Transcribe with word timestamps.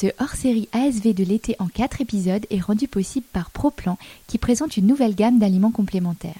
Ce 0.00 0.06
hors-série 0.20 0.68
ASV 0.70 1.12
de 1.12 1.24
l'été 1.24 1.56
en 1.58 1.66
4 1.66 2.00
épisodes 2.00 2.46
est 2.50 2.60
rendu 2.60 2.86
possible 2.86 3.26
par 3.32 3.50
ProPlan 3.50 3.98
qui 4.28 4.38
présente 4.38 4.76
une 4.76 4.86
nouvelle 4.86 5.16
gamme 5.16 5.40
d'aliments 5.40 5.72
complémentaires. 5.72 6.38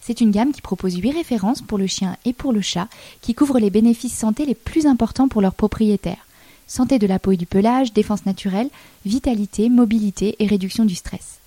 C'est 0.00 0.20
une 0.20 0.30
gamme 0.30 0.52
qui 0.52 0.60
propose 0.60 0.94
8 0.94 1.10
références 1.10 1.60
pour 1.60 1.76
le 1.76 1.88
chien 1.88 2.16
et 2.24 2.32
pour 2.32 2.52
le 2.52 2.60
chat 2.60 2.86
qui 3.20 3.34
couvrent 3.34 3.58
les 3.58 3.68
bénéfices 3.68 4.16
santé 4.16 4.46
les 4.46 4.54
plus 4.54 4.86
importants 4.86 5.26
pour 5.26 5.42
leurs 5.42 5.56
propriétaires. 5.56 6.24
Santé 6.68 7.00
de 7.00 7.08
la 7.08 7.18
peau 7.18 7.32
et 7.32 7.36
du 7.36 7.46
pelage, 7.46 7.92
défense 7.92 8.26
naturelle, 8.26 8.70
vitalité, 9.04 9.70
mobilité 9.70 10.36
et 10.38 10.46
réduction 10.46 10.84
du 10.84 10.94
stress. 10.94 11.40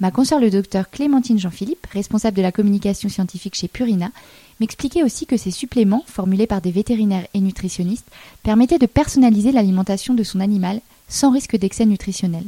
Ma 0.00 0.10
consoeur 0.10 0.40
le 0.40 0.50
docteur 0.50 0.90
Clémentine 0.90 1.38
Jean-Philippe, 1.38 1.86
responsable 1.86 2.36
de 2.36 2.42
la 2.42 2.50
communication 2.50 3.08
scientifique 3.08 3.54
chez 3.54 3.68
Purina, 3.68 4.10
m'expliquait 4.58 5.04
aussi 5.04 5.24
que 5.24 5.36
ces 5.36 5.52
suppléments, 5.52 6.04
formulés 6.08 6.48
par 6.48 6.60
des 6.60 6.72
vétérinaires 6.72 7.28
et 7.32 7.40
nutritionnistes, 7.40 8.10
permettaient 8.42 8.80
de 8.80 8.86
personnaliser 8.86 9.52
l'alimentation 9.52 10.12
de 10.12 10.24
son 10.24 10.40
animal 10.40 10.80
sans 11.08 11.30
risque 11.30 11.56
d'excès 11.56 11.86
nutritionnel. 11.86 12.44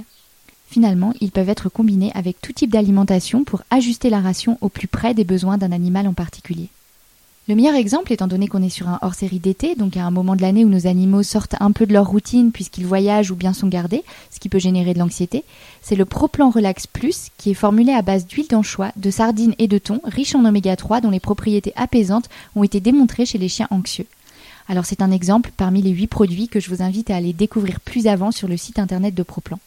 Finalement, 0.69 1.15
ils 1.21 1.31
peuvent 1.31 1.49
être 1.49 1.71
combinés 1.71 2.13
avec 2.15 2.41
tout 2.43 2.53
type 2.53 2.71
d'alimentation 2.71 3.45
pour 3.45 3.63
ajuster 3.71 4.11
la 4.11 4.21
ration 4.21 4.59
au 4.61 4.69
plus 4.69 4.89
près 4.89 5.15
des 5.15 5.25
besoins 5.25 5.57
d'un 5.57 5.73
animal 5.73 6.07
en 6.07 6.13
particulier. 6.13 6.69
Le 7.49 7.55
meilleur 7.55 7.77
exemple, 7.77 8.13
étant 8.13 8.27
donné 8.27 8.47
qu'on 8.47 8.63
est 8.63 8.69
sur 8.69 8.91
un 8.91 8.99
hors-série 9.01 9.39
d'été, 9.39 9.75
donc 9.75 9.97
à 9.97 10.05
un 10.05 10.11
moment 10.11 10.37
de 10.37 10.43
l'année 10.43 10.67
où 10.67 10.69
nos 10.69 10.87
animaux 10.87 11.23
sortent 11.23 11.55
un 11.61 11.73
peu 11.73 11.87
de 11.87 11.95
leur 11.95 12.07
routine 12.07 12.53
puisqu'ils 12.53 12.85
voyagent 12.85 13.31
ou 13.31 13.37
bien 13.37 13.55
sont 13.55 13.69
gardés, 13.69 14.05
ce 14.31 14.39
qui 14.39 14.51
peut 14.51 14.59
générer 14.59 14.93
de 14.93 14.99
l'anxiété, 14.99 15.45
c'est 15.81 15.97
le 15.97 16.05
ProPlan 16.05 16.51
Relax 16.51 16.87
Plus 16.87 17.29
qui 17.39 17.53
est 17.53 17.55
formulé 17.55 17.95
à 17.95 18.03
base 18.03 18.27
d'huile 18.27 18.49
d'anchois, 18.49 18.93
de 18.97 19.11
sardines 19.11 19.55
et 19.59 19.67
de 19.67 19.79
thon, 19.79 20.03
riche 20.05 20.35
en 20.35 20.45
oméga 20.45 20.77
3 20.77 21.01
dont 21.01 21.09
les 21.09 21.21
propriétés 21.21 21.73
apaisantes 21.75 22.29
ont 22.55 22.65
été 22.65 22.81
démontrées 22.81 23.25
chez 23.25 23.39
les 23.39 23.49
chiens 23.49 23.69
anxieux. 23.71 24.07
Alors 24.71 24.85
c'est 24.85 25.01
un 25.01 25.11
exemple 25.11 25.51
parmi 25.57 25.81
les 25.81 25.91
8 25.91 26.09
produits 26.09 26.49
que 26.49 26.61
je 26.61 26.69
vous 26.69 26.83
invite 26.83 27.11
à 27.11 27.17
aller 27.17 27.33
découvrir 27.33 27.81
plus 27.81 28.07
avant 28.07 28.31
sur 28.31 28.49
le 28.49 28.59
site 28.59 28.79
internet 28.79 29.15
de 29.15 29.23
ProPlan. 29.23 29.59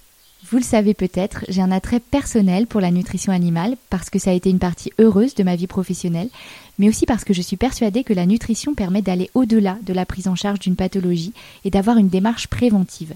Vous 0.50 0.58
le 0.58 0.64
savez 0.64 0.94
peut-être, 0.94 1.44
j'ai 1.50 1.62
un 1.62 1.72
attrait 1.72 2.00
personnel 2.00 2.68
pour 2.68 2.82
la 2.82 2.92
nutrition 2.92 3.32
animale 3.32 3.78
parce 3.90 4.12
que 4.12 4.20
ça 4.20 4.30
a 4.30 4.34
été 4.34 4.52
une 4.52 4.60
partie 4.60 4.92
heureuse 5.00 5.34
de 5.34 5.44
ma 5.44 5.56
vie 5.56 5.68
professionnelle, 5.68 6.30
mais 6.78 6.88
aussi 6.88 7.08
parce 7.08 7.24
que 7.24 7.34
je 7.34 7.42
suis 7.42 7.58
persuadée 7.58 8.04
que 8.04 8.14
la 8.14 8.28
nutrition 8.28 8.76
permet 8.76 9.02
d'aller 9.02 9.32
au-delà 9.34 9.78
de 9.84 9.94
la 9.94 10.06
prise 10.06 10.28
en 10.28 10.36
charge 10.36 10.60
d'une 10.60 10.76
pathologie 10.76 11.34
et 11.66 11.72
d'avoir 11.72 11.98
une 11.98 12.10
démarche 12.10 12.48
préventive. 12.48 13.14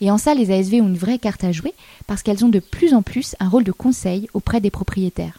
Et 0.00 0.10
en 0.10 0.18
ça, 0.18 0.34
les 0.34 0.50
ASV 0.50 0.74
ont 0.74 0.88
une 0.88 0.96
vraie 0.96 1.18
carte 1.18 1.44
à 1.44 1.52
jouer 1.52 1.74
parce 2.06 2.22
qu'elles 2.22 2.44
ont 2.44 2.50
de 2.50 2.60
plus 2.60 2.94
en 2.94 3.02
plus 3.02 3.36
un 3.40 3.48
rôle 3.48 3.64
de 3.64 3.72
conseil 3.72 4.28
auprès 4.32 4.60
des 4.60 4.70
propriétaires. 4.70 5.38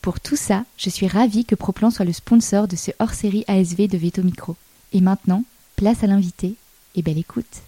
Pour 0.00 0.20
tout 0.20 0.36
ça, 0.36 0.64
je 0.76 0.90
suis 0.90 1.08
ravie 1.08 1.44
que 1.44 1.54
Proplan 1.54 1.90
soit 1.90 2.04
le 2.04 2.12
sponsor 2.12 2.68
de 2.68 2.76
ce 2.76 2.92
hors-série 3.00 3.44
ASV 3.48 3.88
de 3.88 3.96
Veto 3.96 4.22
Micro. 4.22 4.56
Et 4.92 5.00
maintenant, 5.00 5.44
place 5.76 6.04
à 6.04 6.06
l'invité 6.06 6.54
et 6.94 7.02
belle 7.02 7.18
écoute. 7.18 7.62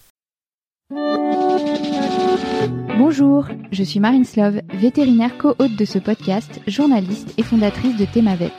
Bonjour, 2.98 3.47
je 3.72 3.83
suis 3.83 4.00
Marine 4.00 4.25
Slove, 4.25 4.61
vétérinaire 4.75 5.37
co-hôte 5.39 5.77
de 5.77 5.84
ce 5.84 5.98
podcast, 5.98 6.61
journaliste 6.67 7.34
et 7.37 7.42
fondatrice 7.42 7.97
de 7.97 8.05
Thémavet. 8.05 8.53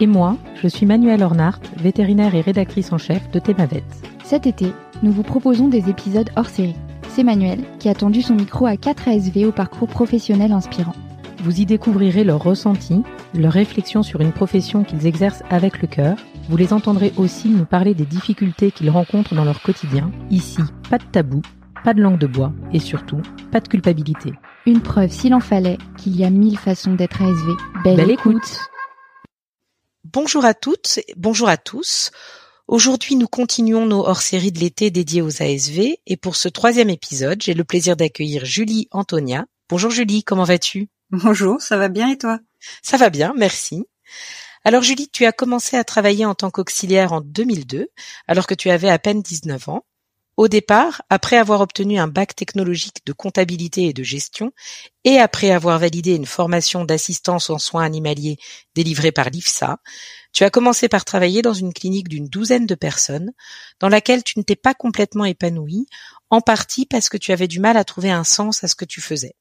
Et 0.00 0.06
moi, 0.06 0.36
je 0.62 0.68
suis 0.68 0.86
Manuelle 0.86 1.22
Ornart, 1.22 1.60
vétérinaire 1.76 2.34
et 2.34 2.40
rédactrice 2.40 2.92
en 2.92 2.98
chef 2.98 3.30
de 3.30 3.38
Thémavet. 3.38 3.84
Cet 4.24 4.46
été, 4.46 4.72
nous 5.02 5.12
vous 5.12 5.22
proposons 5.22 5.68
des 5.68 5.90
épisodes 5.90 6.30
hors 6.36 6.48
série. 6.48 6.76
C'est 7.08 7.24
Manuel 7.24 7.64
qui 7.78 7.88
a 7.88 7.94
tendu 7.94 8.22
son 8.22 8.34
micro 8.34 8.66
à 8.66 8.76
4 8.76 9.08
ASV 9.08 9.44
au 9.46 9.52
parcours 9.52 9.88
professionnel 9.88 10.52
inspirant. 10.52 10.94
Vous 11.42 11.60
y 11.60 11.66
découvrirez 11.66 12.22
leurs 12.22 12.42
ressentis, 12.42 13.02
leurs 13.34 13.52
réflexions 13.52 14.02
sur 14.02 14.20
une 14.20 14.32
profession 14.32 14.84
qu'ils 14.84 15.06
exercent 15.06 15.42
avec 15.50 15.82
le 15.82 15.88
cœur. 15.88 16.16
Vous 16.50 16.56
les 16.56 16.72
entendrez 16.72 17.12
aussi 17.16 17.48
nous 17.48 17.64
parler 17.64 17.94
des 17.94 18.04
difficultés 18.04 18.72
qu'ils 18.72 18.90
rencontrent 18.90 19.36
dans 19.36 19.44
leur 19.44 19.62
quotidien. 19.62 20.10
Ici, 20.30 20.60
pas 20.90 20.98
de 20.98 21.04
tabou, 21.04 21.42
pas 21.84 21.94
de 21.94 22.02
langue 22.02 22.18
de 22.18 22.26
bois 22.26 22.52
et 22.72 22.80
surtout, 22.80 23.22
pas 23.52 23.60
de 23.60 23.68
culpabilité. 23.68 24.32
Une 24.66 24.80
preuve, 24.80 25.12
s'il 25.12 25.32
en 25.32 25.38
fallait, 25.38 25.78
qu'il 25.96 26.16
y 26.16 26.24
a 26.24 26.30
mille 26.30 26.58
façons 26.58 26.94
d'être 26.94 27.22
ASV. 27.22 27.52
Belle, 27.84 28.10
écoute. 28.10 28.58
Bonjour 30.12 30.44
à 30.44 30.52
toutes, 30.54 30.98
bonjour 31.16 31.48
à 31.48 31.56
tous. 31.56 32.10
Aujourd'hui, 32.66 33.14
nous 33.14 33.28
continuons 33.28 33.86
nos 33.86 34.04
hors-séries 34.04 34.50
de 34.50 34.58
l'été 34.58 34.90
dédiées 34.90 35.22
aux 35.22 35.42
ASV 35.42 35.98
et 36.04 36.16
pour 36.16 36.34
ce 36.34 36.48
troisième 36.48 36.90
épisode, 36.90 37.40
j'ai 37.40 37.54
le 37.54 37.62
plaisir 37.62 37.94
d'accueillir 37.94 38.44
Julie 38.44 38.88
Antonia. 38.90 39.46
Bonjour 39.68 39.92
Julie, 39.92 40.24
comment 40.24 40.42
vas-tu? 40.42 40.88
Bonjour, 41.10 41.60
ça 41.60 41.76
va 41.76 41.88
bien 41.88 42.10
et 42.10 42.18
toi? 42.18 42.40
Ça 42.82 42.96
va 42.96 43.08
bien, 43.08 43.34
merci. 43.36 43.84
Alors 44.62 44.82
Julie, 44.82 45.08
tu 45.08 45.24
as 45.24 45.32
commencé 45.32 45.76
à 45.76 45.84
travailler 45.84 46.26
en 46.26 46.34
tant 46.34 46.50
qu'auxiliaire 46.50 47.14
en 47.14 47.22
2002, 47.22 47.88
alors 48.28 48.46
que 48.46 48.54
tu 48.54 48.68
avais 48.68 48.90
à 48.90 48.98
peine 48.98 49.22
19 49.22 49.68
ans. 49.70 49.84
Au 50.36 50.48
départ, 50.48 51.02
après 51.10 51.36
avoir 51.36 51.60
obtenu 51.60 51.98
un 51.98 52.08
bac 52.08 52.34
technologique 52.34 53.04
de 53.06 53.12
comptabilité 53.12 53.86
et 53.86 53.92
de 53.92 54.02
gestion, 54.02 54.52
et 55.04 55.18
après 55.18 55.50
avoir 55.50 55.78
validé 55.78 56.14
une 56.14 56.26
formation 56.26 56.84
d'assistance 56.84 57.50
en 57.50 57.58
soins 57.58 57.84
animaliers 57.84 58.38
délivrée 58.74 59.12
par 59.12 59.30
l'IFSA, 59.30 59.78
tu 60.32 60.44
as 60.44 60.50
commencé 60.50 60.88
par 60.88 61.04
travailler 61.04 61.42
dans 61.42 61.54
une 61.54 61.72
clinique 61.72 62.08
d'une 62.08 62.28
douzaine 62.28 62.66
de 62.66 62.74
personnes, 62.74 63.32
dans 63.80 63.88
laquelle 63.88 64.22
tu 64.22 64.38
ne 64.38 64.44
t'es 64.44 64.56
pas 64.56 64.74
complètement 64.74 65.24
épanoui, 65.24 65.86
en 66.30 66.40
partie 66.40 66.86
parce 66.86 67.08
que 67.08 67.18
tu 67.18 67.32
avais 67.32 67.48
du 67.48 67.60
mal 67.60 67.76
à 67.76 67.84
trouver 67.84 68.10
un 68.10 68.24
sens 68.24 68.62
à 68.62 68.68
ce 68.68 68.74
que 68.74 68.84
tu 68.84 69.00
faisais. 69.00 69.34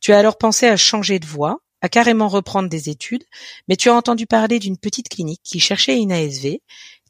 Tu 0.00 0.12
as 0.12 0.18
alors 0.18 0.36
pensé 0.36 0.66
à 0.66 0.76
changer 0.76 1.18
de 1.18 1.26
voie, 1.26 1.63
à 1.84 1.90
carrément 1.90 2.28
reprendre 2.28 2.70
des 2.70 2.88
études, 2.88 3.24
mais 3.68 3.76
tu 3.76 3.90
as 3.90 3.94
entendu 3.94 4.26
parler 4.26 4.58
d'une 4.58 4.78
petite 4.78 5.10
clinique 5.10 5.42
qui 5.44 5.60
cherchait 5.60 5.98
une 5.98 6.12
ASV, 6.12 6.60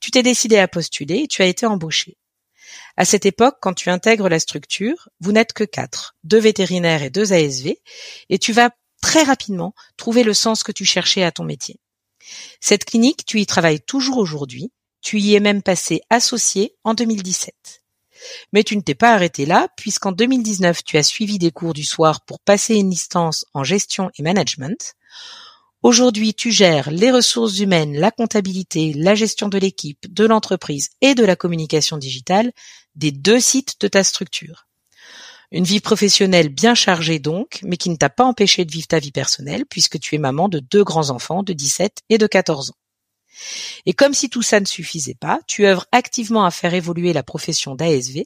tu 0.01 0.11
t'es 0.11 0.25
décidé 0.25 0.59
à 0.59 0.67
postuler 0.67 1.19
et 1.19 1.29
tu 1.29 1.43
as 1.43 1.47
été 1.47 1.65
embauché. 1.65 2.17
À 2.97 3.05
cette 3.05 3.25
époque, 3.25 3.59
quand 3.61 3.75
tu 3.75 3.89
intègres 3.89 4.29
la 4.29 4.41
structure, 4.41 5.09
vous 5.21 5.31
n'êtes 5.31 5.53
que 5.53 5.63
quatre, 5.63 6.17
deux 6.25 6.41
vétérinaires 6.41 7.05
et 7.05 7.11
deux 7.11 7.33
ASV, 7.33 7.77
et 8.31 8.39
tu 8.41 8.53
vas 8.53 8.71
très 9.01 9.23
rapidement 9.23 9.77
trouver 9.97 10.25
le 10.25 10.35
sens 10.35 10.65
que 10.65 10.73
tu 10.73 10.85
cherchais 10.85 11.23
à 11.23 11.31
ton 11.31 11.45
métier. 11.45 11.79
Cette 12.61 12.85
clinique, 12.85 13.25
tu 13.27 13.41
y 13.41 13.47
travailles 13.47 13.81
toujours 13.81 14.19
aujourd'hui, 14.19 14.73
tu 15.03 15.21
y 15.21 15.37
es 15.37 15.41
même 15.41 15.63
passé 15.63 16.01
associé 16.11 16.75
en 16.83 16.95
2017. 16.95 17.84
Mais 18.53 18.65
tu 18.65 18.77
ne 18.77 18.83
t'es 18.83 18.95
pas 18.95 19.13
arrêté 19.13 19.47
là, 19.47 19.69
puisqu'en 19.77 20.13
2019, 20.13 20.85
tu 20.85 20.97
as 20.97 21.03
suivi 21.03 21.39
des 21.39 21.51
cours 21.51 21.75
du 21.75 21.85
soir 21.85 22.21
pour 22.23 22.41
passer 22.41 22.75
une 22.75 22.91
licence 22.91 23.45
en 23.55 23.65
gestion 23.65 24.11
et 24.19 24.23
management. 24.23 24.95
Aujourd'hui, 25.83 26.33
tu 26.33 26.51
gères 26.51 26.91
les 26.91 27.11
ressources 27.11 27.59
humaines, 27.59 27.99
la 27.99 28.11
comptabilité, 28.11 28.95
la 28.95 29.15
gestion 29.15 29.49
de 29.49 29.59
l'équipe, 29.59 30.13
de 30.13 30.25
l'entreprise 30.25 30.89
et 31.03 31.15
de 31.15 31.25
la 31.25 31.37
communication 31.37 31.99
digitale 31.99 32.53
des 32.95 33.13
deux 33.13 33.39
sites 33.39 33.75
de 33.81 33.89
ta 33.89 34.03
structure. 34.03 34.67
Une 35.51 35.65
vie 35.65 35.81
professionnelle 35.81 36.49
bien 36.49 36.75
chargée 36.75 37.19
donc, 37.19 37.61
mais 37.63 37.77
qui 37.77 37.91
ne 37.91 37.97
t'a 37.97 38.09
pas 38.09 38.25
empêché 38.25 38.65
de 38.65 38.73
vivre 38.73 38.87
ta 38.87 38.99
vie 38.99 39.13
personnelle 39.13 39.67
puisque 39.69 40.01
tu 40.01 40.15
es 40.15 40.19
maman 40.19 40.49
de 40.49 40.59
deux 40.59 40.85
grands-enfants 40.85 41.43
de 41.43 41.53
17 41.53 41.99
et 42.09 42.19
de 42.19 42.27
14 42.27 42.71
ans. 42.71 42.84
Et 43.87 43.93
comme 43.93 44.15
si 44.15 44.31
tout 44.31 44.43
ça 44.43 44.61
ne 44.61 44.65
suffisait 44.65 45.17
pas, 45.19 45.41
tu 45.47 45.67
œuvres 45.67 45.87
activement 45.93 46.45
à 46.45 46.51
faire 46.51 46.75
évoluer 46.75 47.13
la 47.13 47.23
profession 47.23 47.75
d'ASV, 47.75 48.25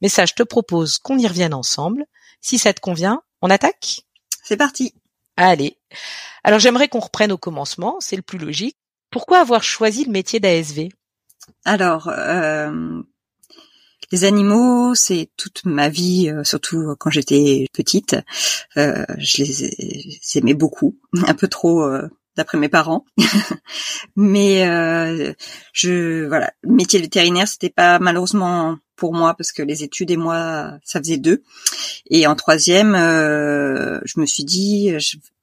mais 0.00 0.08
ça 0.08 0.26
je 0.26 0.34
te 0.34 0.42
propose 0.42 0.98
qu'on 0.98 1.18
y 1.18 1.26
revienne 1.26 1.54
ensemble. 1.54 2.04
Si 2.40 2.58
ça 2.58 2.72
te 2.72 2.80
convient, 2.80 3.22
on 3.42 3.50
attaque? 3.50 4.02
C'est 4.42 4.56
parti 4.56 4.94
Allez. 5.36 5.78
Alors 6.44 6.58
j'aimerais 6.58 6.88
qu'on 6.88 7.00
reprenne 7.00 7.32
au 7.32 7.38
commencement, 7.38 7.96
c'est 8.00 8.16
le 8.16 8.22
plus 8.22 8.38
logique. 8.38 8.76
Pourquoi 9.10 9.40
avoir 9.40 9.62
choisi 9.62 10.04
le 10.04 10.12
métier 10.12 10.38
d'ASV 10.38 10.88
Alors, 11.64 12.08
euh, 12.08 13.02
les 14.12 14.24
animaux, 14.24 14.94
c'est 14.94 15.30
toute 15.36 15.64
ma 15.64 15.88
vie, 15.88 16.30
euh, 16.30 16.42
surtout 16.42 16.94
quand 16.98 17.10
j'étais 17.10 17.66
petite. 17.72 18.16
Euh, 18.76 19.04
je 19.18 19.42
les 19.42 20.38
aimais 20.38 20.54
beaucoup, 20.54 20.98
un 21.26 21.34
peu 21.34 21.48
trop 21.48 21.84
euh, 21.84 22.08
d'après 22.36 22.58
mes 22.58 22.68
parents. 22.68 23.04
Mais 24.16 24.66
euh, 24.68 25.32
je 25.72 26.26
voilà, 26.26 26.52
le 26.62 26.72
métier 26.72 26.98
de 26.98 27.04
vétérinaire, 27.04 27.48
c'était 27.48 27.70
pas 27.70 27.98
malheureusement 27.98 28.76
pour 28.96 29.14
moi 29.14 29.34
parce 29.34 29.52
que 29.52 29.62
les 29.62 29.82
études 29.82 30.10
et 30.10 30.16
moi, 30.16 30.72
ça 30.84 31.00
faisait 31.00 31.16
deux. 31.16 31.42
Et 32.10 32.26
en 32.26 32.36
troisième, 32.36 32.94
euh, 32.94 33.98
je 34.04 34.20
me 34.20 34.26
suis 34.26 34.44
dit 34.44 34.92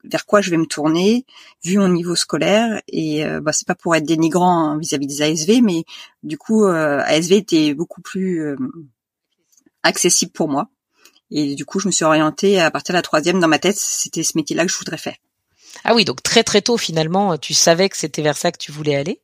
vers 0.04 0.26
quoi 0.26 0.42
je 0.42 0.50
vais 0.50 0.58
me 0.58 0.66
tourner 0.66 1.26
vu 1.64 1.78
mon 1.78 1.90
niveau 1.90 2.16
scolaire. 2.16 2.82
Et 2.88 3.26
euh, 3.26 3.42
bah, 3.42 3.52
c'est 3.54 3.68
pas 3.68 3.76
pour 3.76 3.96
être 3.96 4.06
dénigrant 4.06 4.78
vis-à-vis 4.78 5.08
des 5.08 5.22
ASV, 5.22 5.62
mais 5.64 5.84
du 6.24 6.38
coup, 6.38 6.66
euh, 6.66 7.02
ASV 7.06 7.34
était 7.34 7.74
beaucoup 7.74 8.02
plus 8.02 8.42
euh, 8.42 8.56
accessible 9.84 10.32
pour 10.32 10.50
moi. 10.50 10.70
Et 11.30 11.56
du 11.56 11.66
coup, 11.66 11.80
je 11.80 11.88
me 11.88 11.92
suis 11.92 12.06
orientée 12.06 12.60
à 12.60 12.72
partir 12.72 12.94
de 12.94 12.98
la 12.98 13.02
troisième 13.02 13.40
dans 13.40 13.50
ma 13.50 13.60
tête. 13.60 13.76
C'était 13.78 14.24
ce 14.24 14.38
métier-là 14.38 14.66
que 14.66 14.72
je 14.72 14.78
voudrais 14.78 14.98
faire. 14.98 15.18
Ah 15.84 15.96
oui, 15.96 16.06
donc 16.06 16.24
très 16.24 16.44
très 16.44 16.62
tôt 16.62 16.78
finalement, 16.78 17.38
tu 17.38 17.54
savais 17.54 17.90
que 17.90 17.98
c'était 17.98 18.22
vers 18.22 18.38
ça 18.38 18.52
que 18.52 18.58
tu 18.58 18.72
voulais 18.72 18.96
aller. 18.96 19.22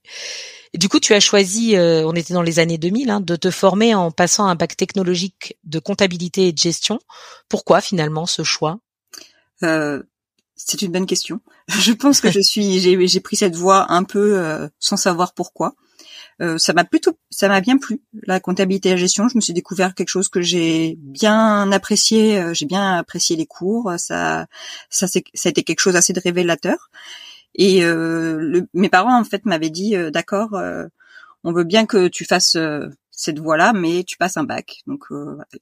Et 0.73 0.79
du 0.79 0.89
coup, 0.89 0.99
tu 0.99 1.13
as 1.13 1.19
choisi, 1.19 1.75
euh, 1.75 2.05
on 2.05 2.13
était 2.13 2.33
dans 2.33 2.41
les 2.41 2.57
années 2.57 2.79
2000, 2.79 3.09
hein, 3.11 3.19
de 3.19 3.35
te 3.35 3.51
former 3.51 3.93
en 3.93 4.09
passant 4.09 4.47
un 4.47 4.55
bac 4.55 4.75
technologique 4.75 5.55
de 5.63 5.77
comptabilité 5.77 6.47
et 6.47 6.51
de 6.51 6.57
gestion. 6.57 6.99
Pourquoi 7.47 7.79
finalement 7.79 8.25
ce 8.25 8.43
choix? 8.43 8.79
Euh, 9.61 10.01
C'est 10.55 10.81
une 10.81 10.91
bonne 10.91 11.05
question. 11.05 11.41
Je 11.67 11.91
pense 11.91 12.21
que 12.21 12.31
je 12.31 12.39
suis, 12.39 12.79
j'ai 12.79 13.19
pris 13.19 13.35
cette 13.35 13.55
voie 13.55 13.91
un 13.91 14.03
peu 14.03 14.39
euh, 14.39 14.67
sans 14.79 14.97
savoir 14.97 15.33
pourquoi. 15.33 15.75
Euh, 16.41 16.57
ça 16.57 16.73
m'a 16.73 16.83
plutôt, 16.83 17.17
ça 17.29 17.47
m'a 17.47 17.61
bien 17.61 17.77
plu 17.77 18.01
la 18.23 18.39
comptabilité 18.39 18.89
et 18.89 18.91
la 18.93 18.97
gestion. 18.97 19.27
Je 19.27 19.35
me 19.35 19.41
suis 19.41 19.53
découvert 19.53 19.95
quelque 19.95 20.09
chose 20.09 20.29
que 20.29 20.41
j'ai 20.41 20.95
bien 20.97 21.71
apprécié. 21.71 22.39
Euh, 22.39 22.53
j'ai 22.53 22.65
bien 22.65 22.97
apprécié 22.97 23.35
les 23.35 23.45
cours. 23.45 23.93
Ça, 23.97 24.47
ça, 24.89 25.07
ça 25.07 25.19
a 25.19 25.49
été 25.49 25.63
quelque 25.63 25.79
chose 25.79 25.95
assez 25.95 26.13
de 26.13 26.19
révélateur. 26.19 26.89
Et 27.55 27.83
euh, 27.83 28.37
le, 28.39 28.67
mes 28.73 28.89
parents 28.89 29.19
en 29.19 29.23
fait 29.23 29.45
m'avaient 29.45 29.69
dit, 29.69 29.95
d'accord, 30.11 30.59
on 31.43 31.53
veut 31.53 31.63
bien 31.63 31.85
que 31.85 32.07
tu 32.07 32.25
fasses 32.25 32.57
cette 33.11 33.39
voie-là, 33.39 33.73
mais 33.73 34.03
tu 34.03 34.17
passes 34.17 34.37
un 34.37 34.43
bac. 34.43 34.81
Donc 34.87 35.05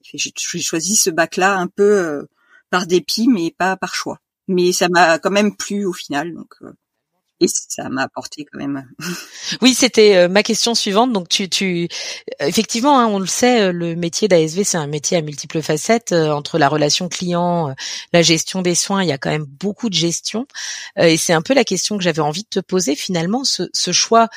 j'ai 0.02 0.32
choisi 0.60 0.96
ce 0.96 1.10
bac-là 1.10 1.56
un 1.56 1.66
peu 1.66 2.26
par 2.70 2.86
dépit, 2.86 3.28
mais 3.28 3.54
pas 3.56 3.76
par 3.76 3.94
choix. 3.94 4.20
Mais 4.48 4.72
ça 4.72 4.88
m'a 4.88 5.18
quand 5.18 5.30
même 5.30 5.54
plu 5.54 5.84
au 5.84 5.92
final. 5.92 6.34
Donc 6.34 6.54
et 7.42 7.48
ça 7.48 7.88
m'a 7.88 8.02
apporté 8.02 8.44
quand 8.44 8.58
même. 8.58 8.86
oui, 9.62 9.74
c'était 9.74 10.16
euh, 10.16 10.28
ma 10.28 10.42
question 10.42 10.74
suivante. 10.74 11.12
Donc 11.12 11.28
tu, 11.28 11.48
tu, 11.48 11.88
effectivement, 12.40 12.98
hein, 12.98 13.06
on 13.06 13.18
le 13.18 13.26
sait, 13.26 13.62
euh, 13.62 13.72
le 13.72 13.96
métier 13.96 14.28
d'ASV 14.28 14.64
c'est 14.64 14.78
un 14.78 14.86
métier 14.86 15.16
à 15.16 15.22
multiples 15.22 15.60
facettes. 15.60 16.12
Euh, 16.12 16.30
entre 16.30 16.58
la 16.58 16.68
relation 16.68 17.08
client, 17.08 17.74
la 18.12 18.22
gestion 18.22 18.62
des 18.62 18.74
soins, 18.74 19.02
il 19.02 19.08
y 19.08 19.12
a 19.12 19.18
quand 19.18 19.30
même 19.30 19.46
beaucoup 19.46 19.88
de 19.88 19.94
gestion. 19.94 20.46
et 20.96 21.16
c'est 21.16 21.32
un 21.32 21.42
peu 21.42 21.54
la 21.54 21.64
question 21.64 21.98
que 21.98 22.04
j'avais 22.04 22.22
envie 22.22 22.44
de 22.44 22.48
te 22.48 22.60
poser. 22.60 22.94
Finalement, 22.94 23.44
ce, 23.44 23.64
ce 23.72 23.92
choix 23.92 24.28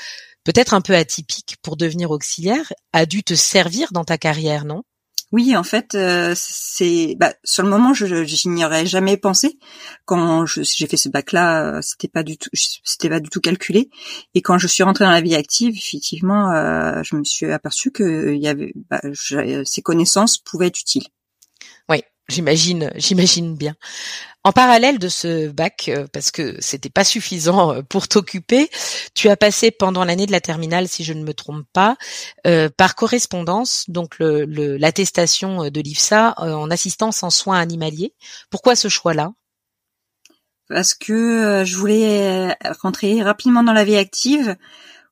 peut-être 0.44 0.74
un 0.74 0.81
peu 0.81 0.96
atypique 0.96 1.58
pour 1.62 1.78
devenir 1.78 2.12
auxiliaire 2.12 2.72
a 2.94 3.06
dû 3.06 3.24
te 3.24 3.36
servir 3.36 3.90
dans 3.92 4.04
ta 4.04 4.18
carrière, 4.18 4.66
non? 4.66 4.84
Oui, 5.36 5.58
en 5.58 5.64
fait, 5.64 5.96
euh, 5.96 6.34
c'est 6.34 7.18
bah, 7.20 7.34
sur 7.44 7.62
le 7.62 7.70
moment, 7.70 7.94
je, 7.94 8.06
je 8.06 8.48
n'y 8.48 8.64
jamais 8.88 9.18
pensé. 9.18 9.60
Quand 10.06 10.46
j'ai 10.46 10.88
fait 10.88 10.96
ce 10.96 11.10
bac-là, 11.10 11.76
euh, 11.76 11.82
c'était 11.82 12.08
pas 12.08 12.24
du 12.24 12.38
tout, 12.38 12.50
c'était 12.54 13.10
pas 13.10 13.20
du 13.20 13.30
tout 13.30 13.42
calculé. 13.42 13.90
Et 14.34 14.42
quand 14.42 14.58
je 14.58 14.68
suis 14.68 14.82
rentrée 14.84 15.04
dans 15.04 15.12
la 15.12 15.20
vie 15.20 15.36
active, 15.36 15.76
effectivement, 15.76 16.52
euh, 16.54 17.02
je 17.04 17.18
me 17.18 17.26
suis 17.26 17.52
aperçu 17.52 17.92
que 17.92 18.34
bah, 18.90 19.02
ces 19.66 19.82
connaissances 19.82 20.38
pouvaient 20.38 20.68
être 20.68 20.80
utiles. 20.80 21.08
J'imagine, 22.27 22.92
j'imagine 22.95 23.56
bien. 23.56 23.75
En 24.44 24.51
parallèle 24.51 25.00
de 25.00 25.10
ce 25.10 25.48
bac, 25.48 25.89
euh, 25.89 26.06
parce 26.13 26.30
que 26.30 26.56
c'était 26.60 26.89
pas 26.89 27.04
suffisant 27.04 27.74
euh, 27.74 27.81
pour 27.81 28.07
t'occuper, 28.07 28.69
tu 29.16 29.27
as 29.30 29.36
passé 29.36 29.72
pendant 29.72 30.04
l'année 30.06 30.25
de 30.27 30.31
la 30.31 30.39
terminale, 30.39 30.88
si 30.88 31.04
je 31.04 31.13
ne 31.13 31.24
me 31.24 31.33
trompe 31.33 31.66
pas, 31.74 31.98
euh, 32.45 32.69
par 32.75 32.94
correspondance, 32.94 33.86
donc 33.88 34.18
l'attestation 34.19 35.69
de 35.69 35.81
l'IFSA 35.81 36.36
en 36.38 36.69
assistance 36.69 37.24
en 37.24 37.31
soins 37.31 37.60
animaliers. 37.60 38.13
Pourquoi 38.50 38.75
ce 38.75 38.88
choix-là? 38.88 39.31
Parce 40.68 40.94
que 40.94 41.63
je 41.66 41.77
voulais 41.77 42.56
rentrer 42.81 43.22
rapidement 43.22 43.63
dans 43.63 43.74
la 43.74 43.83
vie 43.83 43.98
active. 43.98 44.56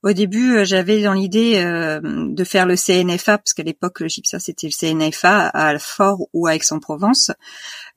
Au 0.04 0.12
début, 0.12 0.66
j'avais 0.66 1.02
dans 1.02 1.14
l'idée 1.14 1.64
de 2.04 2.44
faire 2.44 2.66
le 2.66 2.76
CNFA, 2.76 3.38
parce 3.38 3.54
qu'à 3.54 3.64
l'époque, 3.64 4.02
le 4.02 4.08
GIPSA, 4.08 4.40
c'était 4.40 4.68
le 4.68 4.74
CNFA 4.74 5.48
à 5.48 5.68
Alfort 5.68 6.28
ou 6.34 6.48
à 6.48 6.56
Aix-en-Provence. 6.56 7.32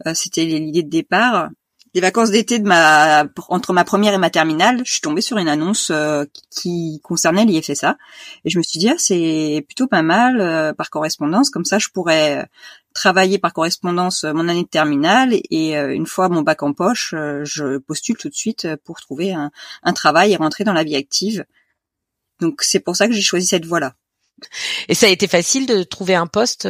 Euh, 0.06 0.12
c'était 0.14 0.44
l'idée 0.44 0.82
de 0.82 0.90
départ. 0.90 1.48
Les 1.94 2.02
vacances 2.02 2.30
d'été 2.30 2.58
de 2.58 2.68
ma 2.68 3.24
entre 3.48 3.72
ma 3.72 3.84
première 3.84 4.12
et 4.12 4.18
ma 4.18 4.28
terminale, 4.28 4.82
je 4.84 4.92
suis 4.92 5.00
tombée 5.00 5.22
sur 5.22 5.38
une 5.38 5.48
annonce 5.48 5.90
euh, 5.90 6.24
qui 6.50 7.00
concernait 7.02 7.46
l'IFSA 7.46 7.96
et 8.44 8.50
je 8.50 8.58
me 8.58 8.62
suis 8.62 8.78
dit 8.78 8.90
ah, 8.90 8.96
c'est 8.98 9.64
plutôt 9.66 9.86
pas 9.86 10.02
mal 10.02 10.38
euh, 10.38 10.74
par 10.74 10.90
correspondance 10.90 11.48
comme 11.48 11.64
ça 11.64 11.78
je 11.78 11.88
pourrais 11.88 12.46
travailler 12.92 13.38
par 13.38 13.54
correspondance 13.54 14.24
mon 14.24 14.46
année 14.48 14.64
de 14.64 14.68
terminale 14.68 15.36
et 15.50 15.74
une 15.74 16.06
fois 16.06 16.28
mon 16.28 16.42
bac 16.42 16.62
en 16.62 16.74
poche, 16.74 17.14
je 17.14 17.78
postule 17.78 18.18
tout 18.18 18.28
de 18.28 18.34
suite 18.34 18.68
pour 18.84 19.00
trouver 19.00 19.32
un, 19.32 19.50
un 19.82 19.92
travail 19.94 20.32
et 20.32 20.36
rentrer 20.36 20.64
dans 20.64 20.74
la 20.74 20.84
vie 20.84 20.96
active. 20.96 21.46
Donc 22.40 22.62
c'est 22.62 22.80
pour 22.80 22.96
ça 22.96 23.06
que 23.06 23.12
j'ai 23.12 23.22
choisi 23.22 23.46
cette 23.46 23.66
voie-là. 23.66 23.94
Et 24.88 24.94
ça 24.94 25.06
a 25.06 25.10
été 25.10 25.28
facile 25.28 25.66
de 25.66 25.82
trouver 25.82 26.14
un 26.14 26.26
poste 26.26 26.68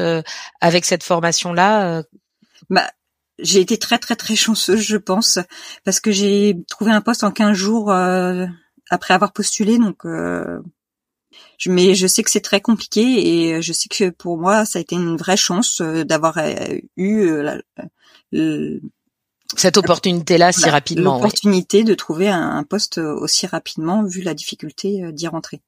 avec 0.60 0.84
cette 0.84 1.02
formation-là 1.02 2.04
bah, 2.70 2.90
j'ai 3.38 3.60
été 3.60 3.78
très 3.78 3.98
très 3.98 4.16
très 4.16 4.36
chanceuse, 4.36 4.80
je 4.80 4.96
pense, 4.96 5.38
parce 5.84 6.00
que 6.00 6.10
j'ai 6.10 6.56
trouvé 6.68 6.92
un 6.92 7.00
poste 7.00 7.24
en 7.24 7.30
15 7.30 7.56
jours 7.56 7.90
euh, 7.90 8.46
après 8.90 9.14
avoir 9.14 9.32
postulé. 9.32 9.78
Donc, 9.78 10.06
euh, 10.06 10.60
je, 11.58 11.70
mais 11.70 11.94
je 11.94 12.06
sais 12.06 12.22
que 12.22 12.30
c'est 12.30 12.40
très 12.40 12.60
compliqué 12.60 13.02
et 13.02 13.62
je 13.62 13.72
sais 13.72 13.88
que 13.88 14.10
pour 14.10 14.38
moi, 14.38 14.64
ça 14.64 14.78
a 14.78 14.82
été 14.82 14.94
une 14.96 15.16
vraie 15.16 15.36
chance 15.36 15.80
euh, 15.80 16.04
d'avoir 16.04 16.38
eu 16.96 17.30
cette 19.60 19.76
opportunité-là 19.76 20.52
si 20.52 20.68
rapidement. 20.68 21.14
L'opportunité 21.14 21.84
de 21.84 21.94
trouver 21.94 22.28
un, 22.28 22.62
poste 22.64 22.98
aussi 22.98 23.46
rapidement, 23.46 24.04
vu 24.04 24.22
la 24.22 24.34
difficulté 24.34 25.12
d'y 25.12 25.28
rentrer. 25.28 25.60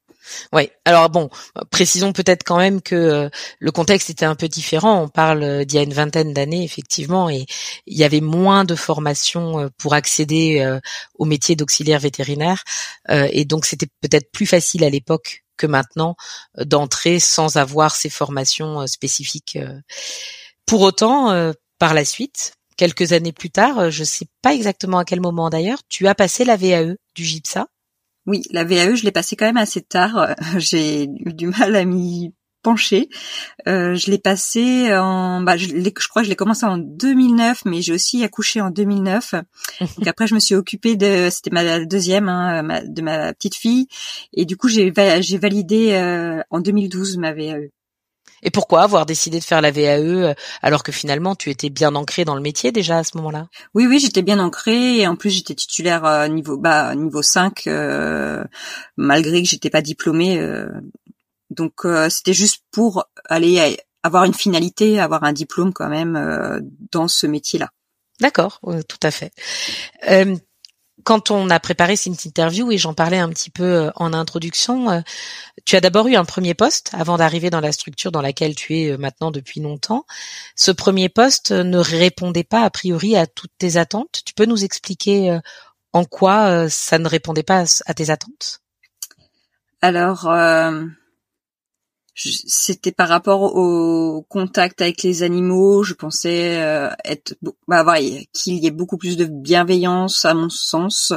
Oui. 0.52 0.70
Alors 0.85 1.11
bon, 1.11 1.31
précisons 1.70 2.12
peut-être 2.12 2.44
quand 2.44 2.58
même 2.58 2.82
que 2.82 2.94
euh, 2.94 3.29
le 3.58 3.70
contexte 3.70 4.11
était 4.11 4.25
un 4.25 4.35
peu 4.35 4.49
différent. 4.49 5.02
On 5.02 5.08
parle 5.08 5.43
euh, 5.43 5.64
d'il 5.64 5.76
y 5.76 5.79
a 5.79 5.82
une 5.82 5.94
vingtaine 5.94 6.32
d'années 6.32 6.64
effectivement, 6.64 7.29
et 7.31 7.46
il 7.87 7.96
y 7.99 8.05
avait 8.05 8.20
moins 8.20 8.64
de 8.64 8.75
formations 8.75 9.61
euh, 9.61 9.69
pour 9.79 9.94
accéder 9.94 10.79
au 11.19 11.25
métier 11.25 11.56
d'auxiliaire 11.56 12.00
vétérinaire, 12.00 12.62
et 13.08 13.44
donc 13.44 13.64
c'était 13.64 13.88
peut-être 14.00 14.31
plus 14.32 14.46
facile 14.46 14.85
à 14.85 14.90
l'époque 14.90 15.44
que 15.56 15.67
maintenant 15.67 16.17
d'entrer 16.56 17.19
sans 17.19 17.56
avoir 17.56 17.94
ces 17.94 18.11
formations 18.11 18.87
spécifiques. 18.87 19.58
Pour 20.67 20.82
autant, 20.82 21.52
par 21.79 21.94
la 21.94 22.05
suite, 22.05 22.52
quelques 22.78 23.12
années 23.12 23.32
plus 23.32 23.50
tard, 23.50 23.90
je 23.90 24.00
ne 24.00 24.06
sais 24.06 24.26
pas 24.40 24.54
exactement 24.54 24.98
à 24.98 25.04
quel 25.04 25.20
moment 25.20 25.50
d'ailleurs, 25.50 25.80
tu 25.90 26.06
as 26.06 26.14
passé 26.14 26.46
la 26.46 26.56
VAE 26.56 26.94
du 27.14 27.25
GIPSA. 27.25 27.66
Oui, 28.25 28.42
la 28.50 28.64
VAE, 28.64 28.94
je 28.94 29.04
l'ai 29.04 29.12
passée 29.12 29.36
quand 29.36 29.46
même 29.46 29.58
assez 29.58 29.82
tard. 29.82 30.34
J'ai 30.56 31.04
eu 31.04 31.32
du 31.34 31.48
mal 31.48 31.76
à 31.76 31.84
m'y 31.84 32.32
pencher. 32.62 33.08
Euh, 33.66 33.94
je 33.94 34.10
l'ai 34.10 34.19
passé 34.19 34.94
en, 34.94 35.40
bah, 35.40 35.56
je, 35.56 35.69
je 35.69 36.08
crois 36.08 36.22
que 36.22 36.25
je 36.25 36.30
l'ai 36.30 36.36
commencé 36.36 36.66
en 36.66 36.76
2009, 36.76 37.62
mais 37.64 37.82
j'ai 37.82 37.92
aussi 37.92 38.22
accouché 38.25 38.60
en 38.60 38.70
2009. 38.70 39.34
Donc 39.80 40.06
après, 40.06 40.26
je 40.26 40.34
me 40.34 40.40
suis 40.40 40.54
occupée 40.54 40.96
de, 40.96 41.28
c'était 41.30 41.50
ma 41.50 41.84
deuxième, 41.84 42.28
hein, 42.28 42.82
de 42.84 43.02
ma 43.02 43.32
petite 43.32 43.54
fille, 43.54 43.86
et 44.32 44.44
du 44.44 44.56
coup, 44.56 44.69
j'ai 44.69 44.92
j'ai 45.20 45.38
validé 45.38 45.92
euh, 45.92 46.42
en 46.50 46.60
2012 46.60 47.16
ma 47.19 47.32
VAE. 47.32 47.70
Et 48.43 48.50
pourquoi 48.50 48.82
avoir 48.82 49.06
décidé 49.06 49.38
de 49.38 49.44
faire 49.44 49.61
la 49.61 49.70
VAE 49.70 49.99
euh, 49.99 50.35
alors 50.62 50.82
que 50.82 50.93
finalement 50.93 51.35
tu 51.35 51.50
étais 51.50 51.70
bien 51.70 51.94
ancré 51.94 52.25
dans 52.25 52.35
le 52.35 52.40
métier 52.40 52.73
déjà 52.73 52.99
à 52.99 53.05
ce 53.05 53.17
moment-là? 53.17 53.49
Oui, 53.75 53.87
oui, 53.87 53.99
j'étais 53.99 54.23
bien 54.23 54.38
ancré 54.38 54.99
et 54.99 55.06
en 55.06 55.17
plus 55.17 55.31
j'étais 55.31 55.55
titulaire 55.55 56.05
euh, 56.05 56.29
niveau 56.29 56.56
bah 56.56 56.94
niveau 56.94 57.23
5 57.23 57.67
euh, 57.67 58.44
malgré 58.96 59.43
que 59.43 59.49
j'étais 59.49 59.70
pas 59.70 59.82
diplômée. 59.82 60.40
donc 61.50 61.87
c'était 62.11 62.35
juste 62.35 62.62
pour 62.70 63.05
aller 63.29 63.79
avoir 64.02 64.25
une 64.25 64.35
finalité, 64.35 65.00
avoir 65.00 65.25
un 65.25 65.32
diplôme 65.32 65.73
quand 65.73 65.88
même 65.88 66.61
dans 66.93 67.08
ce 67.08 67.26
métier-là. 67.26 67.70
D'accord, 68.21 68.61
tout 68.88 69.00
à 69.02 69.11
fait 69.11 69.33
quand 71.08 71.30
on 71.30 71.48
a 71.48 71.58
préparé 71.58 71.96
cette 71.96 72.26
interview 72.26 72.70
et 72.70 72.76
j'en 72.76 72.92
parlais 72.92 73.16
un 73.16 73.30
petit 73.30 73.48
peu 73.48 73.64
euh, 73.64 73.90
en 73.94 74.12
introduction, 74.12 74.90
euh, 74.90 75.00
tu 75.64 75.74
as 75.74 75.80
d'abord 75.80 76.06
eu 76.06 76.16
un 76.16 76.26
premier 76.26 76.52
poste 76.52 76.90
avant 76.92 77.16
d'arriver 77.16 77.48
dans 77.48 77.62
la 77.62 77.72
structure 77.72 78.12
dans 78.12 78.20
laquelle 78.20 78.54
tu 78.54 78.76
es 78.76 78.90
euh, 78.90 78.98
maintenant 78.98 79.30
depuis 79.30 79.60
longtemps. 79.60 80.04
Ce 80.54 80.70
premier 80.70 81.08
poste 81.08 81.50
ne 81.50 81.78
répondait 81.78 82.44
pas 82.44 82.60
a 82.60 82.68
priori 82.68 83.16
à 83.16 83.26
toutes 83.26 83.56
tes 83.56 83.78
attentes. 83.78 84.20
Tu 84.26 84.34
peux 84.34 84.44
nous 84.44 84.64
expliquer 84.64 85.38
en 85.94 86.04
quoi 86.04 86.68
ça 86.68 86.98
ne 86.98 87.08
répondait 87.08 87.42
pas 87.42 87.64
à 87.86 87.94
tes 87.94 88.10
attentes? 88.10 88.60
Alors, 89.80 90.28
c'était 92.18 92.92
par 92.92 93.08
rapport 93.08 93.54
au 93.54 94.22
contact 94.28 94.82
avec 94.82 95.02
les 95.02 95.22
animaux. 95.22 95.84
Je 95.84 95.94
pensais 95.94 96.60
euh, 96.60 96.90
être 97.04 97.37
bah, 97.68 97.84
qu'il 98.32 98.54
y 98.54 98.66
ait 98.66 98.72
beaucoup 98.72 98.98
plus 98.98 99.16
de 99.16 99.25
bienveillance 99.25 100.25
à 100.25 100.34
mon 100.34 100.48
sens, 100.48 101.12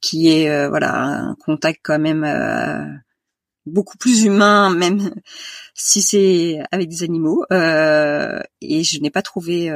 qui 0.00 0.28
est 0.28 0.50
euh, 0.50 0.68
voilà 0.68 0.94
un 0.94 1.34
contact 1.36 1.80
quand 1.82 1.98
même 1.98 2.24
euh, 2.24 2.84
beaucoup 3.64 3.96
plus 3.96 4.24
humain, 4.24 4.68
même 4.70 5.14
si 5.74 6.02
c'est 6.02 6.60
avec 6.70 6.88
des 6.88 7.02
animaux. 7.02 7.44
et 7.50 8.84
je 8.84 9.00
n'ai 9.00 9.10
pas 9.10 9.22
trouvé 9.22 9.74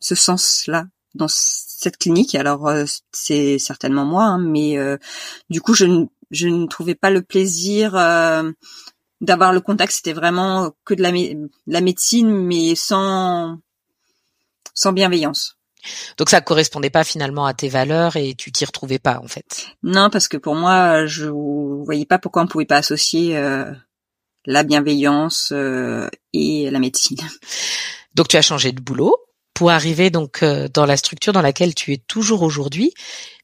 ce 0.00 0.14
sens-là 0.14 0.86
dans 1.14 1.28
cette 1.28 1.98
clinique. 1.98 2.34
Alors 2.34 2.72
c'est 3.12 3.58
certainement 3.58 4.06
moi, 4.06 4.24
hein, 4.24 4.38
mais 4.38 4.78
du 5.50 5.60
coup 5.60 5.74
je 5.74 5.84
ne, 5.84 6.06
je 6.30 6.48
ne 6.48 6.66
trouvais 6.66 6.94
pas 6.94 7.10
le 7.10 7.20
plaisir 7.20 7.94
d'avoir 9.20 9.52
le 9.52 9.60
contact, 9.60 9.92
c'était 9.92 10.12
vraiment 10.12 10.72
que 10.84 10.94
de 10.94 11.02
la, 11.02 11.12
la 11.66 11.80
médecine, 11.80 12.30
mais 12.30 12.74
sans 12.74 13.58
sans 14.74 14.92
bienveillance. 14.92 15.56
Donc 16.18 16.30
ça 16.30 16.40
correspondait 16.40 16.90
pas 16.90 17.04
finalement 17.04 17.46
à 17.46 17.54
tes 17.54 17.68
valeurs 17.68 18.16
et 18.16 18.34
tu 18.34 18.52
t'y 18.52 18.64
retrouvais 18.64 18.98
pas 18.98 19.20
en 19.22 19.28
fait? 19.28 19.68
Non, 19.82 20.10
parce 20.10 20.28
que 20.28 20.36
pour 20.36 20.54
moi, 20.54 21.06
je 21.06 21.26
voyais 21.26 22.06
pas 22.06 22.18
pourquoi 22.18 22.42
on 22.42 22.46
pouvait 22.46 22.66
pas 22.66 22.78
associer 22.78 23.36
euh, 23.36 23.72
la 24.44 24.62
bienveillance 24.62 25.50
euh, 25.52 26.08
et 26.32 26.70
la 26.70 26.78
médecine. 26.78 27.18
Donc 28.14 28.28
tu 28.28 28.36
as 28.36 28.42
changé 28.42 28.72
de 28.72 28.80
boulot 28.80 29.16
pour 29.56 29.70
arriver 29.70 30.10
donc 30.10 30.44
dans 30.44 30.84
la 30.84 30.98
structure 30.98 31.32
dans 31.32 31.40
laquelle 31.40 31.74
tu 31.74 31.94
es 31.94 31.96
toujours 31.96 32.42
aujourd'hui, 32.42 32.92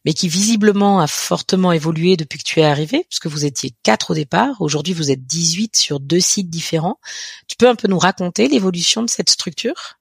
mais 0.05 0.13
qui 0.13 0.29
visiblement 0.29 1.01
a 1.01 1.07
fortement 1.07 1.73
évolué 1.73 2.19
depuis 2.19 2.39
que 2.39 2.45
tu 2.45 2.61
es 2.61 2.65
arrivé, 2.65 3.07
puisque 3.09 3.29
vous 3.29 3.47
étiez 3.47 3.73
quatre 3.83 4.11
au 4.11 4.15
départ. 4.15 4.61
Aujourd'hui, 4.61 4.93
vous 4.93 5.11
êtes 5.11 5.25
18 5.25 5.75
sur 5.75 6.01
deux 6.01 6.21
sites 6.21 6.51
différents. 6.51 7.01
Tu 7.49 7.57
peux 7.57 7.67
un 7.67 7.77
peu 7.77 7.89
nous 7.89 7.99
raconter 7.99 8.47
l'évolution 8.47 9.03
de 9.03 9.09
cette 9.09 9.31
structure? 9.31 9.97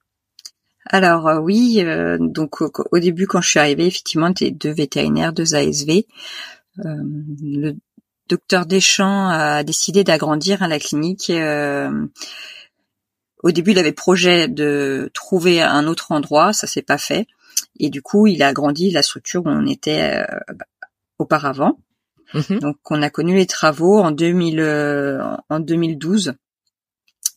Alors 0.84 1.42
oui, 1.42 1.82
donc 2.18 2.60
au, 2.60 2.98
début 2.98 3.26
quand 3.26 3.40
je 3.40 3.48
suis 3.48 3.60
arrivée, 3.60 3.86
effectivement, 3.86 4.28
était 4.28 4.50
deux 4.50 4.72
vétérinaires, 4.72 5.32
deux 5.32 5.54
ASV. 5.54 6.04
le 6.76 7.72
docteur 8.28 8.66
Deschamps 8.66 9.28
a 9.30 9.64
décidé 9.64 10.04
d'agrandir 10.04 10.62
hein, 10.62 10.68
la 10.68 10.78
clinique. 10.78 11.32
Euh, 13.44 13.48
au 13.48 13.52
début, 13.52 13.72
il 13.72 13.78
avait 13.78 13.92
projet 13.92 14.48
de 14.48 15.10
trouver 15.14 15.62
un 15.62 15.86
autre 15.86 16.12
endroit, 16.12 16.52
ça 16.52 16.66
s'est 16.66 16.82
pas 16.82 16.98
fait, 16.98 17.26
et 17.78 17.90
du 17.90 18.02
coup, 18.02 18.26
il 18.26 18.42
a 18.42 18.48
agrandi 18.48 18.90
la 18.90 19.02
structure 19.02 19.44
où 19.44 19.48
on 19.48 19.66
était 19.66 20.24
euh, 20.28 20.54
auparavant. 21.18 21.78
Mhm. 22.34 22.60
Donc, 22.60 22.76
on 22.90 23.02
a 23.02 23.10
connu 23.10 23.36
les 23.36 23.46
travaux 23.46 23.98
en 23.98 24.10
2000, 24.10 24.60
euh, 24.60 25.22
en 25.48 25.60
2012. 25.60 26.34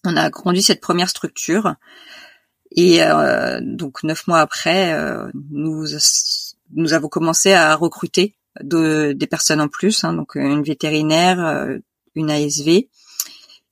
On 0.06 0.16
a 0.16 0.22
agrandi 0.22 0.62
cette 0.62 0.82
première 0.82 1.10
structure, 1.10 1.76
et 2.72 3.00
donc 3.62 4.04
neuf 4.04 4.28
mois 4.28 4.40
après, 4.40 4.94
nous 5.50 5.86
nous 6.74 6.94
avons 6.94 7.08
commencé 7.08 7.54
à 7.54 7.76
recruter 7.76 8.36
de, 8.62 9.14
des 9.14 9.28
personnes 9.28 9.62
en 9.62 9.68
plus, 9.68 10.04
hein, 10.04 10.14
donc 10.14 10.38
euh, 10.38 10.42
une 10.42 10.64
vétérinaire, 10.64 11.46
euh, 11.46 11.78
une 12.16 12.32
ASV. 12.32 12.88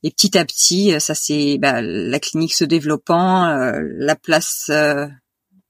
Et 0.03 0.11
petit 0.11 0.37
à 0.37 0.45
petit, 0.45 0.93
euh, 0.93 0.99
ça 0.99 1.15
c'est 1.15 1.57
bah, 1.57 1.81
la 1.81 2.19
clinique 2.19 2.53
se 2.53 2.65
développant, 2.65 3.47
la 3.47 4.15
place, 4.15 4.69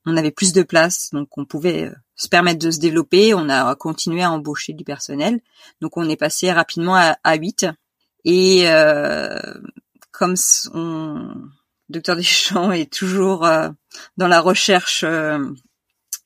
on 0.05 0.17
avait 0.17 0.31
plus 0.31 0.53
de 0.53 0.63
place, 0.63 1.09
donc 1.13 1.37
on 1.37 1.45
pouvait 1.45 1.91
se 2.15 2.27
permettre 2.27 2.59
de 2.59 2.71
se 2.71 2.79
développer. 2.79 3.33
On 3.33 3.49
a 3.49 3.75
continué 3.75 4.23
à 4.23 4.31
embaucher 4.31 4.73
du 4.73 4.83
personnel, 4.83 5.39
donc 5.81 5.97
on 5.97 6.09
est 6.09 6.17
passé 6.17 6.51
rapidement 6.51 6.95
à, 6.95 7.17
à 7.23 7.35
8. 7.35 7.67
Et 8.25 8.65
comme 10.11 10.35
on, 10.73 11.35
docteur 11.89 12.15
Deschamps 12.15 12.71
est 12.71 12.91
toujours 12.91 13.47
dans 14.17 14.27
la 14.27 14.41
recherche 14.41 15.05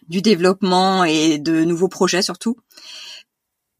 du 0.07 0.21
développement 0.21 1.03
et 1.03 1.37
de 1.37 1.63
nouveaux 1.63 1.89
projets 1.89 2.21
surtout, 2.21 2.57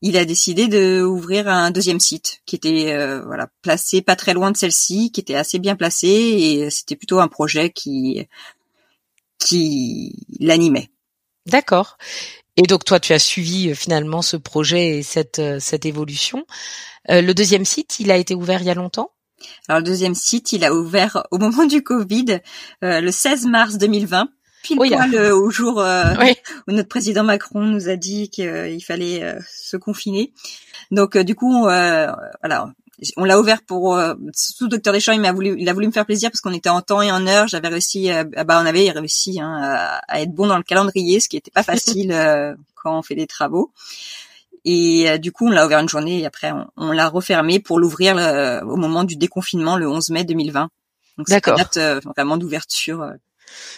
il 0.01 0.17
a 0.17 0.25
décidé 0.25 0.67
de 0.67 1.01
ouvrir 1.01 1.47
un 1.47 1.71
deuxième 1.71 1.99
site 1.99 2.41
qui 2.45 2.55
était 2.55 2.93
euh, 2.93 3.23
voilà 3.25 3.47
placé 3.61 4.01
pas 4.01 4.15
très 4.15 4.33
loin 4.33 4.51
de 4.51 4.57
celle-ci, 4.57 5.11
qui 5.11 5.21
était 5.21 5.35
assez 5.35 5.59
bien 5.59 5.75
placé 5.75 6.07
et 6.07 6.69
c'était 6.69 6.95
plutôt 6.95 7.19
un 7.19 7.27
projet 7.27 7.71
qui 7.71 8.27
qui 9.39 10.15
l'animait. 10.39 10.89
D'accord. 11.45 11.97
Et 12.57 12.63
donc 12.63 12.85
toi, 12.85 12.99
tu 12.99 13.13
as 13.13 13.19
suivi 13.19 13.69
euh, 13.69 13.75
finalement 13.75 14.21
ce 14.21 14.37
projet 14.37 14.97
et 14.97 15.03
cette 15.03 15.39
euh, 15.39 15.59
cette 15.59 15.85
évolution. 15.85 16.45
le 17.09 17.33
deuxième 17.33 17.65
site, 17.65 17.99
il 17.99 18.11
a 18.11 18.17
été 18.17 18.35
ouvert 18.35 18.61
il 18.61 18.67
y 18.67 18.71
a 18.71 18.75
longtemps? 18.75 19.11
Alors 19.67 19.79
le 19.79 19.85
deuxième 19.85 20.15
site, 20.15 20.51
il 20.51 20.65
a 20.65 20.73
ouvert 20.73 21.25
au 21.31 21.37
moment 21.37 21.65
du 21.65 21.83
Covid, 21.83 22.39
le 22.81 23.11
16 23.11 23.45
mars 23.45 23.77
2020 23.77 24.29
pile 24.67 24.77
poil 24.77 25.15
euh, 25.15 25.35
au 25.35 25.49
jour 25.49 25.79
euh, 25.79 26.13
où 26.67 26.71
notre 26.71 26.89
président 26.89 27.23
Macron 27.23 27.61
nous 27.61 27.89
a 27.89 27.95
dit 27.95 28.29
qu'il 28.29 28.47
euh, 28.47 28.79
fallait 28.79 29.35
se 29.49 29.77
confiner. 29.77 30.33
Donc 30.91 31.17
du 31.17 31.35
coup, 31.35 31.63
voilà, 31.63 32.73
on 33.17 33.25
l'a 33.25 33.39
ouvert 33.39 33.61
pour 33.61 33.99
sous 34.33 34.67
docteur 34.67 34.93
Deschamps 34.93 35.13
il 35.13 35.21
m'a 35.21 35.31
voulu 35.31 35.55
il 35.57 35.67
a 35.69 35.73
voulu 35.73 35.87
me 35.87 35.91
faire 35.91 36.05
plaisir 36.05 36.31
parce 36.31 36.41
qu'on 36.41 36.53
était 36.53 36.69
en 36.69 36.81
temps 36.81 37.01
et 37.01 37.11
en 37.11 37.27
heure. 37.27 37.47
J'avais 37.47 37.67
réussi 37.67 38.09
bah 38.45 38.59
on 38.61 38.65
avait 38.65 38.89
réussi 38.91 39.39
hein, 39.41 39.99
à, 40.07 40.21
être 40.21 40.31
bon 40.31 40.47
dans 40.47 40.57
le 40.57 40.63
calendrier 40.63 41.19
ce 41.19 41.29
qui 41.29 41.37
était 41.37 41.51
pas 41.51 41.63
facile 41.71 42.13
quand 42.75 42.97
on 42.97 43.01
fait 43.01 43.15
des 43.15 43.27
travaux. 43.27 43.71
Et 44.63 45.19
du 45.19 45.31
coup 45.31 45.47
on 45.47 45.51
l'a 45.51 45.65
ouvert 45.65 45.79
une 45.79 45.89
journée 45.89 46.21
et 46.21 46.25
après 46.25 46.51
on, 46.77 46.91
l'a 46.91 47.09
refermé 47.09 47.59
pour 47.59 47.79
l'ouvrir 47.79 48.15
au 48.65 48.75
moment 48.77 49.03
du 49.03 49.15
déconfinement 49.17 49.77
le 49.77 49.89
11 49.89 50.09
mai 50.09 50.23
2020 50.23 50.69
donc 51.17 51.27
c'est 51.27 51.45
la 51.45 51.55
date 51.55 51.77
vraiment 52.05 52.37
d'ouverture 52.37 53.11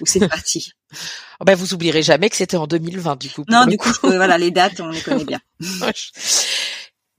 où 0.01 0.05
c'est 0.05 0.19
parti. 0.29 0.71
Oh 1.39 1.45
ben 1.45 1.55
vous 1.55 1.73
oublierez 1.73 2.03
jamais 2.03 2.29
que 2.29 2.35
c'était 2.35 2.57
en 2.57 2.67
2020 2.67 3.15
du 3.17 3.29
coup. 3.29 3.43
Non, 3.47 3.65
du 3.65 3.77
coup, 3.77 3.91
voilà, 4.03 4.38
les 4.38 4.51
dates, 4.51 4.79
on 4.79 4.89
les 4.89 5.01
connaît 5.01 5.25
bien. 5.25 5.39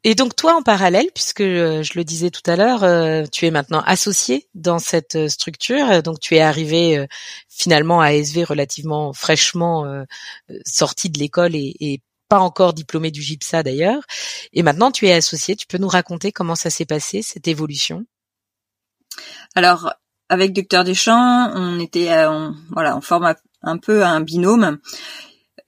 Et 0.02 0.14
donc 0.14 0.34
toi, 0.34 0.56
en 0.56 0.62
parallèle, 0.62 1.08
puisque 1.14 1.42
euh, 1.42 1.82
je 1.82 1.92
le 1.94 2.04
disais 2.04 2.30
tout 2.30 2.48
à 2.50 2.56
l'heure, 2.56 2.84
euh, 2.84 3.24
tu 3.30 3.44
es 3.44 3.50
maintenant 3.50 3.82
associé 3.84 4.48
dans 4.54 4.78
cette 4.78 5.16
euh, 5.16 5.28
structure. 5.28 6.02
Donc 6.02 6.20
tu 6.20 6.36
es 6.36 6.40
arrivé 6.40 7.06
finalement 7.48 8.00
à 8.00 8.12
SV 8.12 8.44
relativement 8.44 9.12
fraîchement 9.12 10.04
sorti 10.64 11.10
de 11.10 11.18
l'école 11.18 11.54
et, 11.54 11.76
et, 11.80 12.00
pas 12.28 12.38
encore 12.38 12.74
diplômé 12.74 13.10
du 13.10 13.20
GIPSA 13.22 13.64
d'ailleurs. 13.64 14.04
Et 14.52 14.62
maintenant 14.62 14.92
tu 14.92 15.08
es 15.08 15.12
associé. 15.12 15.56
Tu 15.56 15.66
peux 15.66 15.78
nous 15.78 15.88
raconter 15.88 16.30
comment 16.30 16.54
ça 16.54 16.70
s'est 16.70 16.86
passé 16.86 17.22
cette 17.22 17.48
évolution? 17.48 18.06
Alors 19.56 19.92
avec 20.30 20.54
Docteur 20.54 20.84
Deschamps, 20.84 21.50
on 21.54 21.78
était, 21.78 22.10
voilà, 22.70 22.96
on 22.96 23.02
forme 23.02 23.34
un 23.62 23.76
peu 23.76 24.04
un 24.04 24.20
binôme. 24.20 24.78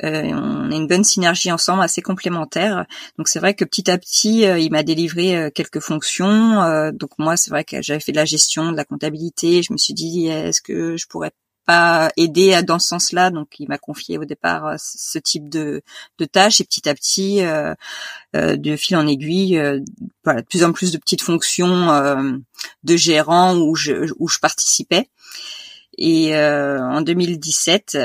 Euh, 0.04 0.32
on 0.32 0.70
a 0.70 0.74
une 0.74 0.88
bonne 0.88 1.04
synergie 1.04 1.52
ensemble, 1.52 1.82
assez 1.82 2.02
complémentaire. 2.02 2.86
Donc 3.18 3.28
c'est 3.28 3.38
vrai 3.38 3.54
que 3.54 3.64
petit 3.64 3.90
à 3.90 3.98
petit, 3.98 4.46
euh, 4.46 4.58
il 4.58 4.72
m'a 4.72 4.82
délivré 4.82 5.36
euh, 5.36 5.50
quelques 5.50 5.80
fonctions. 5.80 6.92
donc 6.92 7.10
moi, 7.18 7.36
c'est 7.36 7.50
vrai 7.50 7.64
que 7.64 7.80
j'avais 7.82 8.00
fait 8.00 8.12
de 8.12 8.16
la 8.16 8.24
gestion, 8.24 8.72
de 8.72 8.76
la 8.76 8.84
comptabilité. 8.84 9.62
Je 9.62 9.72
me 9.72 9.78
suis 9.78 9.94
dit, 9.94 10.26
est-ce 10.26 10.60
que 10.60 10.96
je 10.96 11.06
pourrais 11.06 11.32
pas 11.64 12.10
aidé 12.16 12.60
dans 12.62 12.78
ce 12.78 12.88
sens-là, 12.88 13.30
donc 13.30 13.58
il 13.58 13.68
m'a 13.68 13.78
confié 13.78 14.18
au 14.18 14.24
départ 14.24 14.66
euh, 14.66 14.76
ce 14.78 15.18
type 15.18 15.48
de, 15.48 15.82
de 16.18 16.24
tâches 16.24 16.60
et 16.60 16.64
petit 16.64 16.88
à 16.88 16.94
petit, 16.94 17.42
euh, 17.42 17.74
euh, 18.36 18.56
de 18.56 18.76
fil 18.76 18.96
en 18.96 19.06
aiguille, 19.06 19.60
voilà, 20.24 20.42
de 20.42 20.46
plus 20.46 20.64
en 20.64 20.72
plus 20.72 20.92
de 20.92 20.98
petites 20.98 21.22
fonctions 21.22 22.42
de 22.84 22.96
gérant 22.96 23.56
où 23.56 23.74
je, 23.74 24.12
où 24.18 24.28
je 24.28 24.38
participais. 24.38 25.08
Et 25.98 26.34
en 26.36 27.02
2017, 27.02 27.98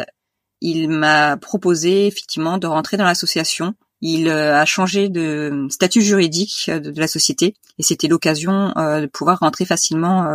il 0.61 0.89
m'a 0.89 1.37
proposé 1.37 2.07
effectivement 2.07 2.57
de 2.57 2.67
rentrer 2.67 2.97
dans 2.97 3.05
l'association. 3.05 3.75
Il 4.01 4.29
a 4.29 4.65
changé 4.65 5.09
de 5.09 5.67
statut 5.69 6.01
juridique 6.01 6.69
de, 6.69 6.91
de 6.91 6.99
la 6.99 7.07
société 7.07 7.55
et 7.79 7.83
c'était 7.83 8.07
l'occasion 8.07 8.69
de 8.75 9.05
pouvoir 9.07 9.39
rentrer 9.39 9.65
facilement 9.65 10.25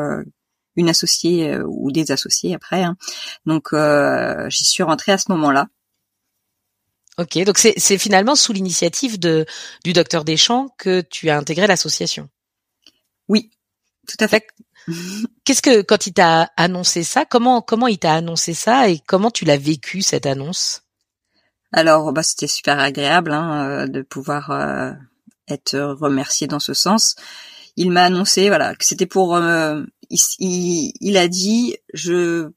une 0.76 0.88
associée 0.88 1.52
euh, 1.52 1.64
ou 1.67 1.91
des 1.91 2.11
associés 2.11 2.55
après. 2.55 2.83
Hein. 2.83 2.97
Donc 3.47 3.73
euh, 3.73 4.49
j'y 4.49 4.64
suis 4.64 4.83
rentrée 4.83 5.12
à 5.12 5.19
ce 5.19 5.31
moment-là. 5.31 5.69
Ok, 7.19 7.38
donc 7.45 7.59
c'est, 7.59 7.99
finalement 7.99 8.35
sous 8.35 8.55
l'initiative 8.55 9.19
de 9.19 9.45
du 9.85 9.93
docteur 9.93 10.25
Deschamps 10.25 10.75
que 10.79 11.02
tu 11.02 11.29
as 11.29 11.37
intégré 11.37 11.67
l'association. 11.67 12.31
Oui, 13.29 13.50
tout 14.09 14.17
à 14.21 14.29
fait. 14.29 14.47
Qu'est-ce 15.45 15.62
que 15.62 15.83
quand 15.83 16.07
il 16.07 16.14
t'a 16.14 16.50
annoncé 16.57 17.05
ça, 17.05 17.25
comment 17.26 17.61
comment 17.61 17.87
il 17.87 17.99
t'a 17.99 18.14
annoncé 18.14 18.55
ça 18.55 18.88
et 18.88 18.99
comment 18.99 19.31
tu 19.31 19.45
l'as 19.45 19.59
vécu 19.59 20.00
cette 20.00 20.26
annonce? 20.26 20.83
Alors 21.73 22.12
bah 22.12 22.23
c'était 22.23 22.47
super 22.47 22.79
agréable 22.79 23.33
hein, 23.33 23.69
euh, 23.69 23.87
de 23.87 24.02
pouvoir 24.02 24.50
euh, 24.50 24.93
être 25.49 25.79
remercié 25.79 26.47
dans 26.47 26.61
ce 26.61 26.75
sens. 26.75 27.14
Il 27.76 27.91
m'a 27.91 28.05
annoncé 28.05 28.49
voilà 28.49 28.75
que 28.75 28.85
c'était 28.85 29.07
pour 29.07 29.37
euh, 29.37 29.83
il, 30.11 31.17
a 31.17 31.29
dit 31.29 31.76
je 31.95 32.50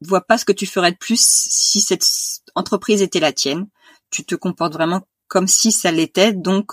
vois 0.00 0.20
pas 0.20 0.38
ce 0.38 0.44
que 0.44 0.52
tu 0.52 0.66
ferais 0.66 0.92
de 0.92 0.96
plus 0.96 1.20
si 1.20 1.80
cette 1.80 2.06
entreprise 2.54 3.02
était 3.02 3.20
la 3.20 3.32
tienne. 3.32 3.68
Tu 4.10 4.24
te 4.24 4.34
comportes 4.34 4.72
vraiment 4.72 5.06
comme 5.26 5.46
si 5.46 5.72
ça 5.72 5.90
l'était, 5.90 6.32
donc 6.32 6.72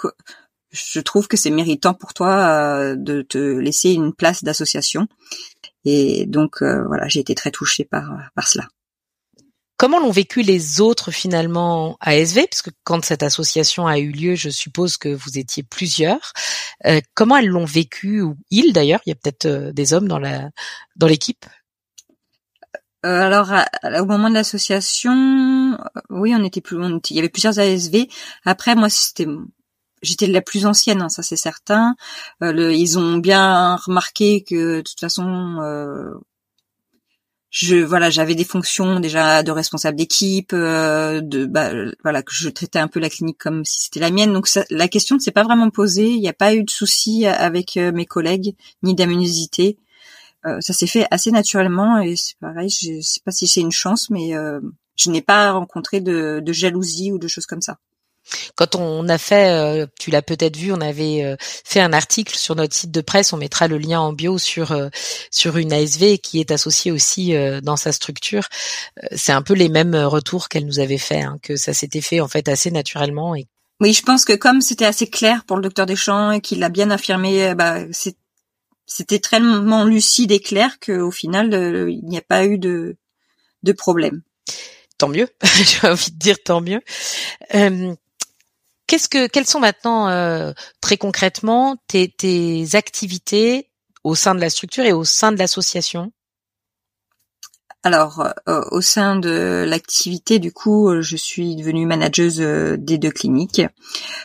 je 0.72 1.00
trouve 1.00 1.28
que 1.28 1.38
c'est 1.38 1.50
méritant 1.50 1.94
pour 1.94 2.14
toi 2.14 2.38
euh, 2.38 2.96
de 2.98 3.22
te 3.22 3.38
laisser 3.38 3.92
une 3.92 4.14
place 4.14 4.44
d'association. 4.44 5.08
Et 5.86 6.26
donc 6.26 6.62
euh, 6.62 6.84
voilà, 6.88 7.08
j'ai 7.08 7.20
été 7.20 7.36
très 7.36 7.52
touchée 7.52 7.86
par 7.86 8.10
par 8.36 8.48
cela. 8.48 8.68
Comment 9.78 10.00
l'ont 10.00 10.12
vécu 10.12 10.42
les 10.42 10.80
autres 10.80 11.12
finalement 11.12 11.98
ASV 12.00 12.48
Parce 12.50 12.62
que 12.62 12.70
quand 12.86 13.04
cette 13.04 13.24
association 13.24 13.88
a 13.88 14.00
eu 14.00 14.10
lieu, 14.10 14.36
je 14.36 14.50
suppose 14.50 14.96
que 14.96 15.10
vous 15.10 15.38
étiez 15.38 15.64
plusieurs. 15.64 16.32
Euh, 16.86 17.02
comment 17.14 17.36
elles 17.36 17.50
l'ont 17.50 17.66
vécu 17.66 18.22
ou 18.22 18.38
ils 18.52 18.72
d'ailleurs? 18.72 19.02
Il 19.06 19.10
y 19.10 19.12
a 19.12 19.16
peut-être 19.16 19.46
euh, 19.46 19.74
des 19.74 19.94
hommes 19.94 20.08
dans 20.08 20.20
la 20.20 20.50
dans 20.96 21.08
l'équipe? 21.08 21.46
Euh, 23.06 23.22
alors, 23.22 23.52
au 23.84 24.06
moment 24.06 24.30
de 24.30 24.34
l'association, 24.34 25.78
oui, 26.10 26.34
on 26.34 26.44
était 26.44 26.62
plus, 26.62 26.78
il 27.10 27.16
y 27.16 27.20
avait 27.20 27.30
plusieurs 27.30 27.60
ASV. 27.60 28.08
Après, 28.46 28.76
moi, 28.76 28.90
c'était, 28.90 29.28
j'étais 30.02 30.28
la 30.28 30.42
plus 30.42 30.66
ancienne, 30.66 31.02
hein, 31.02 31.10
ça 31.10 31.22
c'est 31.22 31.36
certain. 31.36 31.96
ils 32.42 32.98
ont 32.98 33.18
bien 33.18 33.76
remarqué 33.76 34.44
que 34.44 34.78
de 34.78 34.82
toute 34.82 35.00
façon, 35.00 35.60
je 37.56 37.78
voilà 37.78 38.10
j'avais 38.10 38.36
des 38.36 38.44
fonctions 38.44 39.00
déjà 39.00 39.42
de 39.42 39.50
responsable 39.50 39.98
d'équipe 39.98 40.52
euh, 40.52 41.22
de 41.22 41.46
bah, 41.46 41.72
voilà 42.04 42.22
que 42.22 42.34
je 42.34 42.50
traitais 42.50 42.80
un 42.80 42.90
peu 42.90 43.00
la 43.00 43.10
clinique 43.10 43.38
comme 43.38 43.64
si 43.64 43.86
c'était 43.86 44.02
la 44.02 44.12
mienne 44.12 44.34
donc 44.34 44.50
la 44.70 44.88
question 44.90 45.16
ne 45.16 45.22
s'est 45.22 45.32
pas 45.32 45.44
vraiment 45.44 45.70
posée 45.70 46.10
il 46.10 46.20
n'y 46.20 46.28
a 46.28 46.34
pas 46.34 46.54
eu 46.54 46.66
de 46.66 46.70
souci 46.70 47.26
avec 47.26 47.78
euh, 47.78 47.94
mes 47.94 48.06
collègues 48.06 48.56
ni 48.84 48.94
d'amunosité 48.94 49.78
ça 50.60 50.74
s'est 50.74 50.86
fait 50.86 51.08
assez 51.10 51.32
naturellement 51.32 51.98
et 51.98 52.16
c'est 52.16 52.38
pareil. 52.38 52.70
Je 52.70 53.02
sais 53.02 53.20
pas 53.26 53.32
si 53.32 53.48
c'est 53.48 53.62
une 53.62 53.72
chance, 53.72 54.12
mais 54.12 54.34
je 54.96 55.10
n'ai 55.10 55.24
pas 55.24 55.52
rencontré 55.54 56.02
de 56.02 56.54
jalousie 56.54 57.12
ou 57.12 57.18
de 57.18 57.28
choses 57.28 57.48
comme 57.48 57.64
ça. 57.64 57.80
Quand 58.56 58.76
on 58.76 59.08
a 59.08 59.18
fait, 59.18 59.50
euh, 59.50 59.86
tu 60.00 60.12
l'as 60.12 60.22
peut-être 60.22 60.58
vu, 60.58 60.72
on 60.72 60.82
avait 60.82 61.24
euh, 61.24 61.36
fait 61.40 61.80
un 61.80 61.94
article 61.94 62.36
sur 62.36 62.56
notre 62.56 62.74
site 62.76 62.92
de 62.92 63.02
presse. 63.02 63.34
On 63.34 63.38
mettra 63.38 63.68
le 63.68 63.78
lien 63.78 64.00
en 64.00 64.14
bio 64.14 64.38
sur 64.38 64.72
euh, 64.72 64.90
sur 65.32 65.58
une 65.58 65.74
ASV 65.74 66.18
qui 66.18 66.40
est 66.40 66.52
associée 66.52 66.92
aussi 66.92 67.34
dans 67.64 67.76
sa 67.76 67.92
structure. 67.92 68.48
C'est 69.16 69.32
un 69.32 69.42
peu 69.42 69.54
les 69.54 69.70
mêmes 69.70 69.96
retours 69.96 70.50
qu'elle 70.50 70.66
nous 70.66 70.80
avait 70.80 70.98
fait, 70.98 71.22
hein, 71.22 71.38
que 71.42 71.56
ça 71.56 71.74
s'était 71.74 72.02
fait 72.02 72.20
en 72.20 72.28
fait 72.28 72.48
assez 72.48 72.72
naturellement. 72.72 73.36
Et... 73.36 73.48
Oui, 73.80 73.94
je 73.94 74.02
pense 74.02 74.26
que 74.26 74.34
comme 74.34 74.62
c'était 74.62 74.86
assez 74.86 75.08
clair 75.08 75.44
pour 75.46 75.58
le 75.58 75.64
docteur 75.64 75.86
Deschamps 75.86 76.32
et 76.32 76.42
qu'il 76.42 76.60
l'a 76.60 76.70
bien 76.70 76.92
affirmé, 76.92 77.54
bah, 77.56 77.80
c'était 78.86 79.20
tellement 79.20 79.84
lucide 79.84 80.32
et 80.32 80.40
clair 80.40 80.80
qu'au 80.80 81.12
final, 81.12 81.54
il 81.90 82.06
n'y 82.06 82.18
a 82.18 82.22
pas 82.22 82.46
eu 82.46 82.58
de 82.58 82.96
de 83.64 83.72
problème 83.72 84.22
tant 84.98 85.08
mieux. 85.08 85.28
J'ai 85.44 85.88
envie 85.88 86.12
de 86.12 86.18
dire 86.18 86.38
tant 86.44 86.62
mieux. 86.62 86.82
Qu'est-ce 88.88 89.10
que, 89.10 89.28
quelles 89.28 89.48
sont 89.48 89.60
maintenant 89.60 90.10
euh, 90.10 90.54
très 90.80 90.98
concrètement 90.98 91.78
tes, 91.88 92.08
tes 92.08 92.76
activités 92.76 93.70
au 94.04 94.14
sein 94.14 94.36
de 94.36 94.42
la 94.42 94.52
structure 94.52 94.86
et 94.86 94.94
au 94.94 95.04
sein 95.04 95.32
de 95.32 95.40
l'association? 95.40 96.12
Alors, 97.82 98.28
euh, 98.48 98.62
au 98.72 98.82
sein 98.82 99.16
de 99.16 99.64
l'activité, 99.68 100.40
du 100.40 100.52
coup, 100.52 101.02
je 101.02 101.16
suis 101.16 101.56
devenue 101.56 101.86
manageuse 101.86 102.42
euh, 102.42 102.78
des 102.78 102.98
deux 102.98 103.12
cliniques. 103.12 103.62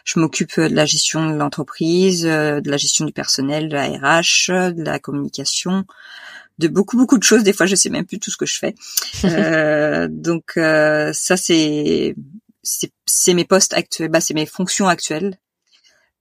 Je 0.04 0.18
m'occupe 0.18 0.58
de 0.58 0.74
la 0.74 0.86
gestion 0.86 1.30
de 1.30 1.36
l'entreprise, 1.36 2.22
de 2.22 2.70
la 2.70 2.76
gestion 2.76 3.06
du 3.06 3.12
personnel, 3.12 3.68
de 3.68 3.74
la 3.74 3.86
RH, 3.86 4.72
de 4.74 4.82
la 4.82 4.98
communication, 4.98 5.84
de 6.58 6.68
beaucoup 6.68 6.98
beaucoup 6.98 7.18
de 7.18 7.22
choses. 7.22 7.42
Des 7.42 7.52
fois, 7.54 7.66
je 7.66 7.76
sais 7.76 7.90
même 7.90 8.06
plus 8.06 8.18
tout 8.18 8.30
ce 8.30 8.36
que 8.36 8.46
je 8.46 8.58
fais. 8.58 8.74
donc, 10.08 10.52
ça 10.56 11.36
c'est 11.36 12.14
c'est 12.62 13.34
mes 13.34 13.44
postes 13.44 13.74
actuels, 13.74 14.10
bah 14.10 14.20
c'est 14.20 14.34
mes 14.34 14.46
fonctions 14.46 14.88
actuelles. 14.88 15.38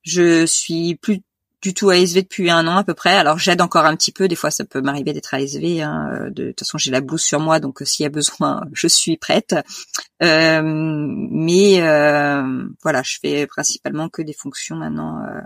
Je 0.03 0.45
suis 0.45 0.95
plus 0.95 1.21
du 1.61 1.73
tout 1.73 1.89
ASV 1.89 2.21
depuis 2.21 2.49
un 2.49 2.67
an 2.67 2.77
à 2.77 2.83
peu 2.83 2.93
près. 2.93 3.15
Alors 3.15 3.37
j'aide 3.37 3.61
encore 3.61 3.85
un 3.85 3.95
petit 3.95 4.11
peu. 4.11 4.27
Des 4.27 4.35
fois, 4.35 4.51
ça 4.51 4.63
peut 4.63 4.81
m'arriver 4.81 5.13
d'être 5.13 5.33
ASV. 5.33 5.81
Hein. 5.81 6.29
De, 6.29 6.47
toute 6.49 6.59
façon, 6.59 6.77
j'ai 6.77 6.91
la 6.91 7.01
blouse 7.01 7.21
sur 7.21 7.39
moi, 7.39 7.59
donc 7.59 7.81
euh, 7.81 7.85
s'il 7.85 8.03
y 8.03 8.07
a 8.07 8.09
besoin, 8.09 8.61
je 8.73 8.87
suis 8.87 9.17
prête. 9.17 9.55
Euh, 10.23 10.61
mais 10.63 11.81
euh, 11.81 12.65
voilà, 12.81 13.03
je 13.03 13.17
fais 13.21 13.47
principalement 13.47 14.09
que 14.09 14.21
des 14.21 14.33
fonctions 14.33 14.75
maintenant. 14.75 15.21
Euh... 15.23 15.41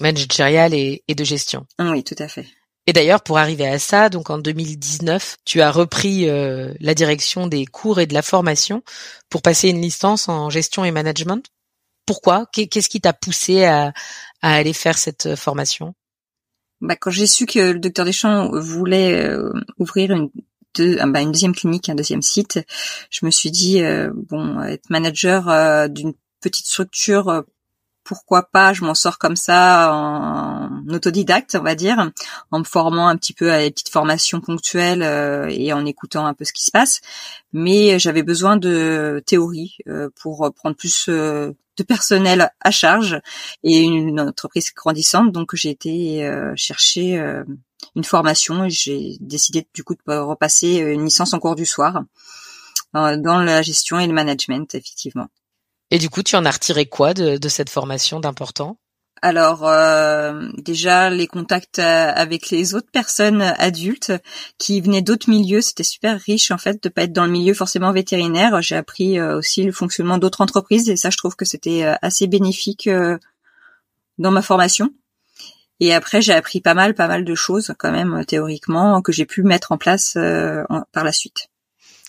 Managériales 0.00 0.74
et, 0.74 1.04
et 1.06 1.14
de 1.14 1.24
gestion. 1.24 1.66
Oui, 1.78 2.02
tout 2.02 2.16
à 2.18 2.28
fait. 2.28 2.46
Et 2.86 2.92
d'ailleurs, 2.92 3.22
pour 3.22 3.38
arriver 3.38 3.66
à 3.66 3.78
ça, 3.78 4.10
donc 4.10 4.28
en 4.28 4.38
2019, 4.38 5.38
tu 5.44 5.62
as 5.62 5.70
repris 5.70 6.28
euh, 6.28 6.74
la 6.80 6.94
direction 6.94 7.46
des 7.46 7.64
cours 7.64 7.98
et 7.98 8.06
de 8.06 8.12
la 8.12 8.20
formation 8.20 8.82
pour 9.30 9.40
passer 9.40 9.70
une 9.70 9.80
licence 9.80 10.28
en 10.28 10.50
gestion 10.50 10.84
et 10.84 10.90
management. 10.90 11.46
Pourquoi? 12.04 12.46
Qu'est-ce 12.52 12.90
qui 12.90 13.00
t'a 13.00 13.14
poussé 13.14 13.64
à, 13.64 13.94
aller 14.42 14.74
faire 14.74 14.98
cette 14.98 15.34
formation? 15.34 15.94
Bah, 16.82 16.96
Quand 16.96 17.10
j'ai 17.10 17.26
su 17.26 17.46
que 17.46 17.72
le 17.72 17.78
docteur 17.78 18.04
Deschamps 18.04 18.50
voulait 18.52 19.14
euh, 19.14 19.50
ouvrir 19.78 20.10
une, 20.10 20.28
bah, 21.10 21.22
une 21.22 21.32
deuxième 21.32 21.54
clinique, 21.54 21.88
un 21.88 21.94
deuxième 21.94 22.20
site, 22.20 22.60
je 23.08 23.24
me 23.24 23.30
suis 23.30 23.50
dit, 23.50 23.80
euh, 23.82 24.10
bon, 24.12 24.60
être 24.62 24.90
manager 24.90 25.88
d'une 25.88 26.12
petite 26.42 26.66
structure 26.66 27.44
pourquoi 28.04 28.42
pas, 28.42 28.72
je 28.72 28.84
m'en 28.84 28.94
sors 28.94 29.18
comme 29.18 29.36
ça 29.36 29.92
en 29.92 30.86
autodidacte, 30.88 31.56
on 31.58 31.62
va 31.62 31.74
dire, 31.74 32.10
en 32.50 32.58
me 32.58 32.64
formant 32.64 33.08
un 33.08 33.16
petit 33.16 33.32
peu 33.32 33.50
à 33.50 33.60
des 33.60 33.70
petites 33.70 33.88
formations 33.88 34.40
ponctuelles 34.40 35.02
euh, 35.02 35.48
et 35.50 35.72
en 35.72 35.84
écoutant 35.86 36.26
un 36.26 36.34
peu 36.34 36.44
ce 36.44 36.52
qui 36.52 36.62
se 36.62 36.70
passe. 36.70 37.00
Mais 37.52 37.98
j'avais 37.98 38.22
besoin 38.22 38.56
de 38.56 39.22
théorie 39.26 39.78
euh, 39.88 40.10
pour 40.20 40.52
prendre 40.54 40.76
plus 40.76 41.06
euh, 41.08 41.52
de 41.76 41.82
personnel 41.82 42.50
à 42.60 42.70
charge 42.70 43.20
et 43.64 43.80
une 43.80 44.20
entreprise 44.20 44.72
grandissante. 44.74 45.32
Donc 45.32 45.54
j'ai 45.56 45.70
été 45.70 46.30
chercher 46.54 47.18
une 47.96 48.04
formation 48.04 48.66
et 48.66 48.70
j'ai 48.70 49.16
décidé 49.18 49.66
du 49.74 49.82
coup 49.82 49.94
de 49.94 50.14
repasser 50.14 50.76
une 50.76 51.04
licence 51.04 51.34
en 51.34 51.40
cours 51.40 51.56
du 51.56 51.66
soir 51.66 52.04
dans 52.92 53.42
la 53.42 53.62
gestion 53.62 53.98
et 53.98 54.06
le 54.06 54.12
management, 54.12 54.72
effectivement. 54.72 55.26
Et 55.90 55.98
du 55.98 56.10
coup, 56.10 56.22
tu 56.22 56.36
en 56.36 56.44
as 56.44 56.50
retiré 56.50 56.86
quoi 56.86 57.14
de, 57.14 57.48
cette 57.48 57.70
formation 57.70 58.20
d'important? 58.20 58.78
Alors 59.22 59.66
euh, 59.66 60.50
déjà 60.58 61.08
les 61.08 61.26
contacts 61.26 61.78
euh, 61.78 62.12
avec 62.14 62.50
les 62.50 62.74
autres 62.74 62.90
personnes 62.92 63.40
adultes 63.40 64.12
qui 64.58 64.82
venaient 64.82 65.00
d'autres 65.00 65.30
milieux, 65.30 65.62
c'était 65.62 65.82
super 65.82 66.20
riche 66.20 66.50
en 66.50 66.58
fait 66.58 66.82
de 66.82 66.90
pas 66.90 67.04
être 67.04 67.12
dans 67.14 67.24
le 67.24 67.30
milieu 67.30 67.54
forcément 67.54 67.90
vétérinaire. 67.90 68.60
J'ai 68.60 68.76
appris 68.76 69.18
euh, 69.18 69.38
aussi 69.38 69.62
le 69.62 69.72
fonctionnement 69.72 70.18
d'autres 70.18 70.42
entreprises 70.42 70.90
et 70.90 70.96
ça 70.96 71.08
je 71.08 71.16
trouve 71.16 71.36
que 71.36 71.46
c'était 71.46 71.84
assez 72.02 72.26
bénéfique 72.26 72.86
dans 74.18 74.30
ma 74.30 74.42
formation. 74.42 74.90
Et 75.80 75.94
après 75.94 76.20
j'ai 76.20 76.34
appris 76.34 76.60
pas 76.60 76.74
mal 76.74 76.92
pas 76.94 77.08
mal 77.08 77.24
de 77.24 77.34
choses 77.34 77.72
quand 77.78 77.92
même 77.92 78.26
théoriquement 78.26 79.00
que 79.00 79.12
j'ai 79.12 79.24
pu 79.24 79.42
mettre 79.42 79.72
en 79.72 79.78
place 79.78 80.18
par 80.92 81.04
la 81.04 81.12
suite. 81.12 81.48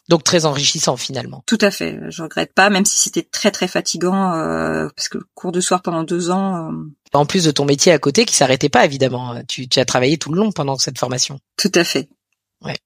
Donc 0.07 0.23
très 0.23 0.45
enrichissant 0.45 0.97
finalement. 0.97 1.43
Tout 1.47 1.57
à 1.61 1.71
fait. 1.71 1.99
Je 2.09 2.21
regrette 2.21 2.53
pas, 2.53 2.69
même 2.69 2.85
si 2.85 2.97
c'était 2.97 3.23
très 3.23 3.49
très 3.49 3.67
fatigant 3.67 4.33
euh, 4.33 4.87
parce 4.95 5.09
que 5.09 5.17
le 5.17 5.25
cours 5.33 5.51
de 5.51 5.61
soir 5.61 5.81
pendant 5.81 6.03
deux 6.03 6.29
ans. 6.29 6.71
Euh, 6.71 6.93
en 7.13 7.25
plus 7.25 7.45
de 7.45 7.51
ton 7.51 7.65
métier 7.65 7.91
à 7.91 7.97
côté 7.97 8.25
qui 8.25 8.35
s'arrêtait 8.35 8.69
pas 8.69 8.85
évidemment. 8.85 9.41
Tu, 9.47 9.67
tu 9.67 9.79
as 9.79 9.85
travaillé 9.85 10.17
tout 10.17 10.31
le 10.31 10.39
long 10.39 10.51
pendant 10.51 10.77
cette 10.77 10.99
formation. 10.99 11.39
Tout 11.57 11.71
à 11.73 11.83
fait. 11.83 12.09
Ouais. 12.61 12.77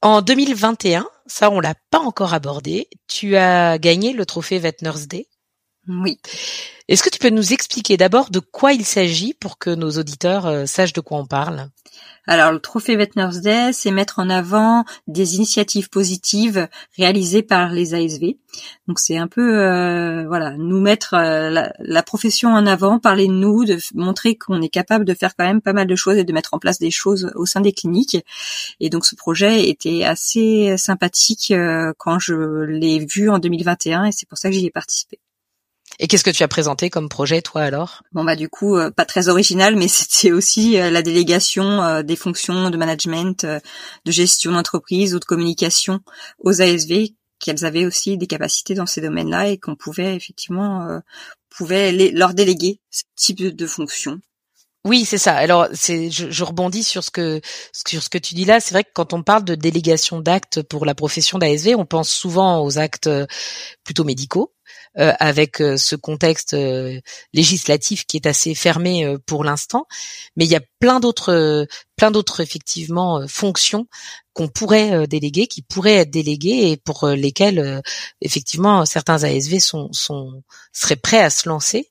En 0.00 0.22
2021, 0.22 1.08
ça 1.26 1.50
on 1.50 1.60
l'a 1.60 1.74
pas 1.90 2.00
encore 2.00 2.34
abordé. 2.34 2.88
Tu 3.08 3.36
as 3.36 3.78
gagné 3.78 4.12
le 4.12 4.26
trophée 4.26 4.58
Vet 4.58 4.76
Day. 5.08 5.26
Oui. 5.88 6.18
Est-ce 6.86 7.02
que 7.02 7.10
tu 7.10 7.18
peux 7.18 7.30
nous 7.30 7.52
expliquer 7.52 7.96
d'abord 7.96 8.30
de 8.30 8.38
quoi 8.38 8.72
il 8.72 8.84
s'agit 8.84 9.34
pour 9.34 9.58
que 9.58 9.70
nos 9.70 9.90
auditeurs 9.92 10.46
euh, 10.46 10.66
sachent 10.66 10.92
de 10.92 11.00
quoi 11.00 11.18
on 11.18 11.26
parle? 11.26 11.68
Alors, 12.28 12.52
le 12.52 12.60
trophée 12.60 12.94
Veterinary 12.94 13.40
Day, 13.40 13.72
c'est 13.72 13.90
mettre 13.90 14.20
en 14.20 14.30
avant 14.30 14.84
des 15.08 15.34
initiatives 15.34 15.88
positives 15.90 16.68
réalisées 16.96 17.42
par 17.42 17.72
les 17.72 17.94
ASV. 17.94 18.36
Donc, 18.86 19.00
c'est 19.00 19.16
un 19.16 19.26
peu, 19.26 19.58
euh, 19.58 20.24
voilà, 20.28 20.56
nous 20.56 20.80
mettre 20.80 21.14
euh, 21.14 21.68
la, 21.78 22.02
profession 22.04 22.50
en 22.50 22.64
avant, 22.66 23.00
parler 23.00 23.26
de 23.26 23.32
nous, 23.32 23.64
de 23.64 23.78
montrer 23.94 24.36
qu'on 24.36 24.62
est 24.62 24.68
capable 24.68 25.04
de 25.04 25.14
faire 25.14 25.34
quand 25.34 25.44
même 25.44 25.60
pas 25.60 25.72
mal 25.72 25.88
de 25.88 25.96
choses 25.96 26.16
et 26.16 26.24
de 26.24 26.32
mettre 26.32 26.54
en 26.54 26.60
place 26.60 26.78
des 26.78 26.92
choses 26.92 27.32
au 27.34 27.44
sein 27.44 27.60
des 27.60 27.72
cliniques. 27.72 28.18
Et 28.78 28.88
donc, 28.88 29.04
ce 29.04 29.16
projet 29.16 29.68
était 29.68 30.04
assez 30.04 30.76
sympathique 30.78 31.52
quand 31.98 32.20
je 32.20 32.34
l'ai 32.64 33.04
vu 33.04 33.30
en 33.30 33.40
2021 33.40 34.04
et 34.04 34.12
c'est 34.12 34.28
pour 34.28 34.38
ça 34.38 34.48
que 34.48 34.54
j'y 34.54 34.66
ai 34.66 34.70
participé. 34.70 35.18
Et 35.98 36.08
qu'est-ce 36.08 36.24
que 36.24 36.30
tu 36.30 36.42
as 36.42 36.48
présenté 36.48 36.90
comme 36.90 37.08
projet, 37.08 37.42
toi, 37.42 37.62
alors? 37.62 38.02
Bon, 38.12 38.24
bah 38.24 38.36
du 38.36 38.48
coup, 38.48 38.76
euh, 38.76 38.90
pas 38.90 39.04
très 39.04 39.28
original, 39.28 39.76
mais 39.76 39.88
c'était 39.88 40.32
aussi 40.32 40.78
euh, 40.78 40.90
la 40.90 41.02
délégation 41.02 41.82
euh, 41.82 42.02
des 42.02 42.16
fonctions 42.16 42.70
de 42.70 42.76
management, 42.76 43.44
de 43.44 44.12
gestion 44.12 44.52
d'entreprise 44.52 45.14
ou 45.14 45.18
de 45.18 45.24
communication 45.24 46.00
aux 46.38 46.60
ASV, 46.60 47.10
qu'elles 47.38 47.64
avaient 47.64 47.86
aussi 47.86 48.16
des 48.16 48.26
capacités 48.26 48.74
dans 48.74 48.86
ces 48.86 49.00
domaines-là 49.00 49.48
et 49.48 49.58
qu'on 49.58 49.74
pouvait 49.74 50.14
effectivement 50.14 51.00
pouvait 51.50 51.90
leur 52.12 52.34
déléguer 52.34 52.80
ce 52.90 53.02
type 53.16 53.42
de 53.42 53.66
fonction. 53.66 54.20
Oui, 54.84 55.04
c'est 55.04 55.18
ça. 55.18 55.34
Alors, 55.34 55.68
c'est, 55.72 56.10
je, 56.10 56.30
je, 56.30 56.44
rebondis 56.44 56.82
sur 56.82 57.04
ce 57.04 57.10
que 57.10 57.40
sur 57.72 58.02
ce 58.02 58.08
que 58.08 58.18
tu 58.18 58.34
dis 58.34 58.44
là. 58.44 58.60
C'est 58.60 58.74
vrai 58.74 58.84
que 58.84 58.90
quand 58.92 59.12
on 59.12 59.22
parle 59.22 59.44
de 59.44 59.54
délégation 59.54 60.20
d'actes 60.20 60.62
pour 60.62 60.84
la 60.86 60.94
profession 60.94 61.38
d'ASV, 61.38 61.74
on 61.76 61.84
pense 61.84 62.10
souvent 62.10 62.64
aux 62.64 62.78
actes 62.78 63.10
plutôt 63.84 64.04
médicaux, 64.04 64.52
euh, 64.98 65.14
avec 65.20 65.62
euh, 65.62 65.78
ce 65.78 65.96
contexte 65.96 66.52
euh, 66.52 67.00
législatif 67.32 68.04
qui 68.04 68.18
est 68.18 68.26
assez 68.26 68.54
fermé 68.54 69.16
pour 69.26 69.42
l'instant. 69.42 69.86
Mais 70.36 70.44
il 70.44 70.50
y 70.50 70.56
a 70.56 70.60
plein 70.80 71.00
d'autres, 71.00 71.66
plein 71.96 72.10
d'autres 72.10 72.40
effectivement 72.40 73.26
fonctions 73.26 73.86
qu'on 74.34 74.48
pourrait 74.48 75.06
déléguer, 75.06 75.46
qui 75.46 75.62
pourraient 75.62 75.96
être 75.96 76.10
déléguées 76.10 76.70
et 76.70 76.76
pour 76.76 77.06
lesquelles 77.08 77.82
effectivement 78.20 78.84
certains 78.84 79.24
ASV 79.24 79.60
sont, 79.60 79.90
sont 79.92 80.42
seraient 80.72 80.96
prêts 80.96 81.22
à 81.22 81.30
se 81.30 81.48
lancer. 81.48 81.90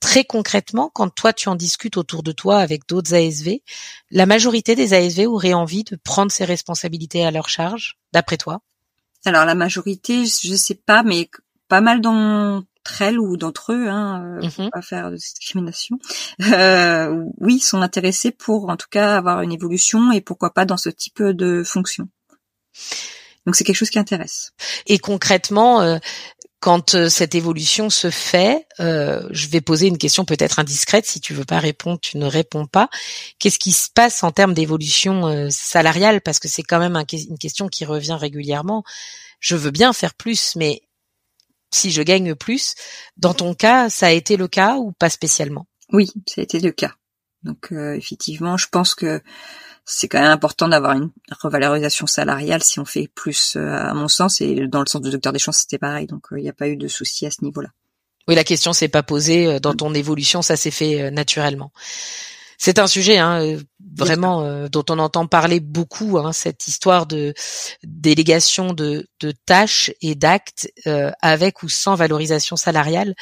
Très 0.00 0.24
concrètement, 0.24 0.90
quand 0.92 1.08
toi 1.08 1.32
tu 1.32 1.48
en 1.48 1.54
discutes 1.54 1.96
autour 1.96 2.22
de 2.22 2.32
toi 2.32 2.58
avec 2.58 2.86
d'autres 2.88 3.14
ASV, 3.14 3.60
la 4.10 4.26
majorité 4.26 4.74
des 4.74 4.92
ASV 4.92 5.26
auraient 5.26 5.54
envie 5.54 5.84
de 5.84 5.96
prendre 5.96 6.30
ces 6.30 6.44
responsabilités 6.44 7.24
à 7.24 7.30
leur 7.30 7.48
charge, 7.48 7.98
d'après 8.12 8.36
toi? 8.36 8.60
Alors 9.24 9.46
la 9.46 9.54
majorité, 9.54 10.26
je 10.26 10.54
sais 10.54 10.74
pas, 10.74 11.02
mais 11.02 11.30
pas 11.74 11.80
mal 11.80 12.00
d'entre 12.00 13.02
elles 13.02 13.18
ou 13.18 13.36
d'entre 13.36 13.72
eux, 13.72 13.88
hein, 13.88 14.38
euh, 14.40 14.46
mmh 14.46 14.70
pas 14.70 14.80
faire 14.80 15.10
de 15.10 15.16
discrimination, 15.16 15.98
euh, 16.52 17.24
oui, 17.40 17.58
sont 17.58 17.82
intéressés 17.82 18.30
pour 18.30 18.68
en 18.68 18.76
tout 18.76 18.86
cas 18.88 19.16
avoir 19.16 19.42
une 19.42 19.50
évolution 19.50 20.12
et 20.12 20.20
pourquoi 20.20 20.50
pas 20.54 20.66
dans 20.66 20.76
ce 20.76 20.88
type 20.88 21.20
de 21.20 21.64
fonction. 21.64 22.06
Donc 23.44 23.56
c'est 23.56 23.64
quelque 23.64 23.74
chose 23.74 23.90
qui 23.90 23.98
intéresse. 23.98 24.52
Et 24.86 25.00
concrètement, 25.00 25.80
euh, 25.80 25.98
quand 26.60 26.94
euh, 26.94 27.08
cette 27.08 27.34
évolution 27.34 27.90
se 27.90 28.08
fait, 28.08 28.68
euh, 28.78 29.28
je 29.32 29.48
vais 29.48 29.60
poser 29.60 29.88
une 29.88 29.98
question 29.98 30.24
peut-être 30.24 30.60
indiscrète. 30.60 31.06
Si 31.06 31.20
tu 31.20 31.34
veux 31.34 31.44
pas 31.44 31.58
répondre, 31.58 31.98
tu 32.00 32.18
ne 32.18 32.26
réponds 32.26 32.66
pas. 32.66 32.88
Qu'est-ce 33.40 33.58
qui 33.58 33.72
se 33.72 33.88
passe 33.92 34.22
en 34.22 34.30
termes 34.30 34.54
d'évolution 34.54 35.26
euh, 35.26 35.48
salariale? 35.50 36.20
Parce 36.20 36.38
que 36.38 36.46
c'est 36.46 36.62
quand 36.62 36.78
même 36.78 36.96
une 36.96 37.36
question 37.36 37.66
qui 37.66 37.84
revient 37.84 38.16
régulièrement. 38.18 38.84
Je 39.40 39.56
veux 39.56 39.72
bien 39.72 39.92
faire 39.92 40.14
plus, 40.14 40.56
mais 40.56 40.80
si 41.74 41.90
je 41.90 42.02
gagne 42.02 42.34
plus, 42.34 42.74
dans 43.16 43.34
ton 43.34 43.54
cas, 43.54 43.90
ça 43.90 44.06
a 44.06 44.10
été 44.10 44.36
le 44.36 44.48
cas 44.48 44.76
ou 44.76 44.92
pas 44.92 45.10
spécialement? 45.10 45.66
Oui, 45.92 46.10
ça 46.26 46.40
a 46.40 46.44
été 46.44 46.60
le 46.60 46.70
cas. 46.70 46.94
Donc 47.42 47.72
effectivement, 47.72 48.56
je 48.56 48.68
pense 48.68 48.94
que 48.94 49.20
c'est 49.84 50.08
quand 50.08 50.20
même 50.20 50.30
important 50.30 50.68
d'avoir 50.68 50.92
une 50.92 51.10
revalorisation 51.30 52.06
salariale 52.06 52.62
si 52.62 52.80
on 52.80 52.84
fait 52.84 53.08
plus, 53.14 53.56
euh, 53.56 53.68
à 53.68 53.94
mon 53.94 54.08
sens, 54.08 54.40
et 54.40 54.66
dans 54.66 54.80
le 54.80 54.86
sens 54.86 55.02
de 55.02 55.10
Docteur 55.10 55.32
Deschamps, 55.32 55.52
c'était 55.52 55.78
pareil, 55.78 56.06
donc 56.06 56.26
il 56.30 56.38
euh, 56.38 56.40
n'y 56.40 56.48
a 56.48 56.52
pas 56.52 56.68
eu 56.68 56.76
de 56.76 56.88
souci 56.88 57.26
à 57.26 57.30
ce 57.30 57.44
niveau-là. 57.44 57.68
Oui, 58.26 58.34
la 58.34 58.44
question 58.44 58.72
s'est 58.72 58.88
pas 58.88 59.02
posée 59.02 59.46
euh, 59.46 59.60
dans 59.60 59.74
ton 59.74 59.92
évolution, 59.92 60.40
ça 60.40 60.56
s'est 60.56 60.70
fait 60.70 61.10
naturellement. 61.10 61.70
C'est 62.58 62.78
un 62.78 62.86
sujet 62.86 63.18
hein, 63.18 63.58
vraiment 63.96 64.68
dont 64.68 64.84
on 64.90 64.98
entend 64.98 65.26
parler 65.26 65.60
beaucoup, 65.60 66.18
hein, 66.18 66.32
cette 66.32 66.66
histoire 66.66 67.06
de 67.06 67.34
délégation 67.82 68.72
de, 68.72 69.06
de 69.20 69.32
tâches 69.46 69.92
et 70.00 70.14
d'actes 70.14 70.68
avec 71.20 71.62
ou 71.62 71.68
sans 71.68 71.94
valorisation 71.94 72.56
salariale. 72.56 73.14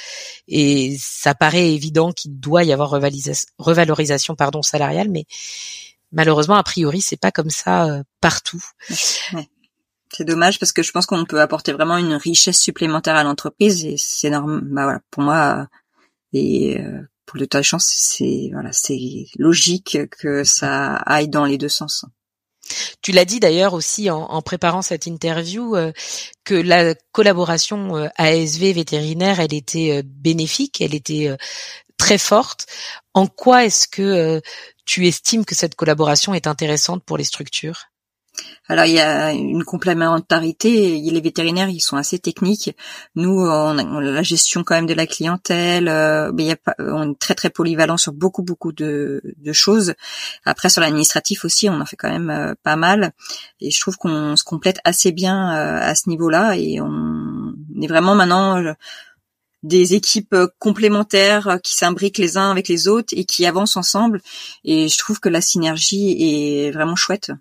Et 0.48 0.96
ça 1.00 1.34
paraît 1.34 1.72
évident 1.72 2.12
qu'il 2.12 2.38
doit 2.38 2.64
y 2.64 2.72
avoir 2.72 2.90
revalorisation, 2.90 3.48
revalorisation 3.58 4.36
pardon 4.36 4.62
salariale, 4.62 5.08
mais 5.10 5.26
malheureusement, 6.12 6.56
a 6.56 6.62
priori, 6.62 7.00
c'est 7.00 7.16
pas 7.16 7.32
comme 7.32 7.50
ça 7.50 7.86
euh, 7.86 8.02
partout. 8.20 8.62
C'est 10.14 10.24
dommage 10.24 10.58
parce 10.58 10.72
que 10.72 10.82
je 10.82 10.92
pense 10.92 11.06
qu'on 11.06 11.24
peut 11.24 11.40
apporter 11.40 11.72
vraiment 11.72 11.96
une 11.96 12.14
richesse 12.14 12.60
supplémentaire 12.60 13.16
à 13.16 13.24
l'entreprise 13.24 13.84
et 13.86 13.96
c'est 13.96 14.28
énorme. 14.28 14.60
Bah 14.60 14.84
voilà, 14.84 15.00
pour 15.10 15.22
moi 15.22 15.68
et 16.34 16.78
euh, 16.78 17.00
pour 17.26 17.38
le 17.38 17.46
chance, 17.62 17.92
c'est 17.96 18.50
voilà, 18.52 18.72
c'est 18.72 19.26
logique 19.36 19.98
que 20.10 20.44
ça 20.44 20.96
aille 20.96 21.28
dans 21.28 21.44
les 21.44 21.58
deux 21.58 21.68
sens. 21.68 22.04
Tu 23.02 23.12
l'as 23.12 23.24
dit 23.24 23.40
d'ailleurs 23.40 23.74
aussi 23.74 24.08
en, 24.10 24.40
préparant 24.42 24.82
cette 24.82 25.06
interview 25.06 25.76
euh, 25.76 25.92
que 26.44 26.54
la 26.54 26.94
collaboration 27.10 28.08
ASV 28.16 28.72
vétérinaire, 28.72 29.40
elle 29.40 29.52
était 29.52 30.02
bénéfique, 30.04 30.80
elle 30.80 30.94
était 30.94 31.36
très 31.98 32.18
forte. 32.18 32.66
En 33.14 33.26
quoi 33.26 33.64
est-ce 33.64 33.88
que 33.88 34.40
tu 34.84 35.06
estimes 35.06 35.44
que 35.44 35.54
cette 35.54 35.74
collaboration 35.74 36.34
est 36.34 36.46
intéressante 36.46 37.04
pour 37.04 37.18
les 37.18 37.24
structures? 37.24 37.91
Alors 38.68 38.84
il 38.86 38.94
y 38.94 39.00
a 39.00 39.32
une 39.32 39.64
complémentarité. 39.64 40.98
Les 40.98 41.20
vétérinaires 41.20 41.68
ils 41.68 41.80
sont 41.80 41.96
assez 41.96 42.18
techniques. 42.18 42.74
Nous 43.14 43.40
on 43.40 43.78
a, 43.78 44.00
la 44.00 44.22
gestion 44.22 44.64
quand 44.64 44.74
même 44.74 44.86
de 44.86 44.94
la 44.94 45.06
clientèle. 45.06 45.88
Euh, 45.88 46.32
il 46.38 46.44
y 46.44 46.50
a 46.50 46.56
pas, 46.56 46.74
on 46.78 47.12
est 47.12 47.18
très 47.18 47.34
très 47.34 47.50
polyvalent 47.50 47.96
sur 47.96 48.12
beaucoup 48.12 48.42
beaucoup 48.42 48.72
de, 48.72 49.20
de 49.36 49.52
choses. 49.52 49.94
Après 50.44 50.68
sur 50.68 50.80
l'administratif 50.80 51.44
aussi 51.44 51.68
on 51.68 51.80
en 51.80 51.86
fait 51.86 51.96
quand 51.96 52.10
même 52.10 52.30
euh, 52.30 52.54
pas 52.62 52.76
mal. 52.76 53.12
Et 53.60 53.70
je 53.70 53.80
trouve 53.80 53.96
qu'on 53.96 54.36
se 54.36 54.44
complète 54.44 54.78
assez 54.84 55.12
bien 55.12 55.54
euh, 55.54 55.78
à 55.80 55.94
ce 55.94 56.08
niveau-là 56.08 56.56
et 56.56 56.80
on 56.80 57.54
est 57.80 57.88
vraiment 57.88 58.14
maintenant 58.14 58.74
des 59.62 59.94
équipes 59.94 60.34
euh, 60.34 60.48
complémentaires 60.58 61.48
euh, 61.48 61.58
qui 61.58 61.74
s'imbriquent 61.74 62.18
les 62.18 62.36
uns 62.36 62.50
avec 62.50 62.68
les 62.68 62.88
autres 62.88 63.14
et 63.16 63.24
qui 63.24 63.46
avancent 63.46 63.76
ensemble. 63.76 64.20
Et 64.64 64.88
je 64.88 64.98
trouve 64.98 65.20
que 65.20 65.28
la 65.28 65.40
synergie 65.40 66.16
est 66.66 66.70
vraiment 66.70 66.96
chouette. 66.96 67.32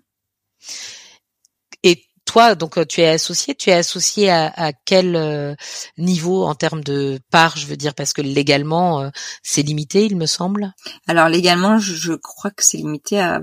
Et 1.82 2.04
toi, 2.24 2.54
donc 2.54 2.78
euh, 2.78 2.84
tu 2.84 3.00
es 3.00 3.08
associé, 3.08 3.54
tu 3.54 3.70
es 3.70 3.74
associé 3.74 4.30
à, 4.30 4.72
quel 4.84 5.56
niveau 5.98 6.44
en 6.44 6.54
termes 6.54 6.82
de 6.82 7.18
part, 7.30 7.56
je 7.56 7.66
veux 7.66 7.76
dire, 7.76 7.94
parce 7.94 8.12
que 8.12 8.22
légalement 8.22 9.10
c'est 9.42 9.62
limité, 9.62 10.04
il 10.06 10.16
me 10.16 10.26
semble. 10.26 10.72
Alors 11.06 11.28
légalement, 11.28 11.78
je, 11.78 12.12
crois 12.14 12.50
que 12.50 12.64
c'est 12.64 12.78
limité 12.78 13.20
à, 13.20 13.40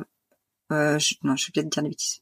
je, 0.69 1.15
non, 1.23 1.35
je 1.35 1.47
vais 1.47 1.51
peut-être 1.53 1.69
dire 1.69 1.83
des 1.83 1.89
bêtises. 1.89 2.21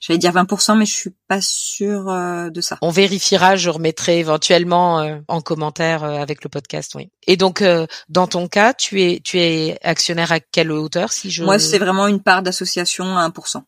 J'allais 0.00 0.18
dire 0.18 0.32
20%, 0.32 0.76
mais 0.76 0.86
je 0.86 0.92
suis 0.92 1.14
pas 1.28 1.40
sûre 1.40 2.08
euh, 2.08 2.50
de 2.50 2.60
ça. 2.60 2.78
On 2.82 2.90
vérifiera, 2.90 3.56
je 3.56 3.70
remettrai 3.70 4.18
éventuellement 4.18 5.00
euh, 5.00 5.18
en 5.28 5.40
commentaire 5.40 6.04
euh, 6.04 6.16
avec 6.16 6.44
le 6.44 6.50
podcast, 6.50 6.94
oui. 6.94 7.10
Et 7.26 7.36
donc, 7.36 7.62
dans 8.08 8.26
ton 8.26 8.48
cas, 8.48 8.74
tu 8.74 9.02
es 9.02 9.20
tu 9.22 9.38
es 9.38 9.78
actionnaire 9.82 10.32
à 10.32 10.40
quelle 10.40 10.72
hauteur, 10.72 11.12
si 11.12 11.30
je 11.30 11.44
Moi, 11.44 11.58
c'est 11.58 11.78
vraiment 11.78 12.06
une 12.06 12.22
part 12.22 12.42
d'association 12.42 13.16
à 13.16 13.28
1%. 13.28 13.62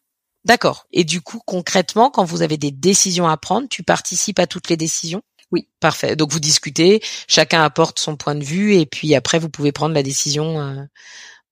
D'accord. 0.47 0.87
Et 0.93 1.05
du 1.05 1.21
coup, 1.21 1.41
concrètement, 1.45 2.09
quand 2.09 2.25
vous 2.25 2.41
avez 2.41 2.57
des 2.57 2.71
décisions 2.71 3.29
à 3.29 3.37
prendre, 3.37 3.69
tu 3.69 3.83
participes 3.83 4.39
à 4.39 4.47
toutes 4.47 4.69
les 4.69 4.77
décisions? 4.79 5.23
Oui. 5.53 5.69
Parfait. 5.81 6.17
Donc 6.17 6.33
vous 6.33 6.41
discutez, 6.41 7.03
chacun 7.29 7.63
apporte 7.63 7.99
son 7.99 8.17
point 8.17 8.35
de 8.35 8.45
vue, 8.45 8.75
et 8.75 8.87
puis 8.87 9.15
après 9.15 9.39
vous 9.39 9.49
pouvez 9.51 9.73
prendre 9.73 9.95
la 9.95 10.03
décision 10.03 10.89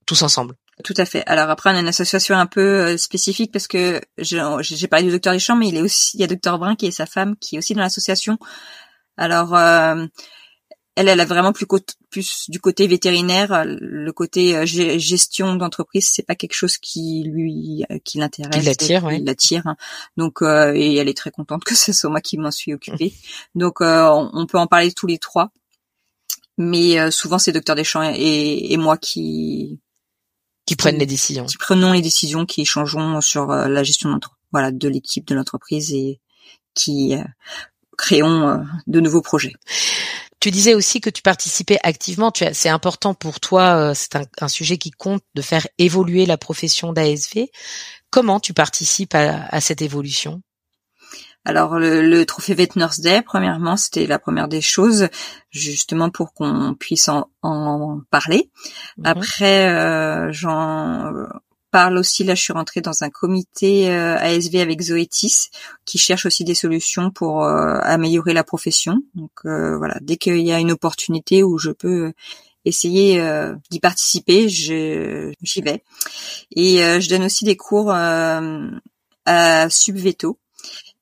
tous 0.07 0.22
ensemble. 0.22 0.54
Tout 0.83 0.94
à 0.96 1.04
fait. 1.04 1.22
Alors 1.26 1.50
après, 1.50 1.70
on 1.70 1.76
a 1.76 1.80
une 1.80 1.87
association 1.87 2.37
un 2.37 2.46
peu 2.46 2.61
euh, 2.61 2.96
spécifique 2.96 3.52
parce 3.52 3.68
que 3.68 4.00
j'ai 4.18 4.88
parlé 4.88 5.07
du 5.07 5.12
docteur 5.12 5.33
Deschamps, 5.33 5.54
mais 5.54 5.68
il 5.68 5.76
est 5.76 5.83
aussi, 5.83 6.16
il 6.16 6.20
y 6.20 6.24
a 6.24 6.26
docteur 6.26 6.59
Brun 6.59 6.74
qui 6.74 6.87
est 6.87 6.90
sa 6.90 7.07
femme, 7.07 7.37
qui 7.37 7.54
est 7.54 7.59
aussi 7.59 7.74
dans 7.74 7.83
l'association. 7.83 8.38
Alors, 9.16 9.54
euh, 9.54 10.07
elle, 10.96 11.09
elle 11.09 11.20
a 11.20 11.24
vraiment 11.24 11.52
plus, 11.52 11.66
plus 12.11 12.48
du 12.48 12.61
côté 12.61 12.87
vétérinaire, 12.87 13.64
le 13.66 14.11
côté 14.12 14.57
euh, 14.57 14.64
gestion 14.64 15.57
d'entreprise, 15.57 16.09
c'est 16.11 16.22
pas 16.22 16.35
quelque 16.35 16.54
chose 16.54 16.78
qui 16.78 17.24
lui, 17.24 17.85
qui 18.04 18.18
l'intéresse, 18.18 18.61
qui 18.61 18.66
l'attire, 18.66 19.04
oui. 19.04 19.22
l'attire. 19.24 19.66
Hein. 19.66 19.76
Donc, 20.16 20.42
et 20.42 20.96
elle 20.96 21.09
est 21.09 21.16
très 21.16 21.30
contente 21.30 21.64
que 21.64 21.74
ce 21.76 21.92
soit 21.92 22.11
moi 22.11 22.20
qui 22.20 22.38
m'en 22.38 22.50
suis 22.50 22.74
occupée. 22.74 23.14
Donc, 23.54 23.80
on, 23.80 24.46
peut 24.46 24.59
en 24.59 24.66
parler 24.66 24.92
tous 24.92 25.07
les 25.07 25.18
trois, 25.18 25.50
mais 26.59 27.11
souvent 27.11 27.38
c'est 27.38 27.52
docteur 27.52 27.76
Deschamps 27.76 28.12
et, 28.14 28.72
et 28.72 28.76
moi 28.76 28.96
qui 28.96 29.80
qui 30.66 30.76
prennent 30.76 30.98
les 30.98 31.07
décisions. 31.07 31.46
Qui 31.46 31.57
prenons 31.57 31.92
les 31.92 32.02
décisions, 32.02 32.46
qui 32.46 32.62
échangeons 32.62 33.20
sur 33.20 33.50
euh, 33.50 33.68
la 33.68 33.83
gestion 33.83 34.18
voilà 34.52 34.70
de 34.70 34.88
l'équipe 34.88 35.26
de 35.26 35.35
l'entreprise 35.35 35.92
et 35.92 36.20
qui 36.74 37.14
euh, 37.14 37.24
créons 37.98 38.48
euh, 38.48 38.59
de 38.87 39.00
nouveaux 39.00 39.22
projets. 39.22 39.52
Tu 40.44 40.50
disais 40.50 40.74
aussi 40.74 41.00
que 41.00 41.09
tu 41.09 41.22
participais 41.22 41.78
activement. 41.85 42.30
Tu 42.30 42.44
c'est 42.52 42.68
important 42.68 43.14
pour 43.14 43.40
toi. 43.40 43.94
c'est 43.94 44.14
un, 44.16 44.26
un, 44.42 44.48
sujet 44.48 44.76
qui 44.76 44.90
compte 44.90 45.22
de 45.35 45.40
faire 45.40 45.66
évoluer 45.78 46.26
la 46.26 46.37
profession 46.37 46.92
d'ASV. 46.92 47.46
Comment 48.11 48.40
tu 48.40 48.52
participes 48.52 49.14
à, 49.14 49.46
à 49.46 49.62
cette 49.62 49.80
évolution? 49.80 50.42
Alors 51.46 51.78
le, 51.78 52.02
le 52.02 52.26
trophée 52.26 52.52
Vet 52.52 52.68
Nurse 52.76 53.00
Day, 53.00 53.22
premièrement, 53.22 53.78
c'était 53.78 54.07
la 54.07 54.18
première 54.18 54.48
des 54.48 54.61
choses, 54.61 55.09
justement 55.48 56.11
pour 56.11 56.35
qu'on 56.35 56.76
puisse 56.78 57.09
en, 57.09 57.30
en 57.40 58.02
parler. 58.11 58.50
Mhm. 58.98 59.07
Après, 59.07 59.70
euh, 59.70 60.30
j'en 60.30 61.11
parle 61.74 61.98
aussi. 61.98 62.22
Là, 62.22 62.37
je 62.37 62.42
suis 62.42 62.52
rentrée 62.52 62.82
dans 62.82 63.02
un 63.02 63.10
comité 63.10 63.90
euh, 63.90 64.16
ASV 64.18 64.60
avec 64.60 64.80
Zoétis, 64.80 65.50
qui 65.84 65.98
cherche 65.98 66.24
aussi 66.24 66.44
des 66.44 66.54
solutions 66.54 67.10
pour 67.10 67.42
euh, 67.42 67.80
améliorer 67.82 68.32
la 68.32 68.44
profession. 68.44 69.02
Donc 69.16 69.32
voilà, 69.42 69.98
dès 70.00 70.16
qu'il 70.16 70.46
y 70.46 70.52
a 70.52 70.60
une 70.60 70.70
opportunité 70.70 71.42
où 71.42 71.58
je 71.58 71.72
peux 71.72 72.12
essayer 72.64 73.20
d'y 73.70 73.80
participer, 73.80 74.48
j'y 74.48 75.62
vais. 75.62 75.82
Et 76.54 76.76
je 77.00 77.08
donne 77.08 77.24
aussi 77.24 77.44
des 77.44 77.56
cours 77.56 77.90
à 77.92 78.40
Subveto 79.68 80.38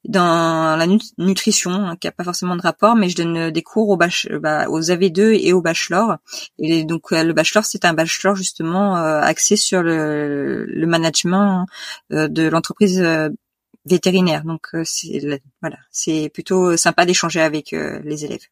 dans 0.04 0.76
la 0.76 0.86
nutrition, 1.18 1.70
hein, 1.70 1.96
qui 1.96 2.08
a 2.08 2.12
pas 2.12 2.24
forcément 2.24 2.56
de 2.56 2.62
rapport, 2.62 2.96
mais 2.96 3.08
je 3.08 3.16
donne 3.16 3.36
euh, 3.36 3.50
des 3.50 3.62
cours 3.62 3.88
aux, 3.88 3.98
euh, 4.00 4.38
bah, 4.40 4.68
aux 4.68 4.80
AV2 4.80 5.38
et 5.40 5.52
au 5.52 5.60
bachelor. 5.60 6.16
Et 6.58 6.84
donc 6.84 7.12
euh, 7.12 7.22
le 7.22 7.32
bachelor, 7.32 7.64
c'est 7.64 7.84
un 7.84 7.94
bachelor 7.94 8.34
justement 8.34 8.96
axé 8.96 9.56
sur 9.56 9.82
le, 9.82 10.64
le 10.64 10.86
management 10.86 11.66
de 12.10 12.48
l'entreprise 12.48 13.04
vétérinaire. 13.84 14.44
Donc 14.44 14.68
c'est 14.84 15.40
voilà, 15.60 15.76
c'est 15.90 16.30
plutôt 16.32 16.76
sympa 16.76 17.04
d'échanger 17.06 17.40
avec 17.40 17.72
les 17.72 18.24
élèves. 18.24 18.46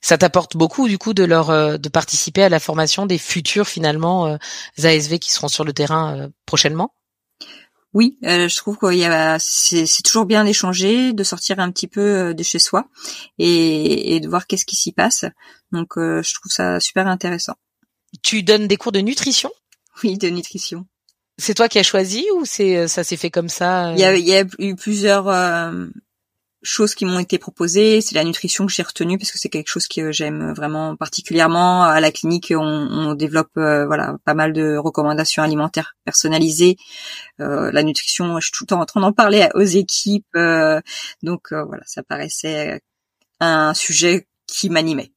Ça 0.00 0.18
t'apporte 0.18 0.56
beaucoup 0.56 0.88
du 0.88 0.98
coup 0.98 1.14
de 1.14 1.24
leur 1.24 1.78
de 1.78 1.88
participer 1.88 2.42
à 2.42 2.48
la 2.48 2.60
formation 2.60 3.06
des 3.06 3.18
futurs 3.18 3.68
finalement 3.68 4.38
ASV 4.82 5.18
qui 5.18 5.32
seront 5.32 5.48
sur 5.48 5.64
le 5.64 5.72
terrain 5.72 6.30
prochainement? 6.46 6.92
Oui, 7.94 8.18
euh, 8.24 8.48
je 8.48 8.56
trouve 8.56 8.78
qu'il 8.78 8.98
y 8.98 9.04
a 9.04 9.36
c'est, 9.38 9.86
toujours 10.02 10.24
bien 10.24 10.44
d'échanger, 10.44 11.12
de 11.12 11.24
sortir 11.24 11.60
un 11.60 11.70
petit 11.70 11.88
peu 11.88 12.00
euh, 12.00 12.34
de 12.34 12.42
chez 12.42 12.58
soi 12.58 12.86
et, 13.38 14.18
de 14.20 14.28
voir 14.28 14.46
qu'est-ce 14.46 14.64
qui 14.64 14.76
s'y 14.76 14.92
passe. 14.92 15.26
Donc 15.72 15.98
euh, 15.98 16.22
je 16.22 16.34
trouve 16.34 16.50
ça 16.50 16.80
super 16.80 17.06
intéressant. 17.06 17.54
Tu 18.22 18.42
donnes 18.42 18.66
des 18.66 18.76
cours 18.76 18.92
de 18.92 19.00
nutrition? 19.00 19.50
Oui, 20.02 20.16
de 20.16 20.28
nutrition. 20.28 20.86
C'est 21.36 21.54
toi 21.54 21.68
qui 21.68 21.78
as 21.78 21.82
choisi 21.82 22.24
ou 22.36 22.44
c'est 22.44 22.88
ça 22.88 23.04
s'est 23.04 23.16
fait 23.16 23.30
comme 23.30 23.48
ça 23.48 23.92
il 23.92 23.98
y, 23.98 24.04
a, 24.04 24.16
il 24.16 24.26
y 24.26 24.34
a 24.34 24.44
eu 24.58 24.74
plusieurs 24.74 25.28
choses 26.62 26.94
qui 26.94 27.04
m'ont 27.04 27.18
été 27.18 27.38
proposées, 27.38 28.00
c'est 28.00 28.14
la 28.14 28.24
nutrition 28.24 28.66
que 28.66 28.72
j'ai 28.72 28.82
retenue 28.82 29.18
parce 29.18 29.30
que 29.30 29.38
c'est 29.38 29.48
quelque 29.48 29.68
chose 29.68 29.88
que 29.88 30.12
j'aime 30.12 30.52
vraiment 30.52 30.96
particulièrement. 30.96 31.84
À 31.84 32.00
la 32.00 32.12
clinique, 32.12 32.52
on, 32.56 32.62
on 32.62 33.14
développe 33.14 33.50
euh, 33.56 33.86
voilà 33.86 34.16
pas 34.24 34.34
mal 34.34 34.52
de 34.52 34.76
recommandations 34.76 35.42
alimentaires 35.42 35.96
personnalisées. 36.04 36.76
Euh, 37.40 37.70
la 37.72 37.82
nutrition, 37.82 38.38
je 38.40 38.46
suis 38.46 38.52
tout 38.52 38.64
le 38.64 38.68
temps 38.68 38.80
en 38.80 38.86
train 38.86 39.00
d'en 39.00 39.12
parler 39.12 39.48
aux 39.54 39.60
équipes, 39.60 40.26
euh, 40.36 40.80
donc 41.22 41.52
voilà, 41.52 41.82
ça 41.86 42.02
paraissait 42.02 42.80
un 43.40 43.74
sujet 43.74 44.26
qui 44.46 44.70
m'animait. 44.70 45.12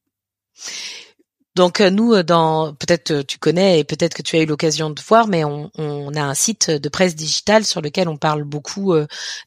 Donc 1.55 1.79
euh, 1.79 1.89
nous, 1.89 2.13
euh, 2.13 2.23
dans 2.23 2.73
peut-être 2.73 3.11
euh, 3.11 3.23
tu 3.23 3.37
connais 3.37 3.79
et 3.79 3.83
peut-être 3.85 4.13
que 4.13 4.21
tu 4.21 4.35
as 4.35 4.41
eu 4.41 4.45
l'occasion 4.45 4.89
de 4.89 5.01
voir, 5.01 5.27
mais 5.27 5.43
on, 5.45 5.69
a 6.15 6.21
un 6.21 6.33
site 6.33 6.69
de 6.69 6.89
presse 6.89 7.15
digitale 7.15 7.65
sur 7.65 7.81
lequel 7.81 8.09
on 8.09 8.17
parle 8.17 8.43
beaucoup 8.43 8.93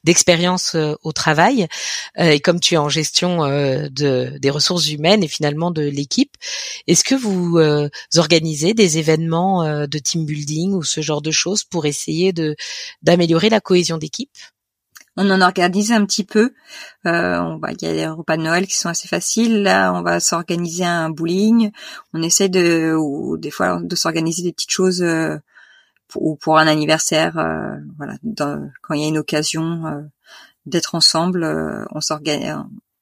d'expérience 0.03 0.75
au 1.03 1.11
travail. 1.11 1.67
et 2.17 2.39
comme 2.39 2.59
tu 2.59 2.75
es 2.75 2.77
en 2.77 2.89
gestion 2.89 3.39
de, 3.39 4.37
des 4.37 4.49
ressources 4.49 4.89
humaines 4.89 5.23
et 5.23 5.27
finalement 5.27 5.71
de 5.71 5.81
l'équipe, 5.81 6.35
est-ce 6.87 7.03
que 7.03 7.15
vous 7.15 7.59
organisez 8.17 8.73
des 8.73 8.97
événements 8.97 9.87
de 9.87 9.99
team 9.99 10.25
building 10.25 10.73
ou 10.73 10.83
ce 10.83 11.01
genre 11.01 11.21
de 11.21 11.31
choses 11.31 11.63
pour 11.63 11.85
essayer 11.85 12.33
de 12.33 12.55
d'améliorer 13.01 13.49
la 13.49 13.61
cohésion 13.61 13.97
d'équipe? 13.97 14.37
On 15.19 15.29
en 15.31 15.41
organise 15.41 15.91
un 15.91 16.05
petit 16.05 16.23
peu. 16.23 16.53
Euh, 17.05 17.37
on 17.39 17.57
va, 17.57 17.73
il 17.73 17.81
y 17.81 17.87
a 17.87 17.93
les 17.93 18.07
repas 18.07 18.37
de 18.37 18.41
Noël 18.41 18.65
qui 18.65 18.77
sont 18.77 18.87
assez 18.87 19.09
faciles. 19.09 19.63
Là, 19.63 19.91
on 19.93 20.01
va 20.01 20.21
s'organiser 20.21 20.85
un 20.85 21.09
bowling. 21.09 21.71
On 22.13 22.21
essaie 22.21 22.47
de, 22.47 22.95
ou 22.97 23.37
des 23.37 23.51
fois, 23.51 23.81
de 23.81 23.95
s'organiser 23.97 24.43
des 24.43 24.53
petites 24.53 24.71
choses 24.71 25.01
euh, 25.01 25.35
pour, 26.07 26.37
pour 26.39 26.57
un 26.57 26.67
anniversaire. 26.67 27.37
Euh, 27.37 27.75
voilà, 27.97 28.13
quand 28.81 28.93
il 28.93 29.01
y 29.01 29.03
a 29.03 29.09
une 29.09 29.17
occasion 29.17 29.85
euh, 29.87 30.01
d'être 30.65 30.95
ensemble, 30.95 31.43
on 31.91 31.99
s'organise, 31.99 32.55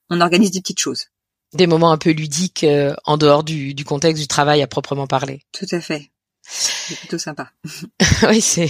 on 0.10 0.19
organise 0.19 0.49
des 0.49 0.62
petites 0.62 0.80
choses. 0.80 1.06
Des 1.53 1.67
moments 1.67 1.91
un 1.91 1.97
peu 1.97 2.10
ludiques 2.10 2.65
en 3.06 3.17
dehors 3.17 3.43
du, 3.43 3.75
du 3.75 3.86
contexte 3.86 4.21
du 4.21 4.27
travail 4.27 4.63
à 4.63 4.67
proprement 4.67 5.06
parler. 5.06 5.43
Tout 5.53 5.67
à 5.71 5.80
fait. 5.80 6.12
C'est 6.88 7.00
plutôt 7.00 7.17
sympa. 7.17 7.52
oui, 8.30 8.39
c'est 8.39 8.69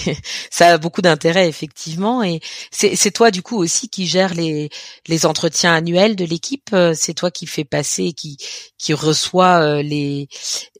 ça 0.49 0.73
a 0.73 0.77
beaucoup 0.77 1.01
d'intérêt 1.01 1.47
effectivement 1.47 2.23
et 2.23 2.39
c'est 2.71 2.95
c'est 2.95 3.11
toi 3.11 3.29
du 3.29 3.41
coup 3.41 3.57
aussi 3.57 3.89
qui 3.89 4.07
gère 4.07 4.33
les 4.33 4.69
les 5.07 5.25
entretiens 5.25 5.73
annuels 5.73 6.15
de 6.15 6.25
l'équipe, 6.25 6.69
euh, 6.73 6.93
c'est 6.95 7.13
toi 7.13 7.29
qui 7.29 7.45
fais 7.45 7.63
passer 7.63 8.13
qui 8.13 8.37
qui 8.77 8.93
reçoit 8.93 9.59
euh, 9.61 9.81
les 9.81 10.27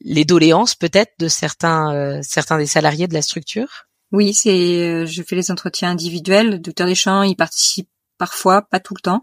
les 0.02 0.26
doléances 0.26 0.73
peut-être 0.76 1.13
de 1.19 1.28
certains 1.28 1.93
euh, 1.93 2.19
certains 2.23 2.58
des 2.58 2.65
salariés 2.65 3.08
de 3.08 3.13
la 3.13 3.21
structure? 3.21 3.86
Oui, 4.12 4.34
c'est 4.34 5.06
je 5.06 5.23
fais 5.23 5.36
les 5.36 5.52
entretiens 5.52 5.91
individuels, 5.91 6.50
le 6.50 6.60
docteur 6.60 6.88
Deschamps, 6.88 7.23
il 7.23 7.36
participe 7.36 7.89
parfois, 8.17 8.62
pas 8.62 8.80
tout 8.80 8.93
le 8.95 9.01
temps. 9.01 9.21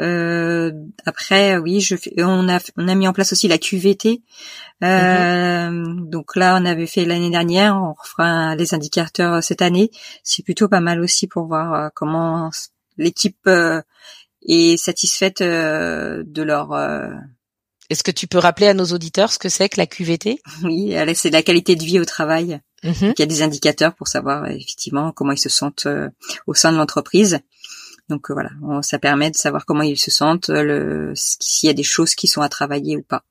Euh, 0.00 0.72
après, 1.04 1.56
oui, 1.56 1.80
je 1.80 1.96
fais, 1.96 2.12
on 2.18 2.48
a 2.48 2.58
on 2.76 2.88
a 2.88 2.94
mis 2.94 3.08
en 3.08 3.12
place 3.12 3.32
aussi 3.32 3.48
la 3.48 3.58
QVT. 3.58 4.22
Euh. 4.84 5.84
Donc 6.04 6.36
là, 6.36 6.58
on 6.60 6.64
avait 6.64 6.86
fait 6.86 7.04
l'année 7.04 7.30
dernière, 7.30 7.76
on 7.76 7.94
refera 8.00 8.54
les 8.56 8.74
indicateurs 8.74 9.42
cette 9.42 9.62
année. 9.62 9.90
C'est 10.22 10.42
plutôt 10.42 10.68
pas 10.68 10.80
mal 10.80 11.00
aussi 11.00 11.26
pour 11.26 11.46
voir 11.46 11.74
euh, 11.74 11.88
comment 11.94 12.50
l'équipe 12.98 13.48
est 14.48 14.76
satisfaite 14.76 15.42
de 15.42 16.42
leur. 16.42 16.72
Est-ce 17.88 18.02
que 18.02 18.10
tu 18.10 18.26
peux 18.26 18.38
rappeler 18.38 18.66
à 18.66 18.74
nos 18.74 18.86
auditeurs 18.86 19.32
ce 19.32 19.38
que 19.38 19.48
c'est 19.48 19.68
que 19.68 19.78
la 19.78 19.86
QVT 19.86 20.40
Oui, 20.64 20.94
c'est 21.14 21.30
la 21.30 21.42
qualité 21.42 21.76
de 21.76 21.84
vie 21.84 22.00
au 22.00 22.04
travail. 22.04 22.60
Mhm. 22.82 23.14
Il 23.16 23.20
y 23.20 23.22
a 23.22 23.26
des 23.26 23.42
indicateurs 23.42 23.94
pour 23.94 24.08
savoir 24.08 24.46
effectivement 24.46 25.12
comment 25.12 25.32
ils 25.32 25.38
se 25.38 25.48
sentent 25.48 25.88
au 26.46 26.54
sein 26.54 26.72
de 26.72 26.78
l'entreprise. 26.78 27.40
Donc 28.08 28.30
euh, 28.30 28.34
voilà, 28.34 28.50
ça 28.82 28.98
permet 28.98 29.30
de 29.30 29.36
savoir 29.36 29.66
comment 29.66 29.82
ils 29.82 29.98
se 29.98 30.10
sentent, 30.10 30.48
le, 30.48 31.12
s'il 31.14 31.66
y 31.66 31.70
a 31.70 31.74
des 31.74 31.82
choses 31.82 32.14
qui 32.14 32.28
sont 32.28 32.42
à 32.42 32.48
travailler 32.48 32.96
ou 32.96 33.02
pas. 33.02 33.24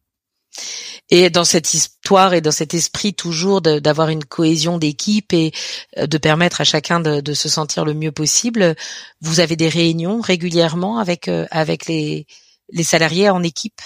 Et 1.10 1.30
dans 1.30 1.44
cette 1.44 1.74
histoire 1.74 2.34
et 2.34 2.42
dans 2.42 2.52
cet 2.52 2.74
esprit 2.74 3.14
toujours 3.14 3.62
d'avoir 3.62 4.10
une 4.10 4.24
cohésion 4.24 4.78
d'équipe 4.78 5.34
et 5.34 5.52
euh, 5.98 6.08
de 6.08 6.18
permettre 6.18 6.62
à 6.62 6.64
chacun 6.64 7.00
de, 7.00 7.34
se 7.34 7.50
sentir 7.50 7.86
le 7.86 7.94
mieux 7.94 8.12
possible, 8.12 8.76
vous 9.22 9.40
avez 9.40 9.56
des 9.56 9.70
réunions 9.70 10.22
régulièrement 10.22 10.98
avec 10.98 11.28
euh, 11.28 11.46
avec 11.52 11.86
les 11.88 12.26
les 12.70 12.84
salariés 12.84 13.30
en 13.30 13.44
équipe? 13.44 13.82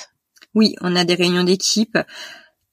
Oui, 0.56 0.76
on 0.82 0.96
a 0.96 1.04
des 1.04 1.16
réunions 1.16 1.44
d'équipe 1.44 1.98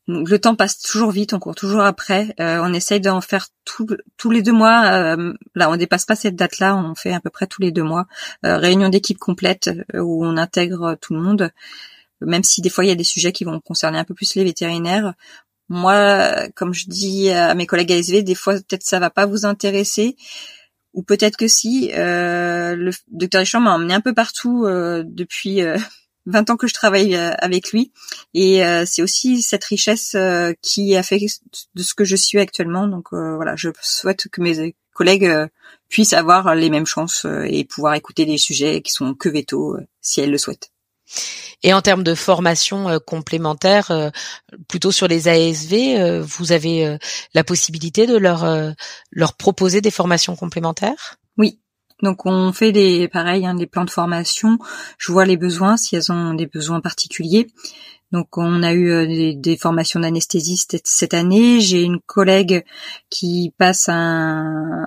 le 0.08 0.38
temps 0.38 0.54
passe 0.54 0.78
toujours 0.78 1.10
vite, 1.10 1.32
on 1.32 1.40
court 1.40 1.56
toujours 1.56 1.80
après. 1.80 2.34
Euh, 2.40 2.60
on 2.62 2.72
essaye 2.72 3.00
d'en 3.00 3.20
faire 3.20 3.48
tous 3.64 4.30
les 4.30 4.42
deux 4.42 4.52
mois. 4.52 4.84
Euh, 4.92 5.34
là, 5.54 5.68
on 5.70 5.76
dépasse 5.76 6.04
pas 6.04 6.14
cette 6.14 6.36
date-là. 6.36 6.76
On 6.76 6.94
fait 6.94 7.12
à 7.12 7.20
peu 7.20 7.30
près 7.30 7.46
tous 7.46 7.60
les 7.60 7.72
deux 7.72 7.82
mois 7.82 8.06
euh, 8.44 8.56
réunion 8.56 8.88
d'équipe 8.88 9.18
complète 9.18 9.70
où 9.94 10.24
on 10.24 10.36
intègre 10.36 10.96
tout 11.00 11.14
le 11.14 11.20
monde. 11.20 11.50
Même 12.20 12.44
si 12.44 12.62
des 12.62 12.70
fois 12.70 12.84
il 12.84 12.88
y 12.88 12.92
a 12.92 12.96
des 12.96 13.04
sujets 13.04 13.32
qui 13.32 13.44
vont 13.44 13.60
concerner 13.60 13.98
un 13.98 14.04
peu 14.04 14.14
plus 14.14 14.36
les 14.36 14.44
vétérinaires. 14.44 15.14
Moi, 15.68 16.48
comme 16.54 16.72
je 16.72 16.86
dis 16.86 17.28
à 17.30 17.54
mes 17.54 17.66
collègues 17.66 17.92
ASV, 17.92 18.22
des 18.22 18.36
fois 18.36 18.54
peut-être 18.54 18.84
ça 18.84 19.00
va 19.00 19.10
pas 19.10 19.26
vous 19.26 19.44
intéresser, 19.44 20.16
ou 20.94 21.02
peut-être 21.02 21.36
que 21.36 21.48
si. 21.48 21.90
le 21.92 22.90
docteur 23.08 23.42
Deschamps 23.42 23.60
m'a 23.60 23.74
emmené 23.74 23.92
un 23.92 24.00
peu 24.00 24.14
partout 24.14 24.64
depuis 24.66 25.60
20 26.26 26.50
ans 26.50 26.56
que 26.56 26.66
je 26.66 26.74
travaille 26.74 27.14
euh, 27.14 27.32
avec 27.38 27.72
lui. 27.72 27.92
Et 28.34 28.64
euh, 28.64 28.84
c'est 28.86 29.02
aussi 29.02 29.42
cette 29.42 29.64
richesse 29.64 30.14
euh, 30.14 30.52
qui 30.62 30.96
a 30.96 31.02
fait 31.02 31.18
de 31.74 31.82
ce 31.82 31.94
que 31.94 32.04
je 32.04 32.16
suis 32.16 32.38
actuellement. 32.38 32.86
Donc 32.86 33.12
voilà 33.12 33.56
je 33.56 33.70
souhaite 33.80 34.28
que 34.28 34.40
mes 34.40 34.74
collègues 34.92 35.30
puissent 35.88 36.12
avoir 36.12 36.54
les 36.54 36.70
mêmes 36.70 36.86
chances 36.86 37.26
et 37.46 37.64
pouvoir 37.64 37.94
écouter 37.94 38.24
des 38.24 38.38
sujets 38.38 38.80
qui 38.82 38.92
sont 38.92 39.14
que 39.14 39.28
veto 39.28 39.76
si 40.00 40.20
elles 40.20 40.30
le 40.30 40.38
souhaitent. 40.38 40.70
Et 41.62 41.72
en 41.72 41.82
termes 41.82 42.02
de 42.02 42.14
formation 42.14 42.98
complémentaire, 43.00 44.12
plutôt 44.68 44.92
sur 44.92 45.06
les 45.06 45.28
ASV, 45.28 46.22
vous 46.22 46.52
avez 46.52 46.98
la 47.34 47.44
possibilité 47.44 48.06
de 48.06 48.16
leur 48.16 48.74
leur 49.12 49.34
proposer 49.34 49.80
des 49.80 49.90
formations 49.90 50.34
complémentaires? 50.34 51.18
Oui, 51.36 51.60
donc 52.02 52.26
on 52.26 52.52
fait 52.52 52.72
des 52.72 53.08
pareil 53.08 53.46
hein, 53.46 53.54
des 53.54 53.66
plans 53.66 53.84
de 53.84 53.90
formation. 53.90 54.58
Je 54.98 55.12
vois 55.12 55.24
les 55.24 55.36
besoins 55.36 55.76
si 55.76 55.96
elles 55.96 56.12
ont 56.12 56.34
des 56.34 56.46
besoins 56.46 56.80
particuliers. 56.80 57.46
Donc 58.12 58.38
on 58.38 58.62
a 58.62 58.72
eu 58.72 58.90
euh, 58.90 59.34
des, 59.34 59.56
formations 59.56 60.00
d'anesthésistes 60.00 60.80
cette 60.84 61.14
année. 61.14 61.60
J'ai 61.60 61.82
une 61.82 62.00
collègue 62.00 62.64
qui 63.10 63.52
passe 63.58 63.88
un, 63.88 64.86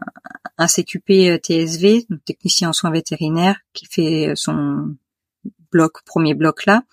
un 0.58 0.68
CQP 0.68 1.10
euh, 1.10 1.38
TSV, 1.38 2.08
technicien 2.26 2.70
en 2.70 2.74
soins 2.74 2.92
vétérinaires, 2.92 3.60
qui 3.74 3.88
fait 3.88 4.32
son 4.36 4.96
bloc 5.72 6.04
premier 6.06 6.34
bloc 6.34 6.66
là. 6.66 6.84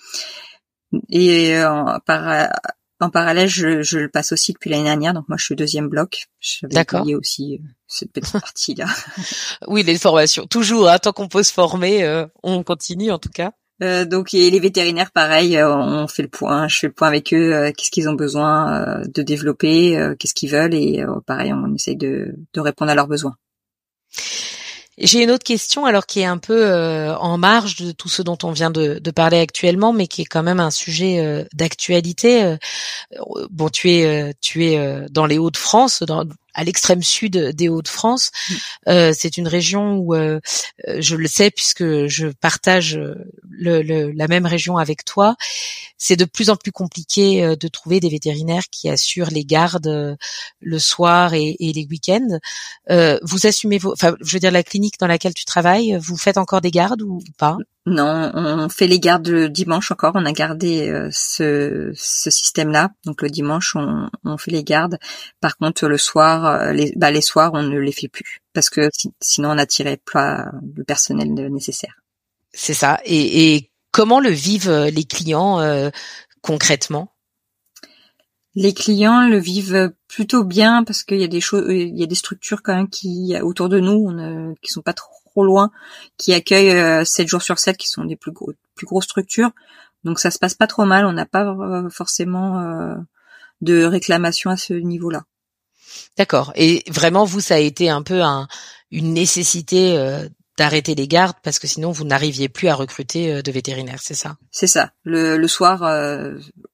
Et 1.11 1.57
euh, 1.57 1.99
par 2.07 2.49
en 3.01 3.11
parallèle, 3.11 3.49
je, 3.49 3.83
je, 3.83 3.99
le 3.99 4.09
passe 4.09 4.33
aussi 4.33 4.53
depuis 4.53 4.71
l'année 4.71 4.85
dernière, 4.85 5.13
donc 5.13 5.29
moi 5.29 5.37
je 5.37 5.45
suis 5.45 5.57
deuxième 5.57 5.89
bloc. 5.89 6.29
D'accord. 6.63 7.07
aussi 7.15 7.61
euh, 7.63 7.69
cette 7.89 8.13
petite 8.13 8.33
partie-là. 8.41 8.87
oui, 9.69 9.83
les 9.83 9.99
formations, 9.99 10.47
toujours. 10.47 10.89
Hein, 10.89 10.99
tant 10.99 11.13
qu'on 11.13 11.29
peut 11.29 11.43
se 11.43 11.53
former, 11.53 12.05
euh, 12.05 12.27
on 12.43 12.63
continue 12.63 13.11
en 13.11 13.19
tout 13.19 13.31
cas. 13.31 13.53
Euh, 13.83 14.07
donc 14.07 14.33
et 14.33 14.51
les 14.51 14.61
vétérinaires, 14.61 15.11
pareil, 15.13 15.57
euh, 15.57 15.75
on 15.75 16.09
fait 16.09 16.23
le 16.23 16.29
point. 16.29 16.67
Je 16.69 16.79
fais 16.79 16.87
le 16.87 16.93
point 16.95 17.09
avec 17.09 17.35
eux. 17.35 17.73
qu'est-ce 17.77 17.91
qu'ils 17.91 18.09
ont 18.09 18.15
besoin 18.15 19.03
de 19.07 19.23
développer, 19.23 20.15
qu'est-ce 20.19 20.35
qu'ils 20.35 20.51
veulent, 20.51 20.75
et 20.75 21.05
pareil, 21.27 21.53
on 21.53 21.75
essaye 21.75 21.97
de, 21.97 22.35
de 22.53 22.61
répondre 22.61 22.91
à 22.91 22.95
leurs 22.95 23.09
besoins. 23.09 23.37
J'ai 24.99 25.23
une 25.23 25.31
autre 25.31 25.45
question, 25.45 25.85
alors 25.85 26.07
qui 26.07 26.21
est 26.21 26.25
un 26.25 26.39
peu 26.39 26.65
euh, 26.65 27.15
en 27.17 27.37
marge 27.37 27.77
de 27.77 27.93
tout 27.93 28.09
ce 28.09 28.23
dont 28.23 28.39
on 28.43 28.53
vient 28.53 28.71
de, 28.71 28.99
de, 28.99 29.11
parler 29.11 29.39
actuellement, 29.39 29.93
mais 29.93 30.07
qui 30.07 30.23
est 30.23 30.27
quand 30.27 30.43
même 30.43 30.59
un 30.59 30.71
sujet 30.71 31.21
euh, 31.21 31.45
d'actualité. 31.53 32.43
Euh, 32.45 32.57
bon, 33.51 33.69
tu 33.69 33.91
es 33.91 34.35
tu 34.41 34.65
es 34.65 35.07
dans 35.11 35.27
les 35.27 35.37
Hauts-de-France, 35.37 36.03
dans 36.03 36.25
à 36.57 36.65
l'extrême 36.65 37.03
sud 37.03 37.37
des 37.37 37.69
Hauts-de-France. 37.69 38.33
Mm. 38.33 38.55
Euh, 38.89 39.13
c'est 39.17 39.37
une 39.37 39.47
région 39.47 39.99
où 39.99 40.15
euh, 40.15 40.41
je 40.99 41.15
le 41.15 41.29
sais 41.29 41.51
puisque 41.51 42.07
je 42.07 42.29
partage 42.29 42.99
le, 43.49 43.83
le, 43.83 44.11
la 44.11 44.27
même 44.27 44.47
région 44.47 44.79
avec 44.79 45.05
toi. 45.05 45.37
C'est 45.99 46.17
de 46.17 46.25
plus 46.25 46.51
en 46.51 46.57
plus 46.57 46.73
compliqué 46.73 47.45
euh, 47.45 47.57
de 47.57 47.69
trouver 47.69 48.01
des 48.01 48.09
vétérinaires 48.09 48.69
qui 48.71 48.89
assurent 48.89 49.31
les 49.31 49.45
gardes 49.45 50.17
le 50.61 50.79
soir 50.79 51.35
et, 51.35 51.57
et 51.61 51.73
les 51.73 51.87
week-ends. 51.87 52.39
vous 53.23 53.47
assumez 53.47 53.79
vos, 53.79 53.93
enfin, 53.93 54.17
je 54.21 54.33
veux 54.33 54.41
dire 54.41 54.51
la 54.51 54.63
clinique 54.63 54.99
dans 54.99 55.07
laquelle 55.07 55.35
tu 55.35 55.45
travailles, 55.45 55.97
vous 56.01 56.17
faites 56.17 56.39
encore 56.39 56.63
des 56.63 56.71
gardes 56.71 57.03
ou 57.03 57.21
pas? 57.39 57.59
Non, 57.89 58.33
on 58.35 58.69
fait 58.69 58.89
les 58.89 58.99
gardes 58.99 59.29
le 59.29 59.49
dimanche 59.49 59.93
encore. 59.93 60.13
On 60.17 60.27
a 60.27 60.33
gardé 60.33 60.89
euh, 60.89 61.09
ce, 61.13 61.93
ce 61.95 62.31
système-là. 62.31 62.91
Donc 63.05 63.23
le 63.23 63.31
dimanche, 63.31 63.77
on, 63.77 64.11
on, 64.25 64.37
fait 64.37 64.51
les 64.51 64.65
gardes. 64.65 64.99
Par 65.41 65.57
contre, 65.57 65.87
le 65.87 65.97
soir, 65.97 66.47
euh, 66.47 66.73
les, 66.73 66.93
bah, 66.97 67.13
les 67.13 67.21
soirs, 67.21 67.53
on 67.55 67.63
ne 67.63 67.79
les 67.79 67.93
fait 67.93 68.09
plus 68.09 68.41
parce 68.53 68.71
que 68.71 68.91
sinon 69.21 69.51
on 69.51 69.59
attirait 69.59 70.01
pas 70.13 70.51
le 70.75 70.83
personnel 70.83 71.33
nécessaire. 71.33 71.95
C'est 72.53 72.75
ça. 72.75 72.99
Et, 73.05 73.55
et, 73.55 73.71
comment 73.93 74.19
le 74.19 74.31
vivent 74.31 74.69
euh, 74.69 74.91
les 74.91 75.05
clients 75.05 75.61
concrètement? 76.43 77.13
Les 78.57 78.75
clients 78.75 79.29
le 79.29 79.39
vivent 79.39 79.93
plutôt 80.09 80.43
bien 80.43 80.83
parce 80.83 81.05
qu'il 81.05 81.19
y 81.19 81.25
a 81.25 81.29
des 81.29 81.41
choses, 81.41 81.67
il 81.69 81.97
y 81.97 82.03
a 82.03 82.07
des 82.07 82.15
structures 82.17 82.63
quand 82.63 82.75
même 82.75 82.89
qui 82.89 83.37
autour 83.43 83.69
de 83.69 83.79
nous, 83.79 84.09
on, 84.09 84.55
qui 84.61 84.73
sont 84.73 84.83
pas 84.83 84.95
trop 84.95 85.16
loin, 85.45 85.71
qui 86.17 86.33
accueillent 86.33 87.05
7 87.07 87.25
euh, 87.25 87.29
jours 87.29 87.43
sur 87.43 87.59
7, 87.59 87.77
qui 87.77 87.89
sont 87.89 88.05
des 88.05 88.17
plus 88.17 88.33
gros, 88.33 88.53
plus 88.75 88.87
grosses 88.87 89.05
structures. 89.05 89.51
Donc 90.05 90.19
ça 90.19 90.31
se 90.31 90.39
passe 90.39 90.55
pas 90.55 90.67
trop 90.67 90.85
mal. 90.85 91.07
On 91.07 91.13
n'a 91.13 91.27
pas 91.27 91.45
euh, 91.45 91.89
forcément 91.91 92.61
euh, 92.61 92.95
de 93.61 93.85
réclamation 93.85 94.51
à 94.51 94.57
ce 94.57 94.75
niveau-là. 94.75 95.25
D'accord. 96.19 96.53
Et 96.57 96.85
vraiment, 96.89 97.25
vous, 97.25 97.41
ça 97.41 97.55
a 97.55 97.59
été 97.59 97.89
un 97.89 98.03
peu 98.03 98.23
un, 98.23 98.49
une 98.91 99.15
nécessité 99.15 99.97
d'arrêter 100.59 100.95
les 100.95 101.09
gardes 101.09 101.37
parce 101.43 101.59
que 101.59 101.67
sinon 101.67 101.91
vous 101.91 102.05
n'arriviez 102.05 102.49
plus 102.49 102.69
à 102.69 102.75
recruter 102.75 103.43
de 103.43 103.53
vétérinaires, 103.53 104.01
c'est 104.03 104.15
ça? 104.15 104.37
C'est 104.51 104.67
ça. 104.67 104.93
Le, 105.05 105.37
le 105.37 105.49
soir 105.49 105.85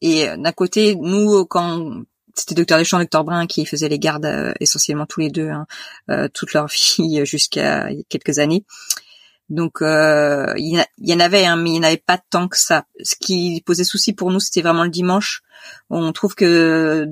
et 0.00 0.26
d'un 0.36 0.52
côté, 0.52 0.96
nous 0.96 1.44
quand 1.46 2.02
c'était 2.34 2.54
docteur 2.54 2.78
Deschamps, 2.78 2.98
docteur 2.98 3.24
Brun 3.24 3.46
qui 3.46 3.66
faisaient 3.66 3.88
les 3.88 3.98
gardes 3.98 4.54
essentiellement 4.60 5.06
tous 5.06 5.20
les 5.20 5.30
deux, 5.30 5.50
hein, 5.50 6.28
toute 6.34 6.52
leur 6.52 6.66
vie 6.96 7.24
jusqu'à 7.24 7.88
quelques 8.08 8.38
années. 8.38 8.64
Donc 9.52 9.82
euh, 9.82 10.54
il 10.56 10.82
y, 10.98 11.14
en 11.14 11.20
avait, 11.20 11.44
hein, 11.44 11.56
mais 11.56 11.70
il 11.70 11.72
n'y 11.74 11.78
en 11.80 11.82
avait 11.82 11.98
pas 11.98 12.18
tant 12.18 12.48
que 12.48 12.56
ça. 12.56 12.86
Ce 13.02 13.14
qui 13.16 13.62
posait 13.66 13.84
souci 13.84 14.14
pour 14.14 14.30
nous, 14.30 14.40
c'était 14.40 14.62
vraiment 14.62 14.84
le 14.84 14.90
dimanche. 14.90 15.42
On 15.90 16.10
trouve 16.12 16.34
que 16.34 17.06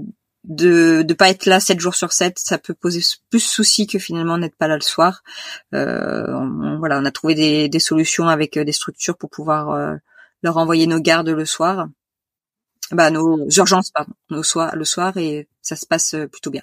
de 0.44 1.04
ne 1.06 1.14
pas 1.14 1.28
être 1.28 1.44
là 1.44 1.60
7 1.60 1.78
jours 1.78 1.94
sur 1.94 2.12
7, 2.12 2.38
ça 2.38 2.56
peut 2.56 2.72
poser 2.72 3.02
plus 3.28 3.40
souci 3.40 3.86
que 3.86 3.98
finalement 3.98 4.38
n'être 4.38 4.56
pas 4.56 4.68
là 4.68 4.76
le 4.76 4.80
soir. 4.80 5.22
Euh, 5.74 6.26
on, 6.28 6.78
voilà, 6.78 6.98
on 6.98 7.04
a 7.04 7.10
trouvé 7.10 7.34
des, 7.34 7.68
des, 7.68 7.78
solutions 7.78 8.26
avec 8.26 8.56
euh, 8.56 8.64
des 8.64 8.72
structures 8.72 9.18
pour 9.18 9.28
pouvoir 9.28 9.70
euh, 9.72 9.96
leur 10.42 10.56
envoyer 10.56 10.86
nos 10.86 11.00
gardes 11.00 11.28
le 11.28 11.44
soir. 11.44 11.88
Bah 12.92 13.10
nos 13.10 13.48
urgences 13.50 13.90
pardon, 13.90 14.12
le 14.28 14.42
soir 14.42 15.16
et 15.16 15.48
ça 15.62 15.76
se 15.76 15.86
passe 15.86 16.16
plutôt 16.30 16.50
bien. 16.50 16.62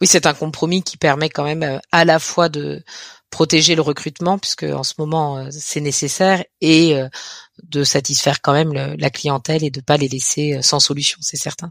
Oui, 0.00 0.06
c'est 0.06 0.26
un 0.26 0.34
compromis 0.34 0.82
qui 0.82 0.96
permet 0.96 1.28
quand 1.28 1.44
même 1.44 1.80
à 1.90 2.04
la 2.04 2.18
fois 2.18 2.48
de 2.48 2.82
protéger 3.30 3.74
le 3.74 3.82
recrutement 3.82 4.38
puisque 4.38 4.62
en 4.62 4.82
ce 4.82 4.94
moment 4.98 5.38
euh, 5.38 5.48
c'est 5.50 5.80
nécessaire 5.80 6.44
et 6.60 6.96
euh, 6.96 7.08
de 7.62 7.84
satisfaire 7.84 8.40
quand 8.40 8.52
même 8.52 8.72
la 8.72 9.10
clientèle 9.10 9.64
et 9.64 9.70
de 9.70 9.80
pas 9.80 9.96
les 9.96 10.08
laisser 10.08 10.54
euh, 10.54 10.62
sans 10.62 10.80
solution, 10.80 11.18
c'est 11.20 11.36
certain. 11.36 11.70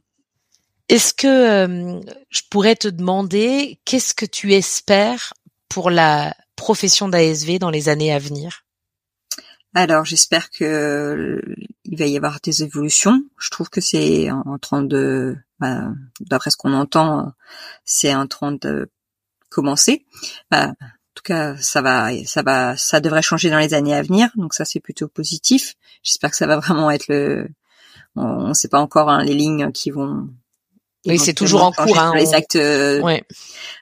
Est-ce 0.89 1.13
que 1.13 1.99
je 2.29 2.41
pourrais 2.49 2.77
te 2.77 2.87
demander 2.87 3.77
qu'est-ce 3.83 4.13
que 4.13 4.25
tu 4.25 4.53
espères 4.53 5.33
pour 5.67 5.89
la 5.89 6.33
profession 6.55 7.09
d'ASV 7.09 7.59
dans 7.59 7.69
les 7.69 7.89
années 7.89 8.13
à 8.13 8.19
venir? 8.19 8.63
Alors 9.81 10.05
j'espère 10.05 10.49
que 10.49 11.41
il 11.85 11.97
va 11.97 12.05
y 12.05 12.17
avoir 12.17 12.39
des 12.41 12.63
évolutions. 12.63 13.21
Je 13.37 13.49
trouve 13.49 13.69
que 13.69 13.81
c'est 13.81 14.31
en 14.31 14.57
train 14.59 14.81
de, 14.81 15.35
bah, 15.59 15.89
d'après 16.19 16.49
ce 16.49 16.57
qu'on 16.57 16.73
entend, 16.73 17.33
c'est 17.85 18.13
en 18.13 18.27
train 18.27 18.51
de 18.51 18.89
commencer. 19.49 20.05
Bah, 20.51 20.73
tout 21.17 21.23
cas, 21.23 21.55
ça 21.57 21.81
va, 21.81 22.11
ça 22.25 22.43
va, 22.43 22.77
ça 22.77 22.99
devrait 22.99 23.23
changer 23.23 23.49
dans 23.49 23.57
les 23.57 23.73
années 23.73 23.95
à 23.95 24.03
venir. 24.03 24.29
Donc 24.35 24.53
ça, 24.53 24.65
c'est 24.65 24.79
plutôt 24.79 25.07
positif. 25.07 25.73
J'espère 26.03 26.29
que 26.29 26.37
ça 26.37 26.47
va 26.47 26.57
vraiment 26.59 26.91
être 26.91 27.07
le. 27.07 27.49
On 28.15 28.49
ne 28.49 28.53
sait 28.53 28.67
pas 28.67 28.79
encore 28.79 29.09
hein, 29.09 29.23
les 29.23 29.33
lignes 29.33 29.71
qui 29.71 29.91
vont. 29.91 30.29
Oui, 31.05 31.19
c'est 31.19 31.33
toujours 31.33 31.63
en 31.63 31.71
cours. 31.71 31.97
Hein, 31.97 32.13
les 32.15 32.33
actes 32.33 32.55
euh, 32.55 33.19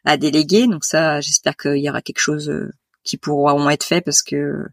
à 0.06 0.18
déléguer. 0.18 0.68
Donc 0.68 0.86
ça, 0.86 1.22
j'espère 1.22 1.58
qu'il 1.58 1.78
y 1.78 1.90
aura 1.90 2.02
quelque 2.02 2.20
chose 2.20 2.50
euh, 2.50 2.72
qui 3.04 3.18
pourra 3.18 3.54
au 3.54 3.60
moins 3.60 3.72
être 3.72 3.84
fait 3.84 4.02
parce 4.02 4.22
que 4.22 4.66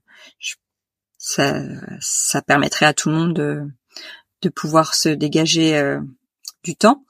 ça, 1.24 1.54
ça 2.00 2.42
permettrait 2.42 2.86
à 2.86 2.94
tout 2.94 3.08
le 3.08 3.14
monde 3.14 3.34
de, 3.34 3.62
de 4.42 4.48
pouvoir 4.48 4.94
se 4.94 5.08
dégager 5.08 5.76
euh, 5.76 6.00
du 6.64 6.74
temps 6.74 7.04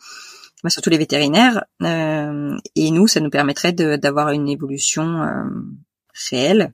surtout 0.70 0.90
les 0.90 0.98
vétérinaires. 0.98 1.64
Euh, 1.82 2.56
et 2.76 2.90
nous, 2.90 3.06
ça 3.06 3.20
nous 3.20 3.30
permettrait 3.30 3.72
d'avoir 3.72 4.30
une 4.30 4.48
évolution 4.48 5.22
euh, 5.22 5.44
réelle. 6.30 6.72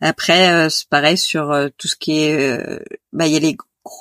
Après, 0.00 0.52
euh, 0.52 0.68
c'est 0.68 0.88
pareil 0.88 1.18
sur 1.18 1.54
tout 1.76 1.88
ce 1.88 1.96
qui 1.96 2.18
est, 2.18 2.58
bah, 3.12 3.26
il 3.26 3.32
y 3.32 3.36
a 3.36 3.40
les 3.40 3.56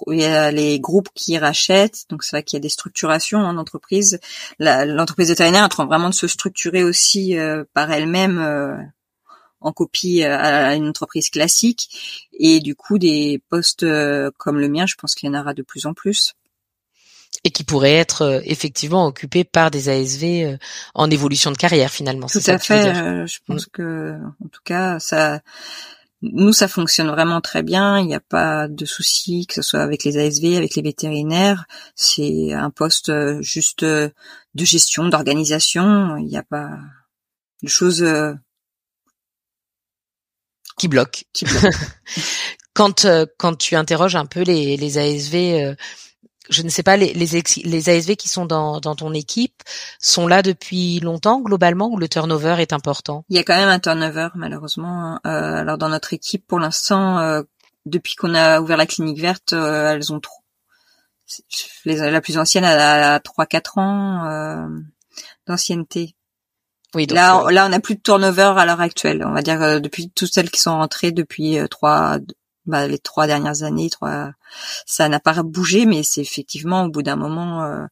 il 0.07 0.21
y 0.21 0.23
a 0.23 0.49
les 0.49 0.79
groupes 0.79 1.09
qui 1.13 1.37
rachètent, 1.37 2.05
donc 2.07 2.23
c'est 2.23 2.37
vrai 2.37 2.43
qu'il 2.43 2.55
y 2.55 2.61
a 2.61 2.61
des 2.61 2.69
structurations 2.69 3.39
en 3.39 3.57
entreprise. 3.57 4.17
L'entreprise 4.57 5.27
vétérinaire 5.27 5.63
est 5.63 5.65
en 5.65 5.69
train 5.69 5.85
vraiment 5.85 6.07
de 6.07 6.13
se 6.13 6.25
structurer 6.25 6.85
aussi 6.85 7.35
par 7.73 7.91
elle-même 7.91 8.93
en 9.63 9.71
copie 9.71 10.23
à 10.23 10.75
une 10.75 10.87
entreprise 10.87 11.29
classique. 11.29 11.89
Et 12.33 12.59
du 12.59 12.75
coup, 12.75 12.97
des 12.97 13.41
postes 13.49 13.85
comme 14.37 14.59
le 14.59 14.69
mien, 14.69 14.85
je 14.85 14.95
pense 14.95 15.15
qu'il 15.15 15.29
y 15.29 15.35
en 15.35 15.39
aura 15.39 15.53
de 15.53 15.63
plus 15.63 15.85
en 15.85 15.93
plus 15.93 16.35
et 17.43 17.51
qui 17.51 17.63
pourrait 17.63 17.93
être 17.93 18.21
euh, 18.23 18.41
effectivement 18.45 19.05
occupé 19.05 19.43
par 19.43 19.71
des 19.71 19.89
ASV 19.89 20.23
euh, 20.23 20.57
en 20.93 21.09
évolution 21.09 21.51
de 21.51 21.57
carrière 21.57 21.91
finalement. 21.91 22.27
Tout 22.27 22.39
à 22.47 22.57
fait. 22.57 22.95
Euh, 22.95 23.27
je 23.27 23.39
pense 23.45 23.67
mm. 23.67 23.71
que, 23.71 24.17
en 24.43 24.47
tout 24.47 24.61
cas, 24.63 24.99
ça, 24.99 25.41
nous, 26.21 26.53
ça 26.53 26.67
fonctionne 26.67 27.09
vraiment 27.09 27.41
très 27.41 27.63
bien. 27.63 27.99
Il 27.99 28.07
n'y 28.07 28.15
a 28.15 28.21
pas 28.21 28.67
de 28.67 28.85
souci 28.85 29.45
que 29.45 29.55
ce 29.55 29.61
soit 29.61 29.81
avec 29.81 30.03
les 30.03 30.17
ASV, 30.17 30.55
avec 30.55 30.75
les 30.75 30.81
vétérinaires. 30.81 31.65
C'est 31.95 32.53
un 32.53 32.69
poste 32.69 33.11
juste 33.41 33.83
de 33.83 34.11
gestion, 34.55 35.09
d'organisation. 35.09 36.15
Il 36.17 36.27
n'y 36.27 36.37
a 36.37 36.43
pas 36.43 36.77
de 37.61 37.67
choses 37.67 38.05
qui 40.77 40.87
bloquent. 40.87 41.21
Qui 41.33 41.45
bloquent. 41.45 41.69
quand 42.73 43.07
quand 43.37 43.55
tu 43.55 43.75
interroges 43.75 44.15
un 44.15 44.25
peu 44.25 44.41
les 44.41 44.77
les 44.77 44.97
ASV 44.97 45.75
je 46.49 46.61
ne 46.61 46.69
sais 46.69 46.83
pas, 46.83 46.97
les, 46.97 47.13
les, 47.13 47.89
ASV 47.89 48.15
qui 48.15 48.27
sont 48.27 48.45
dans, 48.45 48.79
dans, 48.79 48.95
ton 48.95 49.13
équipe 49.13 49.63
sont 49.99 50.27
là 50.27 50.41
depuis 50.41 50.99
longtemps 50.99 51.39
globalement 51.39 51.89
ou 51.89 51.97
le 51.97 52.09
turnover 52.09 52.57
est 52.59 52.73
important? 52.73 53.23
Il 53.29 53.37
y 53.37 53.39
a 53.39 53.43
quand 53.43 53.55
même 53.55 53.69
un 53.69 53.79
turnover 53.79 54.27
malheureusement. 54.35 55.05
Hein. 55.05 55.19
Euh, 55.25 55.61
alors 55.61 55.77
dans 55.77 55.89
notre 55.89 56.13
équipe 56.13 56.45
pour 56.45 56.59
l'instant, 56.59 57.19
euh, 57.19 57.43
depuis 57.85 58.15
qu'on 58.15 58.35
a 58.35 58.61
ouvert 58.61 58.77
la 58.77 58.85
clinique 58.85 59.19
verte, 59.19 59.53
euh, 59.53 59.93
elles 59.93 60.11
ont 60.11 60.19
trop. 60.19 60.43
la 61.85 62.21
plus 62.21 62.37
ancienne 62.37 62.65
a, 62.65 63.15
a 63.15 63.19
3-4 63.19 63.79
ans 63.79 64.25
euh, 64.25 64.67
d'ancienneté. 65.47 66.15
Oui, 66.95 67.07
donc 67.07 67.15
là, 67.15 67.51
là, 67.51 67.65
on 67.65 67.69
n'a 67.69 67.79
plus 67.79 67.95
de 67.95 68.01
turnover 68.01 68.53
à 68.57 68.65
l'heure 68.65 68.81
actuelle. 68.81 69.23
On 69.25 69.33
va 69.33 69.41
dire 69.41 69.81
depuis 69.81 70.09
toutes 70.11 70.33
celles 70.33 70.51
qui 70.51 70.59
sont 70.59 70.77
rentrées 70.77 71.11
depuis 71.11 71.57
trois, 71.69 72.19
bah, 72.65 72.87
les 72.87 72.99
trois 72.99 73.27
dernières 73.27 73.63
années, 73.63 73.89
trois, 73.89 74.31
ça 74.85 75.09
n'a 75.09 75.19
pas 75.19 75.41
bougé, 75.43 75.85
mais 75.85 76.03
c'est 76.03 76.21
effectivement 76.21 76.83
au 76.83 76.89
bout 76.89 77.01
d'un 77.01 77.15
moment, 77.15 77.63
euh, 77.63 77.85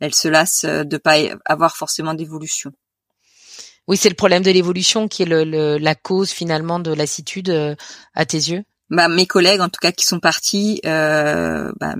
elle 0.00 0.14
se 0.14 0.28
lasse 0.28 0.64
de 0.64 0.96
pas 0.96 1.16
avoir 1.44 1.76
forcément 1.76 2.14
d'évolution. 2.14 2.72
Oui, 3.88 3.96
c'est 3.96 4.08
le 4.08 4.16
problème 4.16 4.42
de 4.42 4.50
l'évolution 4.50 5.06
qui 5.06 5.22
est 5.22 5.26
le, 5.26 5.78
la 5.78 5.94
cause 5.94 6.30
finalement 6.30 6.80
de 6.80 6.92
lassitude 6.92 7.50
euh, 7.50 7.76
à 8.14 8.26
tes 8.26 8.38
yeux? 8.38 8.64
Bah, 8.90 9.08
mes 9.08 9.26
collègues, 9.26 9.60
en 9.60 9.68
tout 9.68 9.80
cas, 9.80 9.92
qui 9.92 10.04
sont 10.04 10.20
partis, 10.20 10.80
euh, 10.86 11.72
bah, 11.78 11.94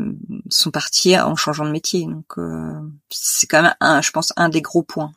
sont 0.51 0.71
partis 0.71 1.19
en 1.19 1.37
changeant 1.37 1.65
de 1.65 1.71
métier. 1.71 2.05
Donc, 2.05 2.39
euh, 2.39 2.73
c'est 3.11 3.47
quand 3.47 3.63
même, 3.63 3.75
un, 3.81 4.03
je 4.03 4.11
pense, 4.11 4.33
un 4.37 4.49
des 4.49 4.63
gros 4.63 4.83
points. 4.83 5.13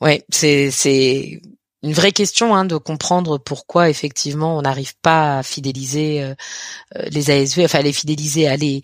Ouais, 0.00 0.24
c'est 0.30 0.70
c'est 0.70 1.40
une 1.84 1.92
vraie 1.92 2.12
question 2.12 2.56
hein, 2.56 2.64
de 2.64 2.78
comprendre 2.78 3.36
pourquoi 3.36 3.90
effectivement 3.90 4.56
on 4.56 4.62
n'arrive 4.62 4.94
pas 5.02 5.38
à 5.38 5.42
fidéliser 5.42 6.22
euh, 6.22 6.34
euh, 6.96 7.02
les 7.10 7.30
ASV, 7.30 7.64
enfin 7.64 7.80
à 7.80 7.82
les 7.82 7.92
fidéliser, 7.92 8.48
à 8.48 8.56
les 8.56 8.82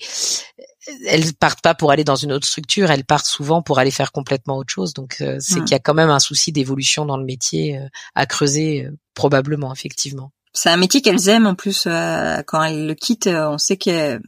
elles 1.07 1.33
partent 1.35 1.62
pas 1.62 1.74
pour 1.74 1.92
aller 1.92 2.05
dans 2.05 2.16
une 2.16 2.33
autre 2.33 2.46
structure, 2.46 2.90
elles 2.90 3.05
partent 3.05 3.26
souvent 3.26 3.62
pour 3.62 3.79
aller 3.79 3.90
faire 3.90 4.12
complètement 4.12 4.57
autre 4.57 4.72
chose. 4.72 4.92
Donc 4.92 5.16
euh, 5.20 5.37
c'est 5.40 5.61
mmh. 5.61 5.64
qu'il 5.64 5.72
y 5.72 5.76
a 5.76 5.79
quand 5.79 5.94
même 5.94 6.11
un 6.11 6.18
souci 6.18 6.53
d'évolution 6.53 7.07
dans 7.07 7.16
le 7.16 7.24
métier 7.24 7.81
à 8.14 8.26
creuser 8.26 8.88
probablement 9.14 9.72
effectivement. 9.72 10.31
C'est 10.53 10.68
un 10.68 10.76
métier 10.76 11.00
qu'elles 11.00 11.29
aiment 11.29 11.46
en 11.46 11.55
plus 11.55 11.85
quand 11.85 12.62
elles 12.64 12.87
le 12.87 12.94
quittent, 12.94 13.29
on 13.29 13.57
sait 13.57 13.76
qu'il 13.76 14.20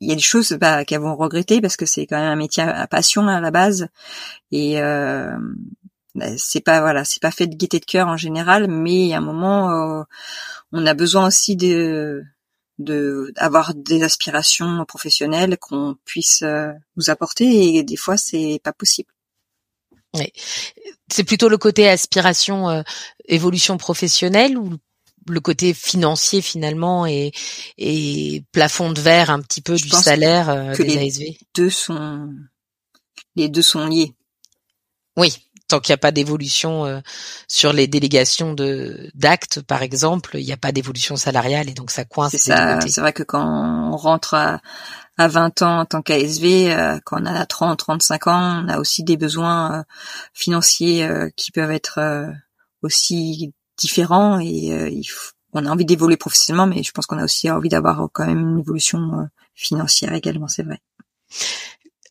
y 0.00 0.12
a 0.12 0.14
des 0.14 0.20
choses 0.20 0.52
bah, 0.52 0.84
qu'elles 0.84 1.00
vont 1.00 1.16
regretter 1.16 1.60
parce 1.60 1.76
que 1.76 1.86
c'est 1.86 2.06
quand 2.06 2.18
même 2.18 2.30
un 2.30 2.36
métier 2.36 2.62
à 2.62 2.86
passion 2.86 3.26
à 3.26 3.40
la 3.40 3.50
base 3.50 3.88
et 4.52 4.78
bah, 4.80 5.36
c'est 6.36 6.60
pas 6.60 6.80
voilà, 6.80 7.04
c'est 7.04 7.22
pas 7.22 7.30
fait 7.30 7.46
de 7.46 7.56
gaieté 7.56 7.80
de 7.80 7.84
cœur 7.84 8.08
en 8.08 8.16
général, 8.16 8.68
mais 8.68 9.12
à 9.12 9.18
un 9.18 9.20
moment, 9.20 9.70
euh, 9.70 10.02
on 10.72 10.86
a 10.86 10.94
besoin 10.94 11.26
aussi 11.26 11.56
de 11.56 12.22
de 12.78 13.32
avoir 13.36 13.74
des 13.74 14.02
aspirations 14.02 14.84
professionnelles 14.86 15.58
qu'on 15.58 15.96
puisse 16.04 16.42
euh, 16.42 16.72
nous 16.96 17.10
apporter 17.10 17.76
et 17.76 17.82
des 17.82 17.96
fois 17.96 18.16
c'est 18.16 18.60
pas 18.64 18.72
possible. 18.72 19.12
Oui. 20.14 20.32
C'est 21.12 21.24
plutôt 21.24 21.48
le 21.48 21.58
côté 21.58 21.88
aspiration, 21.88 22.68
euh, 22.68 22.82
évolution 23.26 23.76
professionnelle 23.76 24.56
ou 24.56 24.76
le 25.28 25.40
côté 25.40 25.74
financier 25.74 26.40
finalement 26.40 27.06
et, 27.06 27.32
et 27.76 28.42
plafond 28.50 28.92
de 28.92 29.00
verre 29.00 29.30
un 29.30 29.40
petit 29.40 29.60
peu 29.60 29.76
du 29.76 29.90
salaire 29.90 30.72
que 30.74 30.82
des 30.82 30.96
les 30.96 31.06
ASV. 31.06 31.36
Deux 31.54 31.70
sont 31.70 32.34
les 33.36 33.48
deux 33.48 33.62
sont 33.62 33.86
liés. 33.86 34.14
Oui, 35.16 35.36
tant 35.70 35.80
qu'il 35.80 35.92
n'y 35.92 35.94
a 35.94 35.98
pas 35.98 36.10
d'évolution 36.10 36.84
euh, 36.84 37.00
sur 37.48 37.72
les 37.72 37.86
délégations 37.86 38.52
de 38.52 39.10
d'actes, 39.14 39.62
par 39.62 39.82
exemple, 39.82 40.36
il 40.38 40.44
n'y 40.44 40.52
a 40.52 40.56
pas 40.56 40.72
d'évolution 40.72 41.16
salariale 41.16 41.68
et 41.68 41.74
donc 41.74 41.90
ça 41.90 42.04
coince. 42.04 42.36
C'est 42.36 43.00
vrai 43.00 43.12
que 43.12 43.22
quand 43.22 43.44
on 43.92 43.96
rentre 43.96 44.34
à, 44.34 44.60
à 45.16 45.28
20 45.28 45.62
ans 45.62 45.80
en 45.80 45.84
tant 45.86 46.02
qu'ASV, 46.02 46.72
euh, 46.72 46.98
quand 47.04 47.22
on 47.22 47.26
a 47.26 47.46
30, 47.46 47.78
35 47.78 48.26
ans, 48.26 48.64
on 48.64 48.68
a 48.68 48.78
aussi 48.78 49.04
des 49.04 49.16
besoins 49.16 49.80
euh, 49.80 49.82
financiers 50.34 51.08
qui 51.36 51.52
peuvent 51.52 51.70
être 51.70 52.00
aussi 52.82 53.52
différents 53.78 54.40
et 54.40 55.02
on 55.52 55.66
a 55.66 55.70
envie 55.70 55.84
d'évoluer 55.84 56.16
professionnellement, 56.16 56.66
mais 56.66 56.82
je 56.82 56.90
pense 56.92 57.06
qu'on 57.06 57.18
a 57.18 57.24
aussi 57.24 57.50
envie 57.50 57.68
d'avoir 57.68 58.08
quand 58.12 58.26
même 58.26 58.38
une 58.38 58.58
évolution 58.60 59.28
financière 59.54 60.12
également, 60.14 60.48
c'est 60.48 60.62
vrai. 60.62 60.80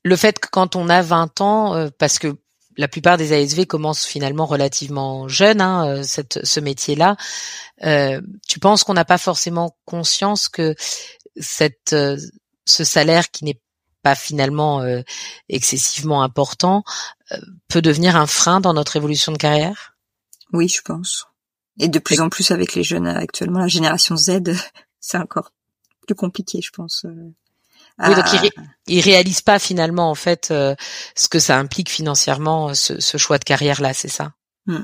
Le 0.03 0.16
fait 0.16 0.39
que 0.39 0.47
quand 0.49 0.76
on 0.76 0.89
a 0.89 1.01
20 1.01 1.41
ans, 1.41 1.89
parce 1.97 2.20
que 2.20 2.36
la 2.80 2.88
plupart 2.88 3.18
des 3.18 3.34
ASV 3.34 3.66
commencent 3.66 4.06
finalement 4.06 4.46
relativement 4.46 5.28
jeunes, 5.28 5.60
hein, 5.60 6.02
cette, 6.04 6.46
ce 6.46 6.62
métier-là. 6.62 7.18
tu 8.48 8.60
penses 8.60 8.86
qu'on 8.86 8.94
n'a 8.94 9.04
pas 9.04 9.18
forcément 9.18 9.76
conscience 9.84 10.48
que 10.48 10.76
cette, 11.36 11.94
ce 12.66 12.84
salaire 12.84 13.32
qui 13.32 13.44
n'est 13.44 13.60
pas 14.02 14.16
finalement 14.16 14.82
excessivement 15.50 16.24
important 16.24 16.86
peut 17.68 17.82
devenir 17.82 18.16
un 18.16 18.28
frein 18.28 18.62
dans 18.62 18.74
notre 18.74 18.96
évolution 18.96 19.34
de 19.34 19.38
carrière? 19.38 19.98
Oui, 20.54 20.70
je 20.70 20.82
pense. 20.82 21.28
Et 21.80 21.90
de 21.90 22.00
plus 22.00 22.22
en 22.22 22.30
plus 22.30 22.52
avec 22.52 22.76
les 22.76 22.84
jeunes 22.84 23.08
actuellement, 23.08 23.60
la 23.60 23.68
génération 23.68 24.16
Z, 24.16 24.42
c'est 25.02 25.18
encore 25.18 25.52
plus 26.06 26.16
compliqué, 26.16 26.62
je 26.62 26.72
pense. 26.72 27.06
Euh, 28.02 28.10
oui, 28.10 28.16
donc 28.16 28.52
ils, 28.88 29.02
réalisent 29.02 29.41
pas 29.41 29.60
finalement 29.60 30.10
en 30.10 30.16
fait 30.16 30.50
euh, 30.52 30.76
ce 31.16 31.28
que 31.28 31.39
ça 31.39 31.58
implique 31.58 31.89
financièrement 31.89 32.74
ce, 32.74 33.00
ce 33.00 33.18
choix 33.18 33.38
de 33.38 33.43
carrière 33.43 33.82
là, 33.82 33.93
c'est 33.93 34.08
ça? 34.08 34.32
Hmm. 34.66 34.84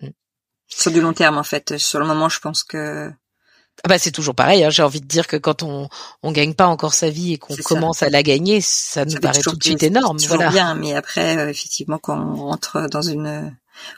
Hmm. 0.00 0.10
Sur 0.68 0.92
du 0.92 1.00
long 1.00 1.12
terme 1.12 1.38
en 1.38 1.42
fait. 1.42 1.78
Sur 1.78 1.98
le 1.98 2.06
moment, 2.06 2.28
je 2.28 2.40
pense 2.40 2.62
que 2.62 3.10
ah 3.82 3.88
bah 3.88 3.98
c'est 3.98 4.12
toujours 4.12 4.36
pareil. 4.36 4.62
Hein. 4.62 4.70
J'ai 4.70 4.84
envie 4.84 5.00
de 5.00 5.06
dire 5.06 5.26
que 5.26 5.36
quand 5.36 5.62
on 5.64 5.88
on 6.22 6.32
gagne 6.32 6.54
pas 6.54 6.66
encore 6.66 6.94
sa 6.94 7.10
vie 7.10 7.32
et 7.32 7.38
qu'on 7.38 7.56
commence 7.56 8.02
à 8.04 8.08
la 8.08 8.22
gagner, 8.22 8.60
ça 8.60 9.04
nous 9.04 9.18
paraît 9.18 9.40
tout 9.40 9.56
de 9.56 9.64
suite 9.64 9.82
énorme. 9.82 10.18
Voilà. 10.28 10.50
bien, 10.50 10.74
mais 10.74 10.94
après 10.94 11.36
euh, 11.36 11.48
effectivement 11.50 11.98
quand 11.98 12.16
on 12.16 12.36
rentre 12.36 12.88
dans 12.88 13.02
une 13.02 13.52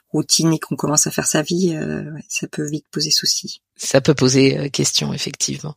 routine 0.09 0.53
et 0.53 0.59
qu'on 0.59 0.77
commence 0.77 1.07
à 1.07 1.11
faire 1.11 1.27
sa 1.27 1.43
vie, 1.43 1.75
euh, 1.75 2.11
ça 2.29 2.47
peut 2.49 2.67
vite 2.67 2.87
poser 2.91 3.11
souci. 3.11 3.61
Ça 3.77 4.01
peut 4.01 4.15
poser 4.15 4.59
euh, 4.59 4.69
question, 4.69 5.13
effectivement. 5.13 5.75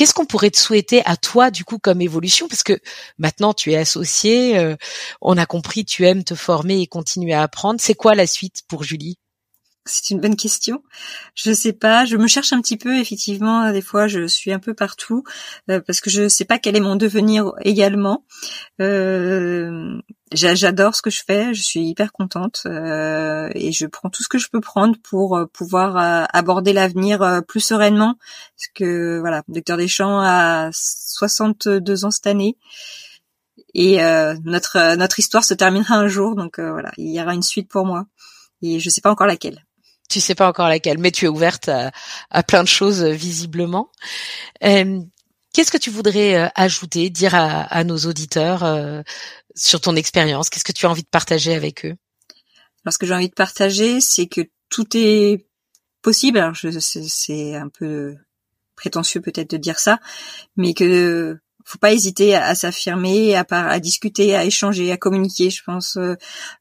Qu'est-ce 0.00 0.14
qu'on 0.14 0.24
pourrait 0.24 0.50
te 0.50 0.58
souhaiter 0.58 1.02
à 1.04 1.18
toi 1.18 1.50
du 1.50 1.62
coup 1.62 1.78
comme 1.78 2.00
évolution? 2.00 2.48
Parce 2.48 2.62
que 2.62 2.80
maintenant 3.18 3.52
tu 3.52 3.72
es 3.72 3.76
associé, 3.76 4.56
euh, 4.56 4.74
on 5.20 5.36
a 5.36 5.44
compris, 5.44 5.84
tu 5.84 6.06
aimes 6.06 6.24
te 6.24 6.34
former 6.34 6.80
et 6.80 6.86
continuer 6.86 7.34
à 7.34 7.42
apprendre. 7.42 7.82
C'est 7.82 7.92
quoi 7.92 8.14
la 8.14 8.26
suite 8.26 8.62
pour 8.66 8.82
Julie? 8.82 9.18
C'est 9.86 10.10
une 10.10 10.20
bonne 10.20 10.36
question. 10.36 10.82
Je 11.34 11.52
sais 11.52 11.72
pas. 11.72 12.04
Je 12.04 12.16
me 12.16 12.26
cherche 12.26 12.52
un 12.52 12.60
petit 12.60 12.76
peu. 12.76 12.98
Effectivement, 12.98 13.72
des 13.72 13.80
fois, 13.80 14.08
je 14.08 14.26
suis 14.26 14.52
un 14.52 14.58
peu 14.58 14.74
partout 14.74 15.24
euh, 15.70 15.80
parce 15.80 16.00
que 16.00 16.10
je 16.10 16.28
sais 16.28 16.44
pas 16.44 16.58
quel 16.58 16.76
est 16.76 16.80
mon 16.80 16.96
devenir 16.96 17.52
également. 17.62 18.24
Euh, 18.80 19.98
j'adore 20.32 20.94
ce 20.94 21.02
que 21.02 21.10
je 21.10 21.22
fais. 21.26 21.54
Je 21.54 21.62
suis 21.62 21.80
hyper 21.80 22.12
contente 22.12 22.62
euh, 22.66 23.50
et 23.54 23.72
je 23.72 23.86
prends 23.86 24.10
tout 24.10 24.22
ce 24.22 24.28
que 24.28 24.38
je 24.38 24.48
peux 24.50 24.60
prendre 24.60 24.96
pour 25.02 25.40
pouvoir 25.52 26.28
aborder 26.32 26.72
l'avenir 26.72 27.42
plus 27.48 27.60
sereinement. 27.60 28.16
Parce 28.56 28.68
que 28.74 29.18
voilà, 29.20 29.42
docteur 29.48 29.78
Deschamps 29.78 30.20
a 30.20 30.70
62 30.72 32.04
ans 32.04 32.10
cette 32.10 32.26
année 32.26 32.58
et 33.72 33.98
notre 34.44 34.96
notre 34.96 35.18
histoire 35.18 35.44
se 35.44 35.54
terminera 35.54 35.94
un 35.94 36.08
jour. 36.08 36.36
Donc 36.36 36.60
voilà, 36.60 36.92
il 36.98 37.12
y 37.14 37.20
aura 37.20 37.34
une 37.34 37.42
suite 37.42 37.68
pour 37.70 37.86
moi 37.86 38.06
et 38.62 38.78
je 38.78 38.90
sais 38.90 39.00
pas 39.00 39.10
encore 39.10 39.26
laquelle 39.26 39.64
tu 40.10 40.20
sais 40.20 40.34
pas 40.34 40.48
encore 40.48 40.68
laquelle, 40.68 40.98
mais 40.98 41.12
tu 41.12 41.24
es 41.24 41.28
ouverte 41.28 41.70
à, 42.30 42.42
plein 42.42 42.62
de 42.62 42.68
choses 42.68 43.02
euh, 43.02 43.12
visiblement. 43.12 43.90
Euh, 44.64 45.00
qu'est-ce 45.54 45.70
que 45.70 45.78
tu 45.78 45.90
voudrais 45.90 46.34
euh, 46.34 46.48
ajouter, 46.56 47.08
dire 47.10 47.34
à, 47.34 47.84
nos 47.84 47.98
auditeurs 47.98 49.04
sur 49.54 49.80
ton 49.80 49.96
expérience? 49.96 50.50
Qu'est-ce 50.50 50.64
que 50.64 50.72
tu 50.72 50.86
as 50.86 50.90
envie 50.90 51.04
de 51.04 51.08
partager 51.08 51.54
avec 51.54 51.86
eux? 51.86 51.94
Alors, 52.84 52.92
ce 52.92 52.98
que 52.98 53.06
j'ai 53.06 53.14
envie 53.14 53.28
de 53.28 53.34
partager, 53.34 54.00
c'est 54.00 54.26
que 54.26 54.42
tout 54.68 54.86
est 54.94 55.46
possible. 56.02 56.38
Alors, 56.38 56.56
c'est 56.56 57.54
un 57.54 57.68
peu 57.68 58.16
prétentieux 58.74 59.20
peut-être 59.20 59.50
de 59.50 59.58
dire 59.58 59.78
ça, 59.78 60.00
mais 60.56 60.74
que 60.74 61.38
faut 61.64 61.78
pas 61.78 61.92
hésiter 61.92 62.34
à, 62.34 62.54
s'affirmer, 62.56 63.36
à, 63.36 63.44
à, 63.48 63.78
discuter, 63.78 64.34
à 64.34 64.44
échanger, 64.44 64.90
à 64.90 64.96
communiquer. 64.96 65.50
Je 65.50 65.62
pense 65.62 65.98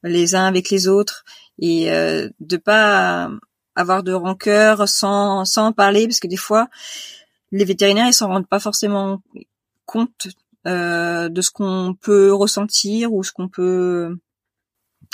les 0.04 0.36
uns 0.36 0.45
avec 0.45 0.70
les 0.70 0.88
autres 0.88 1.24
et 1.60 1.91
euh, 1.91 2.30
de 2.39 2.57
pas 2.57 3.30
avoir 3.76 4.03
de 4.03 4.14
rancœur 4.14 4.88
sans 4.88 5.45
sans 5.45 5.68
en 5.68 5.74
parler 5.74 6.07
parce 6.07 6.20
que 6.20 6.28
des 6.28 6.38
fois 6.38 6.68
les 7.51 7.66
vétérinaires 7.66 8.07
ils 8.07 8.14
s'en 8.14 8.28
rendent 8.28 8.47
pas 8.47 8.60
forcément 8.60 9.22
compte 9.86 10.28
euh, 10.68 11.30
de 11.30 11.41
ce 11.41 11.51
qu'on 11.51 11.95
peut 11.99 12.34
ressentir 12.34 13.14
ou 13.14 13.24
ce 13.24 13.32
qu'on 13.32 13.49
peut 13.49 14.18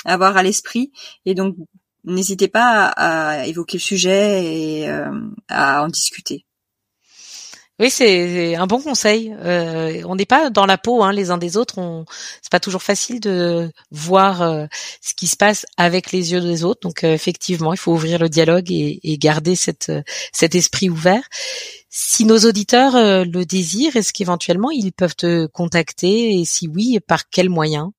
avoir 0.04 0.36
à 0.36 0.42
l'esprit 0.42 0.92
et 1.24 1.34
donc 1.34 1.56
n'hésitez 2.04 2.48
pas 2.48 2.86
à, 2.86 3.46
évoquer 3.46 3.78
le 3.78 3.82
sujet 3.82 4.44
et 4.44 4.88
euh, 4.88 5.10
à 5.48 5.82
en 5.82 5.88
discuter. 5.88 6.46
Oui, 7.78 7.90
c'est 7.90 8.54
un 8.54 8.66
bon 8.66 8.80
conseil. 8.80 9.34
Euh, 9.38 10.02
on 10.06 10.16
n'est 10.16 10.24
pas 10.24 10.48
dans 10.48 10.64
la 10.64 10.78
peau 10.78 11.02
hein, 11.02 11.12
les 11.12 11.30
uns 11.30 11.36
des 11.36 11.58
autres. 11.58 11.76
On... 11.76 12.06
C'est 12.40 12.50
pas 12.50 12.60
toujours 12.60 12.82
facile 12.82 13.20
de 13.20 13.70
voir 13.90 14.40
euh, 14.40 14.64
ce 15.02 15.12
qui 15.12 15.26
se 15.26 15.36
passe 15.36 15.66
avec 15.76 16.10
les 16.10 16.32
yeux 16.32 16.40
des 16.40 16.64
autres. 16.64 16.80
Donc 16.80 17.04
euh, 17.04 17.12
effectivement, 17.12 17.74
il 17.74 17.78
faut 17.78 17.92
ouvrir 17.92 18.18
le 18.18 18.30
dialogue 18.30 18.70
et, 18.70 19.18
garder 19.18 19.56
cette, 19.56 19.92
cet 20.32 20.54
esprit 20.54 20.88
ouvert. 20.88 21.28
Si 21.90 22.24
nos 22.24 22.38
auditeurs 22.38 22.92
le 22.94 23.44
désirent, 23.44 23.96
est-ce 23.96 24.12
qu'éventuellement 24.12 24.70
ils 24.70 24.92
peuvent 24.92 25.16
te 25.16 25.46
contacter 25.46 26.38
et 26.38 26.44
si 26.44 26.68
oui, 26.68 26.98
par 27.06 27.28
quels 27.28 27.48
moyens? 27.50 27.90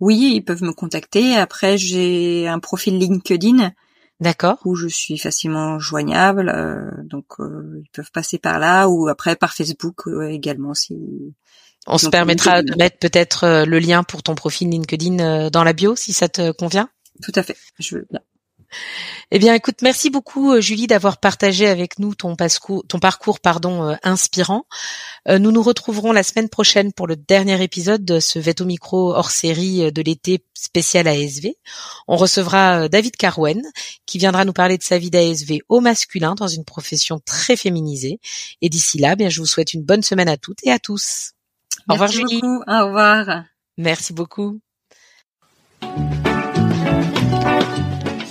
Oui, 0.00 0.32
ils 0.36 0.44
peuvent 0.44 0.62
me 0.62 0.72
contacter. 0.72 1.36
Après, 1.36 1.78
j'ai 1.78 2.48
un 2.48 2.58
profil 2.58 2.98
LinkedIn 2.98 3.72
D'accord. 4.20 4.58
Où 4.64 4.74
je 4.74 4.88
suis 4.88 5.18
facilement 5.18 5.78
joignable, 5.78 6.50
euh, 6.54 6.90
donc 7.04 7.26
euh, 7.38 7.82
ils 7.82 7.90
peuvent 7.90 8.10
passer 8.10 8.38
par 8.38 8.58
là 8.58 8.88
ou 8.88 9.08
après 9.08 9.36
par 9.36 9.52
Facebook 9.52 10.06
euh, 10.06 10.28
également 10.28 10.72
si. 10.72 10.96
On 11.86 11.98
se 11.98 12.08
permettra 12.08 12.62
de 12.62 12.74
mettre 12.76 12.98
peut-être 12.98 13.64
le 13.64 13.78
lien 13.78 14.02
pour 14.02 14.24
ton 14.24 14.34
profil 14.34 14.70
LinkedIn 14.70 15.50
dans 15.50 15.62
la 15.62 15.72
bio 15.72 15.94
si 15.94 16.12
ça 16.12 16.28
te 16.28 16.50
convient? 16.50 16.88
Tout 17.22 17.30
à 17.36 17.44
fait, 17.44 17.56
je 17.78 17.96
veux 17.96 18.06
bien. 18.10 18.20
Eh 19.30 19.38
bien, 19.38 19.54
écoute, 19.54 19.82
merci 19.82 20.10
beaucoup 20.10 20.52
euh, 20.52 20.60
Julie 20.60 20.86
d'avoir 20.86 21.18
partagé 21.18 21.66
avec 21.66 21.98
nous 21.98 22.14
ton, 22.14 22.36
ton 22.36 22.98
parcours 22.98 23.40
pardon 23.40 23.88
euh, 23.88 23.94
inspirant. 24.02 24.66
Euh, 25.28 25.38
nous 25.38 25.50
nous 25.50 25.62
retrouverons 25.62 26.12
la 26.12 26.22
semaine 26.22 26.48
prochaine 26.48 26.92
pour 26.92 27.06
le 27.06 27.16
dernier 27.16 27.62
épisode 27.62 28.04
de 28.04 28.20
ce 28.20 28.38
Veto 28.38 28.64
Micro 28.64 29.14
hors 29.14 29.30
série 29.30 29.90
de 29.92 30.02
l'été 30.02 30.44
spécial 30.54 31.08
ASV. 31.08 31.48
On 32.08 32.16
recevra 32.16 32.88
David 32.88 33.16
Carwen 33.16 33.62
qui 34.06 34.18
viendra 34.18 34.44
nous 34.44 34.52
parler 34.52 34.78
de 34.78 34.82
sa 34.82 34.98
vie 34.98 35.10
d'ASV 35.10 35.60
au 35.68 35.80
masculin 35.80 36.34
dans 36.34 36.48
une 36.48 36.64
profession 36.64 37.20
très 37.24 37.56
féminisée. 37.56 38.20
Et 38.62 38.68
d'ici 38.68 38.98
là, 38.98 39.16
bien, 39.16 39.28
je 39.28 39.40
vous 39.40 39.46
souhaite 39.46 39.74
une 39.74 39.82
bonne 39.82 40.02
semaine 40.02 40.28
à 40.28 40.36
toutes 40.36 40.64
et 40.64 40.70
à 40.70 40.78
tous. 40.78 41.32
Au 41.88 41.92
revoir 41.94 42.10
Julie. 42.10 42.40
Au 42.42 42.86
revoir. 42.86 43.44
Merci 43.76 44.12
beaucoup. 44.12 44.60